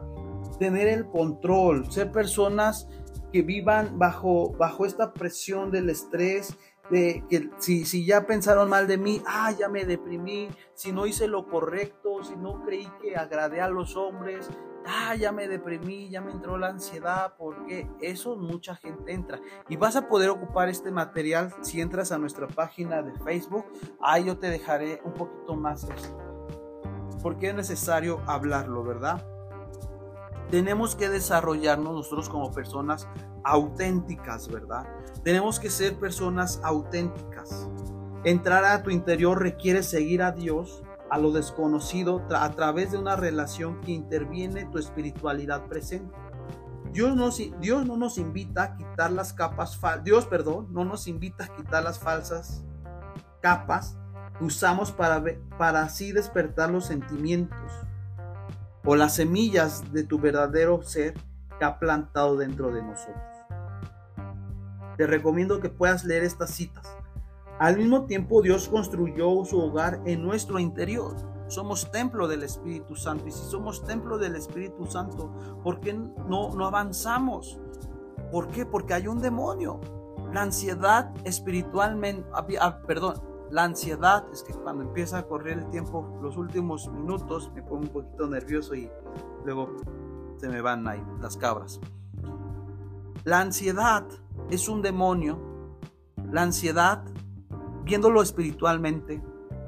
Tener 0.59 0.87
el 0.87 1.07
control, 1.07 1.91
ser 1.91 2.09
personas 2.09 2.87
que 3.33 3.41
vivan 3.41 3.99
bajo, 3.99 4.53
bajo 4.53 4.85
esta 4.85 5.11
presión 5.11 5.71
del 5.71 5.89
estrés, 5.89 6.57
de 6.89 7.25
que 7.29 7.49
si, 7.57 7.83
si 7.83 8.05
ya 8.05 8.25
pensaron 8.25 8.69
mal 8.69 8.87
de 8.87 8.97
mí, 8.97 9.21
ah, 9.27 9.51
ya 9.51 9.67
me 9.67 9.83
deprimí, 9.83 10.47
si 10.73 10.93
no 10.93 11.05
hice 11.05 11.27
lo 11.27 11.49
correcto, 11.49 12.23
si 12.23 12.37
no 12.37 12.63
creí 12.63 12.87
que 13.01 13.17
agradé 13.17 13.59
a 13.59 13.67
los 13.67 13.97
hombres, 13.97 14.49
ah, 14.85 15.13
ya 15.15 15.33
me 15.33 15.49
deprimí, 15.49 16.09
ya 16.09 16.21
me 16.21 16.31
entró 16.31 16.57
la 16.57 16.69
ansiedad, 16.69 17.33
porque 17.37 17.89
eso 17.99 18.37
mucha 18.37 18.77
gente 18.77 19.11
entra. 19.11 19.41
Y 19.67 19.75
vas 19.75 19.97
a 19.97 20.07
poder 20.07 20.29
ocupar 20.29 20.69
este 20.69 20.91
material 20.91 21.53
si 21.61 21.81
entras 21.81 22.13
a 22.13 22.17
nuestra 22.17 22.47
página 22.47 23.01
de 23.01 23.11
Facebook, 23.19 23.65
ahí 23.99 24.23
yo 24.27 24.37
te 24.37 24.49
dejaré 24.49 25.01
un 25.03 25.11
poquito 25.11 25.57
más 25.57 25.83
esto 25.83 26.26
porque 27.21 27.49
es 27.49 27.55
necesario 27.55 28.21
hablarlo, 28.25 28.83
¿verdad? 28.83 29.25
Tenemos 30.49 30.95
que 30.95 31.09
desarrollarnos 31.09 31.93
nosotros 31.93 32.29
como 32.29 32.51
personas 32.51 33.07
auténticas, 33.43 34.47
¿verdad? 34.47 34.87
Tenemos 35.23 35.59
que 35.59 35.69
ser 35.69 35.97
personas 35.97 36.61
auténticas. 36.63 37.67
Entrar 38.23 38.63
a 38.65 38.83
tu 38.83 38.89
interior 38.89 39.41
requiere 39.41 39.83
seguir 39.83 40.21
a 40.21 40.31
Dios, 40.31 40.83
a 41.09 41.17
lo 41.17 41.31
desconocido, 41.31 42.25
a 42.29 42.49
través 42.51 42.91
de 42.91 42.97
una 42.97 43.15
relación 43.15 43.81
que 43.81 43.91
interviene 43.91 44.65
tu 44.65 44.77
espiritualidad 44.77 45.65
presente. 45.67 46.15
Dios, 46.91 47.41
Dios 47.59 47.85
no 47.85 47.97
nos 47.97 48.17
invita 48.17 48.63
a 48.63 48.75
quitar 48.75 49.11
las 49.11 49.33
capas, 49.33 49.79
Dios, 50.03 50.25
perdón, 50.25 50.67
no 50.71 50.85
nos 50.85 51.07
invita 51.07 51.45
a 51.45 51.55
quitar 51.55 51.83
las 51.83 51.99
falsas 51.99 52.63
capas 53.41 53.97
usamos 54.39 54.91
para, 54.91 55.23
para 55.57 55.81
así 55.81 56.11
despertar 56.11 56.69
los 56.69 56.85
sentimientos 56.85 57.71
o 58.85 58.95
las 58.95 59.15
semillas 59.15 59.91
de 59.91 60.03
tu 60.03 60.19
verdadero 60.19 60.81
ser 60.81 61.13
que 61.59 61.65
ha 61.65 61.79
plantado 61.79 62.37
dentro 62.37 62.71
de 62.71 62.81
nosotros. 62.81 63.23
Te 64.97 65.05
recomiendo 65.05 65.59
que 65.59 65.69
puedas 65.69 66.05
leer 66.05 66.23
estas 66.23 66.51
citas. 66.51 66.87
Al 67.59 67.77
mismo 67.77 68.05
tiempo 68.05 68.41
Dios 68.41 68.67
construyó 68.67 69.43
su 69.45 69.59
hogar 69.59 69.99
en 70.05 70.23
nuestro 70.23 70.59
interior. 70.59 71.15
Somos 71.47 71.91
templo 71.91 72.27
del 72.27 72.43
Espíritu 72.43 72.95
Santo. 72.95 73.27
Y 73.27 73.31
si 73.31 73.43
somos 73.49 73.83
templo 73.85 74.17
del 74.17 74.35
Espíritu 74.35 74.85
Santo, 74.85 75.33
¿por 75.63 75.79
qué 75.79 75.93
no, 75.93 76.53
no 76.53 76.65
avanzamos? 76.65 77.59
¿Por 78.31 78.49
qué? 78.49 78.65
Porque 78.65 78.93
hay 78.93 79.07
un 79.07 79.19
demonio. 79.19 79.79
La 80.33 80.41
ansiedad 80.43 81.11
espiritualmente, 81.23 82.27
ah, 82.33 82.79
perdón, 82.85 83.21
la 83.51 83.63
ansiedad 83.63 84.25
es 84.31 84.43
que 84.43 84.53
cuando 84.53 84.83
empieza 84.83 85.19
a 85.19 85.23
correr 85.23 85.59
el 85.59 85.69
tiempo, 85.69 86.19
los 86.21 86.37
últimos 86.37 86.89
minutos, 86.91 87.51
me 87.55 87.61
pongo 87.61 87.83
un 87.83 87.87
poquito 87.89 88.27
nervioso 88.27 88.75
y 88.75 88.89
luego 89.45 89.75
se 90.37 90.49
me 90.49 90.61
van 90.61 90.87
ahí 90.87 91.03
las 91.21 91.37
cabras. 91.37 91.79
La 93.23 93.39
ansiedad 93.41 94.05
es 94.49 94.67
un 94.69 94.81
demonio. 94.81 95.39
La 96.31 96.43
ansiedad 96.43 97.03
viéndolo 97.87 98.21
espiritualmente, 98.21 99.23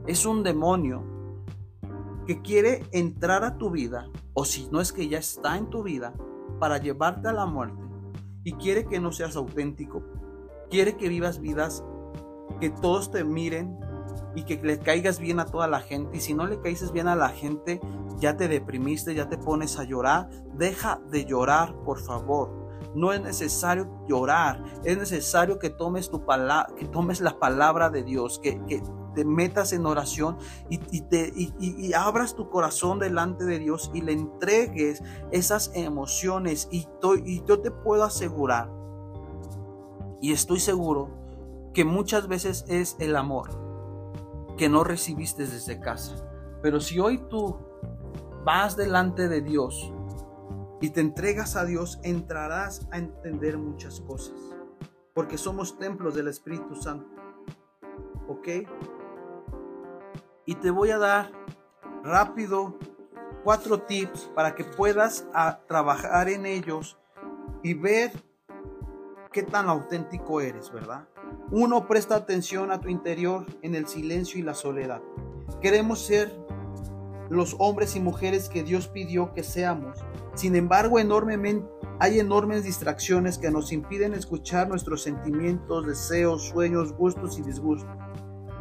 es 0.06 0.26
un 0.26 0.44
demonio 0.44 1.04
que 2.28 2.42
quiere 2.42 2.84
entrar 2.92 3.46
a 3.46 3.58
tu 3.58 3.72
vida, 3.72 4.10
o 4.34 4.44
si 4.44 4.68
no 4.72 4.82
es 4.82 4.92
que 4.92 5.08
ya 5.08 5.20
está 5.20 5.58
en 5.58 5.70
tu 5.70 5.84
vida, 5.84 6.14
para 6.60 6.78
llevarte 6.80 7.30
a 7.30 7.34
la 7.34 7.46
muerte. 7.46 7.82
Y 8.44 8.54
quiere 8.54 8.86
que 8.86 9.00
no 9.00 9.14
seas 9.14 9.38
auténtico. 9.38 10.04
Quiere 10.70 10.98
que 10.98 11.08
vivas 11.08 11.40
vidas 11.40 11.84
que 12.60 12.70
todos 12.70 13.12
te 13.12 13.24
miren 13.24 13.80
y 14.36 14.44
que 14.44 14.58
le 14.62 14.80
caigas 14.80 15.20
bien 15.20 15.40
a 15.40 15.46
toda 15.46 15.68
la 15.68 15.80
gente. 15.80 16.18
Y 16.18 16.22
si 16.22 16.34
no 16.34 16.46
le 16.48 16.60
caíses 16.62 16.92
bien 16.92 17.08
a 17.08 17.16
la 17.16 17.30
gente, 17.30 17.80
ya 18.20 18.38
te 18.38 18.48
deprimiste, 18.48 19.16
ya 19.16 19.30
te 19.30 19.38
pones 19.38 19.80
a 19.80 19.84
llorar. 19.84 20.30
Deja 20.54 21.02
de 21.10 21.26
llorar, 21.26 21.76
por 21.84 22.00
favor. 22.00 22.58
No 22.96 23.14
es 23.14 23.22
necesario 23.22 23.88
llorar, 24.08 24.64
es 24.84 24.98
necesario 24.98 25.60
que 25.60 25.70
tomes, 25.70 26.10
tu 26.10 26.26
que 26.76 26.86
tomes 26.86 27.22
la 27.22 27.38
palabra 27.38 27.90
de 27.90 28.04
Dios, 28.04 28.40
que, 28.40 28.60
te 29.14 29.26
metas 29.26 29.74
en 29.74 29.86
oración 29.86 30.38
y, 30.70 31.02
te, 31.02 31.34
abras 31.96 32.36
tu 32.36 32.50
corazón 32.50 33.00
delante 33.00 33.44
de 33.44 33.60
Dios 33.60 33.92
y 33.94 34.02
le 34.02 34.14
entregues 34.14 35.04
esas 35.32 35.72
emociones. 35.76 36.68
Y 36.72 36.88
yo 37.46 37.62
te 37.62 37.70
puedo 37.70 38.04
asegurar, 38.04 38.72
y 40.22 40.34
estoy 40.34 40.60
seguro, 40.60 41.19
que 41.74 41.86
muchas 41.86 42.28
veces 42.28 42.66
es 42.68 42.96
el 43.00 43.16
amor 43.16 43.50
que 44.58 44.70
no 44.70 44.84
recibiste 44.84 45.48
desde 45.48 45.80
casa. 45.80 46.16
Pero 46.62 46.80
si 46.80 47.00
hoy 47.00 47.18
tú 47.30 47.58
vas 48.44 48.76
delante 48.76 49.28
de 49.28 49.42
Dios 49.42 49.94
y 50.82 50.90
te 50.92 51.02
entregas 51.02 51.56
a 51.56 51.66
Dios, 51.66 52.00
entrarás 52.04 52.88
a 52.92 52.98
entender 52.98 53.58
muchas 53.58 54.02
cosas. 54.02 54.38
Porque 55.14 55.38
somos 55.38 55.78
templos 55.78 56.16
del 56.16 56.28
Espíritu 56.28 56.76
Santo. 56.76 57.10
¿Ok? 58.28 58.48
Y 60.46 60.56
te 60.56 60.72
voy 60.72 60.92
a 60.92 60.98
dar 60.98 61.32
rápido 62.04 62.78
cuatro 63.44 63.82
tips 63.82 64.32
para 64.36 64.56
que 64.56 64.64
puedas 64.64 65.28
a 65.34 65.60
trabajar 65.68 66.30
en 66.30 66.46
ellos 66.46 66.98
y 67.64 67.74
ver 67.74 68.12
qué 69.32 69.44
tan 69.44 69.70
auténtico 69.70 70.42
eres, 70.42 70.72
¿verdad? 70.72 71.08
Uno, 71.52 71.88
presta 71.88 72.16
atención 72.16 72.72
a 72.72 72.80
tu 72.80 72.90
interior 72.90 73.46
en 73.62 73.76
el 73.76 73.88
silencio 73.88 74.40
y 74.40 74.44
la 74.44 74.54
soledad. 74.54 75.02
Queremos 75.62 76.06
ser 76.06 76.32
los 77.30 77.56
hombres 77.60 77.96
y 77.96 78.00
mujeres 78.00 78.50
que 78.50 78.64
Dios 78.64 78.88
pidió 78.88 79.34
que 79.34 79.44
seamos. 79.44 80.00
Sin 80.36 80.56
embargo, 80.56 81.00
enormemente, 81.00 81.68
hay 82.00 82.20
enormes 82.20 82.64
distracciones 82.64 83.38
que 83.38 83.52
nos 83.52 83.72
impiden 83.72 84.14
escuchar 84.14 84.70
nuestros 84.70 85.04
sentimientos, 85.04 85.86
deseos, 85.86 86.48
sueños, 86.48 86.94
gustos 86.94 87.38
y 87.38 87.42
disgustos. 87.42 87.90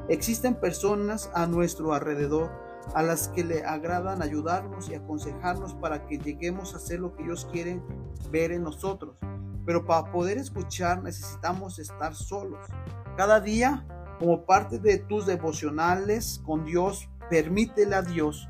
Existen 0.08 0.54
personas 0.54 1.30
a 1.34 1.46
nuestro 1.46 1.92
alrededor 1.92 2.50
a 2.94 3.02
las 3.02 3.28
que 3.28 3.44
le 3.44 3.64
agradan 3.64 4.22
ayudarnos 4.22 4.88
y 4.88 4.94
aconsejarnos 4.94 5.74
para 5.74 6.06
que 6.06 6.18
lleguemos 6.18 6.74
a 6.74 6.78
hacer 6.78 7.00
lo 7.00 7.14
que 7.14 7.24
Dios 7.24 7.46
quiere 7.52 7.82
ver 8.30 8.52
en 8.52 8.62
nosotros. 8.62 9.16
Pero 9.68 9.84
para 9.84 10.10
poder 10.10 10.38
escuchar 10.38 11.02
necesitamos 11.02 11.78
estar 11.78 12.14
solos. 12.14 12.66
Cada 13.18 13.38
día, 13.38 13.86
como 14.18 14.46
parte 14.46 14.78
de 14.78 14.96
tus 14.96 15.26
devocionales 15.26 16.40
con 16.46 16.64
Dios, 16.64 17.10
permítele 17.28 17.94
a 17.94 18.00
Dios 18.00 18.48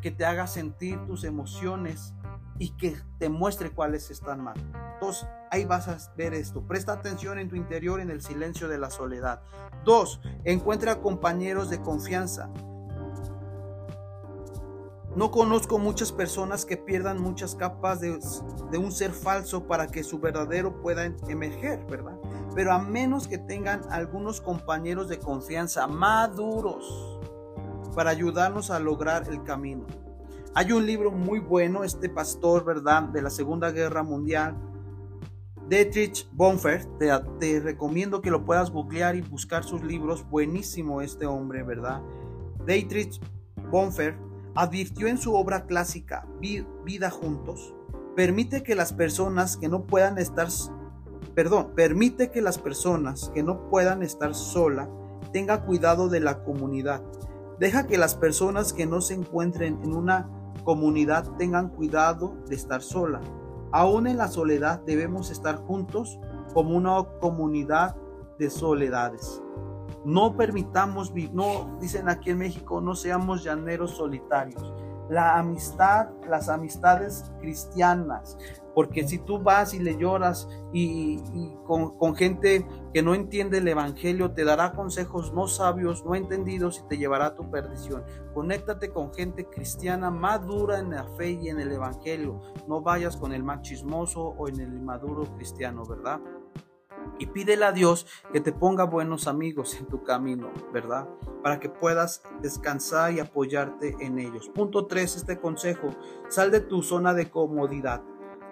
que 0.00 0.12
te 0.12 0.24
haga 0.24 0.46
sentir 0.46 1.04
tus 1.06 1.24
emociones 1.24 2.14
y 2.60 2.76
que 2.76 2.96
te 3.18 3.28
muestre 3.28 3.72
cuáles 3.72 4.12
están 4.12 4.44
mal. 4.44 4.54
Entonces, 4.94 5.26
ahí 5.50 5.64
vas 5.64 5.88
a 5.88 5.98
ver 6.16 6.34
esto. 6.34 6.64
Presta 6.64 6.92
atención 6.92 7.40
en 7.40 7.48
tu 7.48 7.56
interior 7.56 7.98
en 7.98 8.08
el 8.08 8.22
silencio 8.22 8.68
de 8.68 8.78
la 8.78 8.90
soledad. 8.90 9.42
Dos, 9.84 10.20
encuentra 10.44 11.00
compañeros 11.00 11.68
de 11.68 11.82
confianza. 11.82 12.48
No 15.16 15.32
conozco 15.32 15.78
muchas 15.78 16.12
personas 16.12 16.64
que 16.64 16.76
pierdan 16.76 17.20
muchas 17.20 17.56
capas 17.56 18.00
de, 18.00 18.12
un 18.78 18.92
ser 18.92 19.10
falso 19.10 19.66
para 19.66 19.88
que 19.88 20.04
su 20.04 20.20
verdadero 20.20 20.80
pueda 20.80 21.04
emerger, 21.28 21.84
¿verdad? 21.86 22.16
Pero 22.54 22.72
a 22.72 22.78
menos 22.78 23.26
que 23.26 23.38
tengan 23.38 23.80
algunos 23.90 24.40
compañeros 24.40 25.08
de 25.08 25.18
confianza 25.18 25.88
maduros 25.88 27.18
para 27.96 28.10
ayudarnos 28.10 28.70
a 28.70 28.78
lograr 28.78 29.28
el 29.28 29.42
camino. 29.42 29.84
Hay 30.54 30.70
un 30.70 30.86
libro 30.86 31.10
muy 31.10 31.40
bueno, 31.40 31.82
este 31.82 32.08
pastor, 32.08 32.64
¿verdad?, 32.64 33.02
de 33.04 33.22
la 33.22 33.30
Segunda 33.30 33.72
Guerra 33.72 34.04
Mundial, 34.04 34.56
Dietrich 35.68 36.28
Bonfer, 36.32 36.84
te, 36.98 37.10
te, 37.38 37.60
recomiendo 37.60 38.20
que 38.20 38.30
lo 38.30 38.44
puedas 38.44 38.70
googlear 38.70 39.16
y 39.16 39.22
buscar 39.22 39.64
sus 39.64 39.82
libros, 39.82 40.28
buenísimo 40.28 41.02
este 41.02 41.26
hombre, 41.26 41.62
¿verdad? 41.62 42.00
Dietrich 42.64 43.20
Bonfer 43.70 44.29
advirtió 44.54 45.06
en 45.06 45.18
su 45.18 45.34
obra 45.34 45.66
clásica 45.66 46.26
Vida 46.40 47.10
Juntos, 47.10 47.74
permite 48.16 48.62
que 48.62 48.74
las 48.74 48.92
personas 48.92 49.56
que 49.56 49.68
no 49.68 49.84
puedan 49.84 50.18
estar, 50.18 50.48
perdón, 51.34 51.72
permite 51.74 52.30
que 52.30 52.42
las 52.42 52.58
personas 52.58 53.30
que 53.34 53.42
no 53.42 53.68
puedan 53.68 54.02
estar 54.02 54.34
sola 54.34 54.88
tenga 55.32 55.64
cuidado 55.64 56.08
de 56.08 56.20
la 56.20 56.42
comunidad 56.42 57.02
Deja 57.60 57.86
que 57.86 57.98
las 57.98 58.14
personas 58.14 58.72
que 58.72 58.86
no 58.86 59.02
se 59.02 59.12
encuentren 59.12 59.78
en 59.82 59.94
una 59.94 60.30
comunidad 60.64 61.36
tengan 61.36 61.68
cuidado 61.68 62.34
de 62.48 62.56
estar 62.56 62.80
sola. 62.80 63.20
Aún 63.70 64.06
en 64.06 64.16
la 64.16 64.28
soledad 64.28 64.80
debemos 64.86 65.30
estar 65.30 65.56
juntos 65.56 66.18
como 66.54 66.74
una 66.74 67.04
comunidad 67.20 67.96
de 68.38 68.48
soledades. 68.48 69.42
No 70.04 70.36
permitamos, 70.36 71.12
no 71.32 71.78
dicen 71.80 72.08
aquí 72.08 72.30
en 72.30 72.38
México, 72.38 72.80
no 72.80 72.94
seamos 72.94 73.44
llaneros 73.44 73.92
solitarios 73.92 74.72
la 75.10 75.38
amistad, 75.38 76.08
las 76.28 76.48
amistades 76.48 77.30
cristianas. 77.40 78.38
Porque 78.74 79.06
si 79.06 79.18
tú 79.18 79.40
vas 79.40 79.74
y 79.74 79.80
le 79.80 79.98
lloras 79.98 80.48
y, 80.72 81.18
con, 81.66 82.14
gente 82.14 82.64
que 82.94 83.02
no 83.02 83.14
entiende 83.14 83.58
el 83.58 83.66
Evangelio, 83.66 84.30
te 84.30 84.44
dará 84.44 84.72
consejos 84.72 85.34
no 85.34 85.48
sabios, 85.48 86.04
no 86.04 86.14
entendidos 86.14 86.78
y 86.78 86.88
te 86.88 86.96
llevará 86.96 87.26
a 87.26 87.34
tu 87.34 87.50
perdición. 87.50 88.04
Conéctate 88.32 88.90
con 88.90 89.12
gente 89.12 89.46
cristiana 89.46 90.12
madura 90.12 90.78
en 90.78 90.90
la 90.90 91.04
fe 91.16 91.32
y 91.32 91.48
en 91.48 91.58
el 91.58 91.72
Evangelio. 91.72 92.40
No 92.68 92.80
vayas 92.80 93.16
con 93.16 93.32
el 93.32 93.42
más 93.42 93.62
chismoso 93.62 94.22
o 94.22 94.48
en 94.48 94.60
el 94.60 94.72
inmaduro 94.72 95.24
cristiano, 95.34 95.84
¿verdad? 95.84 96.20
Y 97.18 97.26
pídele 97.26 97.64
a 97.64 97.72
Dios 97.72 98.06
que 98.32 98.40
te 98.40 98.52
ponga 98.52 98.84
buenos 98.84 99.26
amigos 99.26 99.76
en 99.78 99.86
tu 99.86 100.02
camino, 100.02 100.50
¿verdad? 100.72 101.08
Para 101.42 101.60
que 101.60 101.68
puedas 101.68 102.22
descansar 102.40 103.12
y 103.12 103.20
apoyarte 103.20 103.96
en 104.00 104.18
ellos. 104.18 104.48
Punto 104.48 104.86
3, 104.86 105.16
este 105.16 105.38
consejo, 105.38 105.90
sal 106.28 106.50
de 106.50 106.60
tu 106.60 106.82
zona 106.82 107.14
de 107.14 107.30
comodidad. 107.30 108.02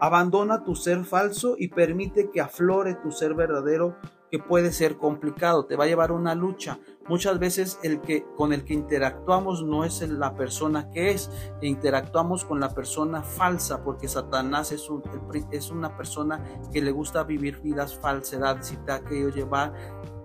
Abandona 0.00 0.64
tu 0.64 0.76
ser 0.76 1.04
falso 1.04 1.56
y 1.58 1.68
permite 1.68 2.30
que 2.30 2.40
aflore 2.40 2.94
tu 2.94 3.10
ser 3.10 3.34
verdadero 3.34 3.96
que 4.30 4.38
puede 4.38 4.72
ser 4.72 4.96
complicado, 4.98 5.64
te 5.64 5.76
va 5.76 5.84
a 5.84 5.88
llevar 5.88 6.12
una 6.12 6.34
lucha. 6.34 6.78
Muchas 7.08 7.38
veces 7.38 7.78
el 7.82 8.00
que 8.00 8.26
con 8.36 8.52
el 8.52 8.64
que 8.64 8.74
interactuamos 8.74 9.62
no 9.62 9.84
es 9.84 10.06
la 10.08 10.34
persona 10.34 10.90
que 10.90 11.10
es, 11.10 11.30
e 11.62 11.66
interactuamos 11.66 12.44
con 12.44 12.60
la 12.60 12.68
persona 12.70 13.22
falsa, 13.22 13.82
porque 13.82 14.08
Satanás 14.08 14.72
es, 14.72 14.90
un, 14.90 15.02
es 15.50 15.70
una 15.70 15.96
persona 15.96 16.44
que 16.70 16.82
le 16.82 16.90
gusta 16.90 17.24
vivir 17.24 17.60
vidas 17.60 17.98
falsedades 17.98 18.72
y 18.72 18.76
te 18.76 18.92
ha 18.92 19.00
querido 19.00 19.30
llevar 19.30 19.72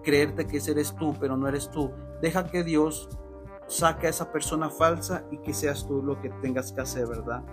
creerte 0.03 0.45
que 0.45 0.57
eres 0.57 0.93
tú, 0.95 1.15
pero 1.19 1.38
no 1.38 1.47
eres 1.47 1.71
tú. 1.71 1.91
Deja 2.21 2.45
que 2.45 2.63
Dios 2.63 3.07
saque 3.67 4.07
a 4.07 4.09
esa 4.09 4.31
persona 4.31 4.69
falsa 4.69 5.23
y 5.31 5.38
que 5.38 5.53
seas 5.53 5.88
tú 5.88 6.03
lo 6.03 6.19
que 6.21 6.29
tengas 6.41 6.73
que 6.73 6.81
hacer, 6.81 7.07
¿verdad? 7.07 7.43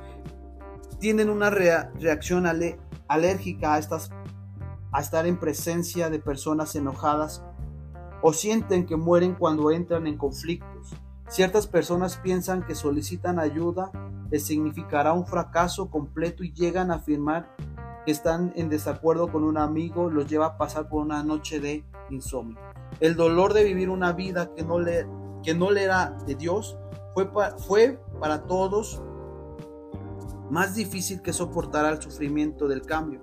Tienen 0.99 1.31
una 1.31 1.51
reacción 1.51 2.47
alérgica 3.07 3.75
a 3.75 5.01
estar 5.01 5.27
en 5.27 5.39
presencia 5.39 6.11
de 6.11 6.19
personas 6.19 6.75
enojadas 6.75 7.45
o 8.23 8.33
sienten 8.33 8.87
que 8.87 8.97
mueren 8.97 9.35
cuando 9.35 9.71
entran 9.71 10.07
en 10.07 10.17
conflictos. 10.17 10.95
Ciertas 11.29 11.67
personas 11.67 12.17
piensan 12.17 12.65
que 12.65 12.75
solicitan 12.75 13.39
ayuda 13.39 13.93
les 14.31 14.45
significará 14.45 15.13
un 15.13 15.27
fracaso 15.27 15.91
completo 15.91 16.45
y 16.45 16.53
llegan 16.53 16.91
a 16.91 16.97
afirmar 16.97 17.55
que 18.07 18.13
están 18.13 18.53
en 18.57 18.69
desacuerdo 18.69 19.31
con 19.31 19.45
un 19.45 19.59
amigo, 19.59 20.09
los 20.09 20.29
lleva 20.29 20.47
a 20.47 20.57
pasar 20.57 20.89
por 20.89 21.03
una 21.03 21.23
noche 21.23 21.61
de 21.61 21.85
insomnio. 22.11 22.57
El 23.01 23.17
dolor 23.17 23.53
de 23.53 23.65
vivir 23.65 23.91
una 23.91 24.13
vida 24.13 24.55
que 24.55 24.63
no 24.63 24.79
le, 24.79 25.07
que 25.43 25.55
no 25.55 25.71
le 25.71 25.83
era 25.83 26.17
de 26.27 26.35
Dios 26.35 26.79
fue, 27.15 27.29
fue 27.59 28.01
para 28.21 28.45
todos 28.45 29.03
más 30.49 30.75
difícil 30.75 31.23
que 31.23 31.33
soportar 31.33 31.93
el 31.93 32.01
sufrimiento 32.01 32.69
del 32.69 32.83
cambio. 32.83 33.21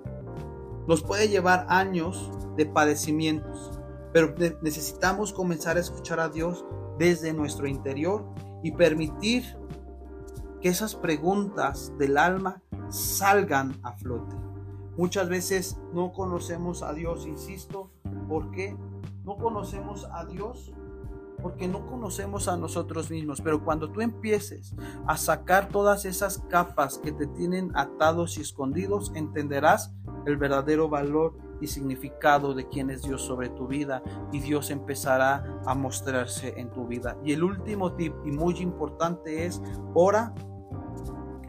Nos 0.86 1.02
puede 1.02 1.28
llevar 1.28 1.66
años 1.68 2.30
de 2.56 2.66
padecimientos, 2.66 3.77
pero 4.12 4.34
necesitamos 4.62 5.32
comenzar 5.32 5.76
a 5.76 5.80
escuchar 5.80 6.20
a 6.20 6.28
Dios 6.28 6.64
desde 6.98 7.32
nuestro 7.32 7.66
interior 7.66 8.24
y 8.62 8.72
permitir 8.72 9.56
que 10.60 10.68
esas 10.68 10.94
preguntas 10.94 11.92
del 11.98 12.18
alma 12.18 12.62
salgan 12.88 13.78
a 13.82 13.92
flote. 13.92 14.36
Muchas 14.96 15.28
veces 15.28 15.78
no 15.92 16.12
conocemos 16.12 16.82
a 16.82 16.92
Dios, 16.92 17.26
insisto, 17.26 17.92
¿por 18.28 18.50
qué? 18.50 18.76
No 19.24 19.36
conocemos 19.36 20.08
a 20.10 20.24
Dios 20.24 20.72
porque 21.40 21.68
no 21.68 21.86
conocemos 21.86 22.48
a 22.48 22.56
nosotros 22.56 23.10
mismos. 23.10 23.40
Pero 23.40 23.64
cuando 23.64 23.90
tú 23.90 24.00
empieces 24.00 24.74
a 25.06 25.16
sacar 25.16 25.68
todas 25.68 26.04
esas 26.04 26.38
capas 26.48 26.98
que 26.98 27.12
te 27.12 27.26
tienen 27.26 27.70
atados 27.76 28.38
y 28.38 28.40
escondidos, 28.40 29.12
entenderás 29.14 29.94
el 30.26 30.36
verdadero 30.36 30.88
valor 30.88 31.36
y 31.60 31.66
significado 31.66 32.54
de 32.54 32.68
quién 32.68 32.90
es 32.90 33.02
Dios 33.02 33.22
sobre 33.22 33.48
tu 33.48 33.66
vida 33.66 34.02
y 34.32 34.40
Dios 34.40 34.70
empezará 34.70 35.60
a 35.66 35.74
mostrarse 35.74 36.54
en 36.56 36.70
tu 36.70 36.86
vida. 36.86 37.16
Y 37.24 37.32
el 37.32 37.42
último 37.42 37.92
tip 37.92 38.14
y 38.24 38.30
muy 38.30 38.58
importante 38.58 39.46
es 39.46 39.60
ora 39.94 40.34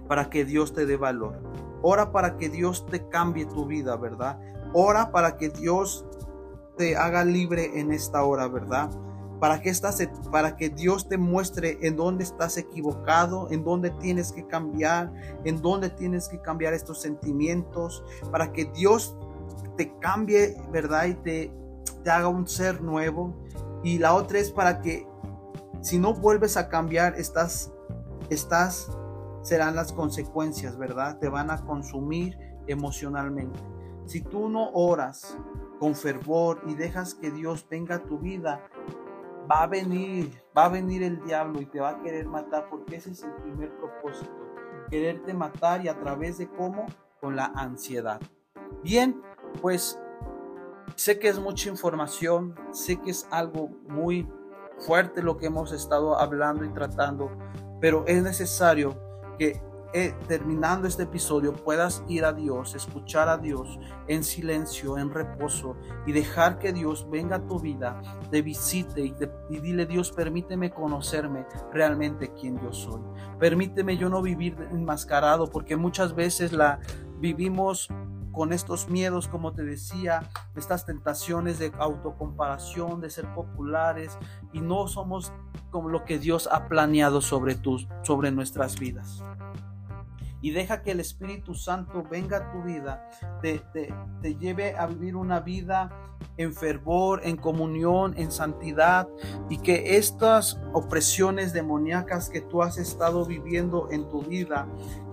para 0.08 0.30
que 0.30 0.44
Dios 0.44 0.74
te 0.74 0.86
dé 0.86 0.98
valor. 0.98 1.40
Ora 1.82 2.12
para 2.12 2.36
que 2.36 2.50
Dios 2.50 2.86
te 2.88 3.08
cambie 3.08 3.46
tu 3.46 3.66
vida, 3.66 3.96
¿verdad? 3.96 4.40
Ora 4.74 5.12
para 5.12 5.38
que 5.38 5.50
Dios 5.50 6.06
te 6.78 6.96
haga 6.96 7.24
libre 7.24 7.80
en 7.80 7.92
esta 7.92 8.24
hora, 8.24 8.48
¿verdad? 8.48 8.90
Para 9.40 9.62
que, 9.62 9.70
estás, 9.70 10.06
para 10.32 10.58
que 10.58 10.70
Dios 10.70 11.08
te 11.08 11.18
muestre 11.18 11.78
en 11.82 11.96
dónde 11.96 12.24
estás 12.24 12.58
equivocado, 12.58 13.48
en 13.52 13.64
dónde 13.64 13.92
tienes 13.92 14.32
que 14.34 14.46
cambiar, 14.46 15.14
en 15.46 15.62
dónde 15.62 15.90
tienes 15.90 16.28
que 16.28 16.42
cambiar 16.42 16.74
estos 16.74 17.02
sentimientos, 17.02 18.04
para 18.32 18.52
que 18.52 18.66
Dios 18.66 19.16
te 19.80 19.98
cambie, 20.00 20.58
¿verdad? 20.74 21.06
Y 21.06 21.14
te, 21.14 21.54
te 22.04 22.12
haga 22.12 22.28
un 22.28 22.46
ser 22.50 22.82
nuevo. 22.82 23.34
Y 23.82 23.98
la 23.98 24.14
otra 24.14 24.38
es 24.38 24.52
para 24.52 24.82
que 24.82 25.08
si 25.80 25.98
no 25.98 26.14
vuelves 26.14 26.58
a 26.58 26.68
cambiar, 26.68 27.18
estás, 27.18 27.72
estás, 28.30 28.92
serán 29.42 29.78
las 29.78 29.94
consecuencias, 29.94 30.78
¿verdad? 30.78 31.18
Te 31.20 31.30
van 31.30 31.50
a 31.50 31.64
consumir 31.66 32.38
emocionalmente. 32.68 33.58
Si 34.06 34.20
tú 34.20 34.50
no 34.50 34.70
oras 34.74 35.38
con 35.80 35.96
fervor 35.96 36.62
y 36.68 36.76
dejas 36.76 37.14
que 37.14 37.32
Dios 37.32 37.66
venga 37.70 37.96
a 37.96 38.04
tu 38.04 38.20
vida, 38.20 38.62
va 39.50 39.64
a 39.64 39.68
venir, 39.68 40.44
va 40.58 40.66
a 40.66 40.70
venir 40.70 41.04
el 41.04 41.24
diablo 41.24 41.62
y 41.62 41.68
te 41.68 41.80
va 41.80 41.92
a 41.92 42.02
querer 42.02 42.28
matar 42.28 42.68
porque 42.70 42.98
ese 42.98 43.12
es 43.12 43.24
el 43.24 43.32
primer 43.36 43.72
propósito, 43.78 44.30
quererte 44.90 45.34
matar 45.34 45.86
y 45.86 45.88
a 45.88 45.98
través 45.98 46.38
de 46.38 46.50
cómo, 46.50 46.86
con 47.22 47.38
la 47.38 47.46
ansiedad. 47.56 48.20
Bien, 48.84 49.22
pues 49.62 50.00
sé 50.96 51.20
que 51.20 51.28
es 51.28 51.40
mucha 51.40 51.70
información, 51.70 52.56
sé 52.72 53.00
que 53.02 53.12
es 53.12 53.28
algo 53.32 53.70
muy 53.88 54.28
fuerte 54.80 55.22
lo 55.22 55.38
que 55.38 55.48
hemos 55.48 55.72
estado 55.72 56.18
hablando 56.18 56.66
y 56.66 56.70
tratando, 56.70 57.32
pero 57.80 58.06
es 58.08 58.24
necesario 58.24 58.98
que 59.38 59.62
eh, 59.92 60.14
terminando 60.28 60.88
este 60.88 61.04
episodio 61.04 61.52
puedas 61.52 62.04
ir 62.08 62.24
a 62.24 62.32
Dios, 62.32 62.76
escuchar 62.76 63.28
a 63.28 63.40
Dios 63.40 63.80
en 64.08 64.24
silencio, 64.24 65.00
en 65.00 65.12
reposo 65.12 65.76
y 66.06 66.12
dejar 66.12 66.60
que 66.60 66.72
Dios 66.72 67.10
venga 67.10 67.38
a 67.38 67.48
tu 67.48 67.60
vida, 67.60 68.00
te 68.30 68.44
visite 68.44 69.02
y, 69.02 69.16
y 69.50 69.60
dile 69.60 69.88
Dios, 69.88 70.12
permíteme 70.12 70.70
conocerme 70.70 71.48
realmente 71.74 72.32
quién 72.40 72.62
yo 72.62 72.72
soy. 72.72 73.02
Permíteme 73.40 73.98
yo 73.98 74.10
no 74.10 74.22
vivir 74.22 74.56
enmascarado 74.72 75.50
porque 75.50 75.76
muchas 75.76 76.14
veces 76.14 76.54
la 76.54 76.80
vivimos 77.20 77.90
con 78.32 78.54
estos 78.54 78.90
miedos, 78.90 79.28
como 79.28 79.54
te 79.54 79.64
decía, 79.64 80.30
estas 80.56 80.86
tentaciones 80.86 81.60
de 81.60 81.72
autocomparación, 81.78 83.02
de 83.02 83.10
ser 83.10 83.34
populares, 83.34 84.18
y 84.54 84.62
no 84.62 84.88
somos 84.88 85.32
como 85.72 85.90
lo 85.90 86.06
que 86.06 86.20
Dios 86.20 86.48
ha 86.52 86.68
planeado 86.68 87.22
sobre, 87.22 87.56
tus, 87.56 87.88
sobre 88.04 88.32
nuestras 88.32 88.80
vidas. 88.80 89.24
Y 90.42 90.52
deja 90.52 90.82
que 90.82 90.92
el 90.92 91.02
Espíritu 91.02 91.54
Santo 91.54 92.04
venga 92.10 92.38
a 92.38 92.52
tu 92.52 92.64
vida, 92.64 93.10
te, 93.42 93.60
te, 93.74 93.94
te 94.22 94.36
lleve 94.36 94.78
a 94.78 94.88
vivir 94.88 95.16
una 95.18 95.42
vida 95.42 95.90
en 96.38 96.54
fervor, 96.54 97.22
en 97.24 97.36
comunión, 97.36 98.14
en 98.18 98.32
santidad, 98.32 99.10
y 99.50 99.58
que 99.58 99.98
estas 99.98 100.60
opresiones 100.74 101.52
demoníacas 101.52 102.30
que 102.30 102.40
tú 102.40 102.64
has 102.64 102.78
estado 102.78 103.26
viviendo 103.26 103.90
en 103.92 104.08
tu 104.08 104.22
vida, 104.22 104.68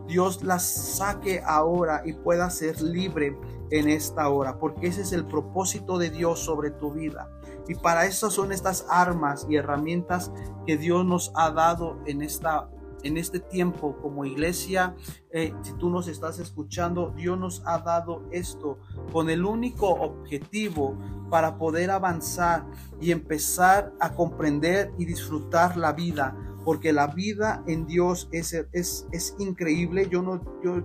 Dios 0.07 0.43
las 0.43 0.65
saque 0.97 1.43
ahora 1.45 2.03
y 2.05 2.13
pueda 2.13 2.51
ser 2.51 2.81
libre 2.81 3.39
en 3.71 3.89
esta 3.89 4.29
hora, 4.29 4.59
porque 4.59 4.89
ese 4.89 5.03
es 5.03 5.13
el 5.13 5.27
propósito 5.27 5.99
de 5.99 6.11
Dios 6.11 6.41
sobre 6.41 6.71
tu 6.71 6.93
vida. 6.93 7.29
Y 7.69 7.75
para 7.75 8.07
eso 8.07 8.31
son 8.31 8.53
estas 8.53 8.87
armas 8.89 9.47
y 9.49 9.57
herramientas 9.57 10.31
que 10.67 10.77
Dios 10.77 11.05
nos 11.05 11.33
ha 11.35 11.51
dado 11.51 11.99
en 12.07 12.23
esta 12.23 12.69
en 13.03 13.17
este 13.17 13.41
tiempo 13.41 13.97
como 14.03 14.25
iglesia, 14.25 14.97
eh, 15.31 15.55
si 15.63 15.73
tú 15.75 15.91
nos 15.91 16.09
estás 16.09 16.39
escuchando, 16.39 17.13
Dios 17.17 17.39
nos 17.39 17.63
ha 17.65 17.79
dado 17.79 18.25
esto 18.33 18.79
con 19.13 19.31
el 19.31 19.45
único 19.45 19.89
objetivo 19.89 20.99
para 21.31 21.57
poder 21.57 21.91
avanzar 21.91 22.67
y 23.01 23.13
empezar 23.13 23.93
a 24.01 24.15
comprender 24.15 24.93
y 24.99 25.05
disfrutar 25.05 25.77
la 25.77 25.93
vida 25.93 26.37
porque 26.67 26.93
la 26.93 27.07
vida 27.07 27.62
en 27.69 27.87
Dios 27.87 28.29
es, 28.33 28.53
es, 28.73 29.07
es 29.12 29.37
increíble. 29.39 30.09
Yo 30.11 30.21
no, 30.21 30.43
yo, 30.64 30.83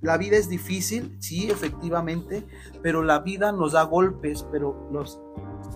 la 0.00 0.16
vida 0.18 0.36
es 0.36 0.48
difícil, 0.48 1.16
sí, 1.18 1.50
efectivamente, 1.50 2.46
pero 2.80 3.02
la 3.02 3.18
vida 3.18 3.50
nos 3.50 3.72
da 3.72 3.82
golpes, 3.82 4.46
pero 4.52 4.88
los, 4.92 5.20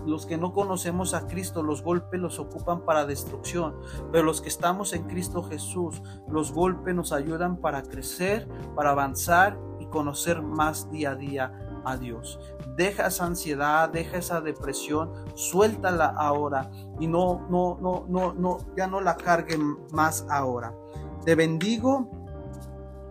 los 0.05 0.25
que 0.25 0.37
no 0.37 0.53
conocemos 0.53 1.13
a 1.13 1.27
Cristo, 1.27 1.63
los 1.63 1.83
golpes 1.83 2.21
los 2.21 2.39
ocupan 2.39 2.85
para 2.85 3.05
destrucción, 3.05 3.75
pero 4.13 4.23
los 4.23 4.39
que 4.39 4.47
estamos 4.47 4.93
en 4.93 5.03
Cristo 5.03 5.43
Jesús, 5.43 6.01
los 6.29 6.53
golpes 6.53 6.95
nos 6.95 7.11
ayudan 7.11 7.57
para 7.57 7.83
crecer, 7.83 8.47
para 8.73 8.91
avanzar 8.91 9.59
y 9.81 9.87
conocer 9.87 10.41
más 10.41 10.89
día 10.91 11.11
a 11.11 11.15
día 11.15 11.70
a 11.85 11.97
Dios. 11.97 12.39
Deja 12.75 13.07
esa 13.07 13.25
ansiedad, 13.25 13.89
deja 13.89 14.17
esa 14.17 14.41
depresión, 14.41 15.11
suéltala 15.35 16.07
ahora 16.07 16.69
y 16.99 17.07
no, 17.07 17.47
no, 17.49 17.77
no, 17.81 18.05
no, 18.07 18.33
no, 18.33 18.57
ya 18.75 18.87
no 18.87 19.01
la 19.01 19.17
carguen 19.17 19.77
más 19.91 20.25
ahora. 20.29 20.73
Te 21.25 21.35
bendigo 21.35 22.20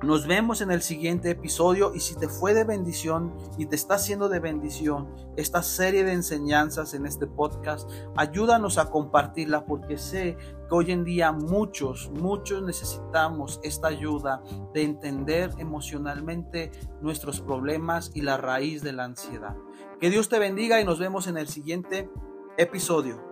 nos 0.02 0.26
vemos 0.26 0.62
en 0.62 0.70
el 0.70 0.80
siguiente 0.80 1.30
episodio 1.30 1.92
y 1.94 2.00
si 2.00 2.14
te 2.14 2.28
fue 2.28 2.54
de 2.54 2.64
bendición 2.64 3.34
y 3.58 3.66
te 3.66 3.76
está 3.76 3.94
haciendo 3.94 4.30
de 4.30 4.40
bendición 4.40 5.14
esta 5.36 5.62
serie 5.62 6.04
de 6.04 6.12
enseñanzas 6.12 6.94
en 6.94 7.04
este 7.04 7.26
podcast, 7.26 7.88
ayúdanos 8.16 8.78
a 8.78 8.90
compartirla 8.90 9.66
porque 9.66 9.98
sé 9.98 10.36
que 10.36 10.74
hoy 10.74 10.90
en 10.92 11.04
día 11.04 11.32
muchos, 11.32 12.10
muchos 12.12 12.62
necesitamos 12.62 13.60
esta 13.62 13.88
ayuda 13.88 14.42
de 14.72 14.84
entender 14.84 15.50
emocionalmente 15.58 16.72
nuestros 17.02 17.40
problemas 17.40 18.10
y 18.14 18.22
la 18.22 18.38
raíz 18.38 18.82
de 18.82 18.92
la 18.92 19.04
ansiedad. 19.04 19.54
Que 20.00 20.08
Dios 20.08 20.30
te 20.30 20.38
bendiga 20.38 20.80
y 20.80 20.84
nos 20.84 20.98
vemos 20.98 21.26
en 21.26 21.36
el 21.36 21.48
siguiente 21.48 22.10
episodio. 22.56 23.30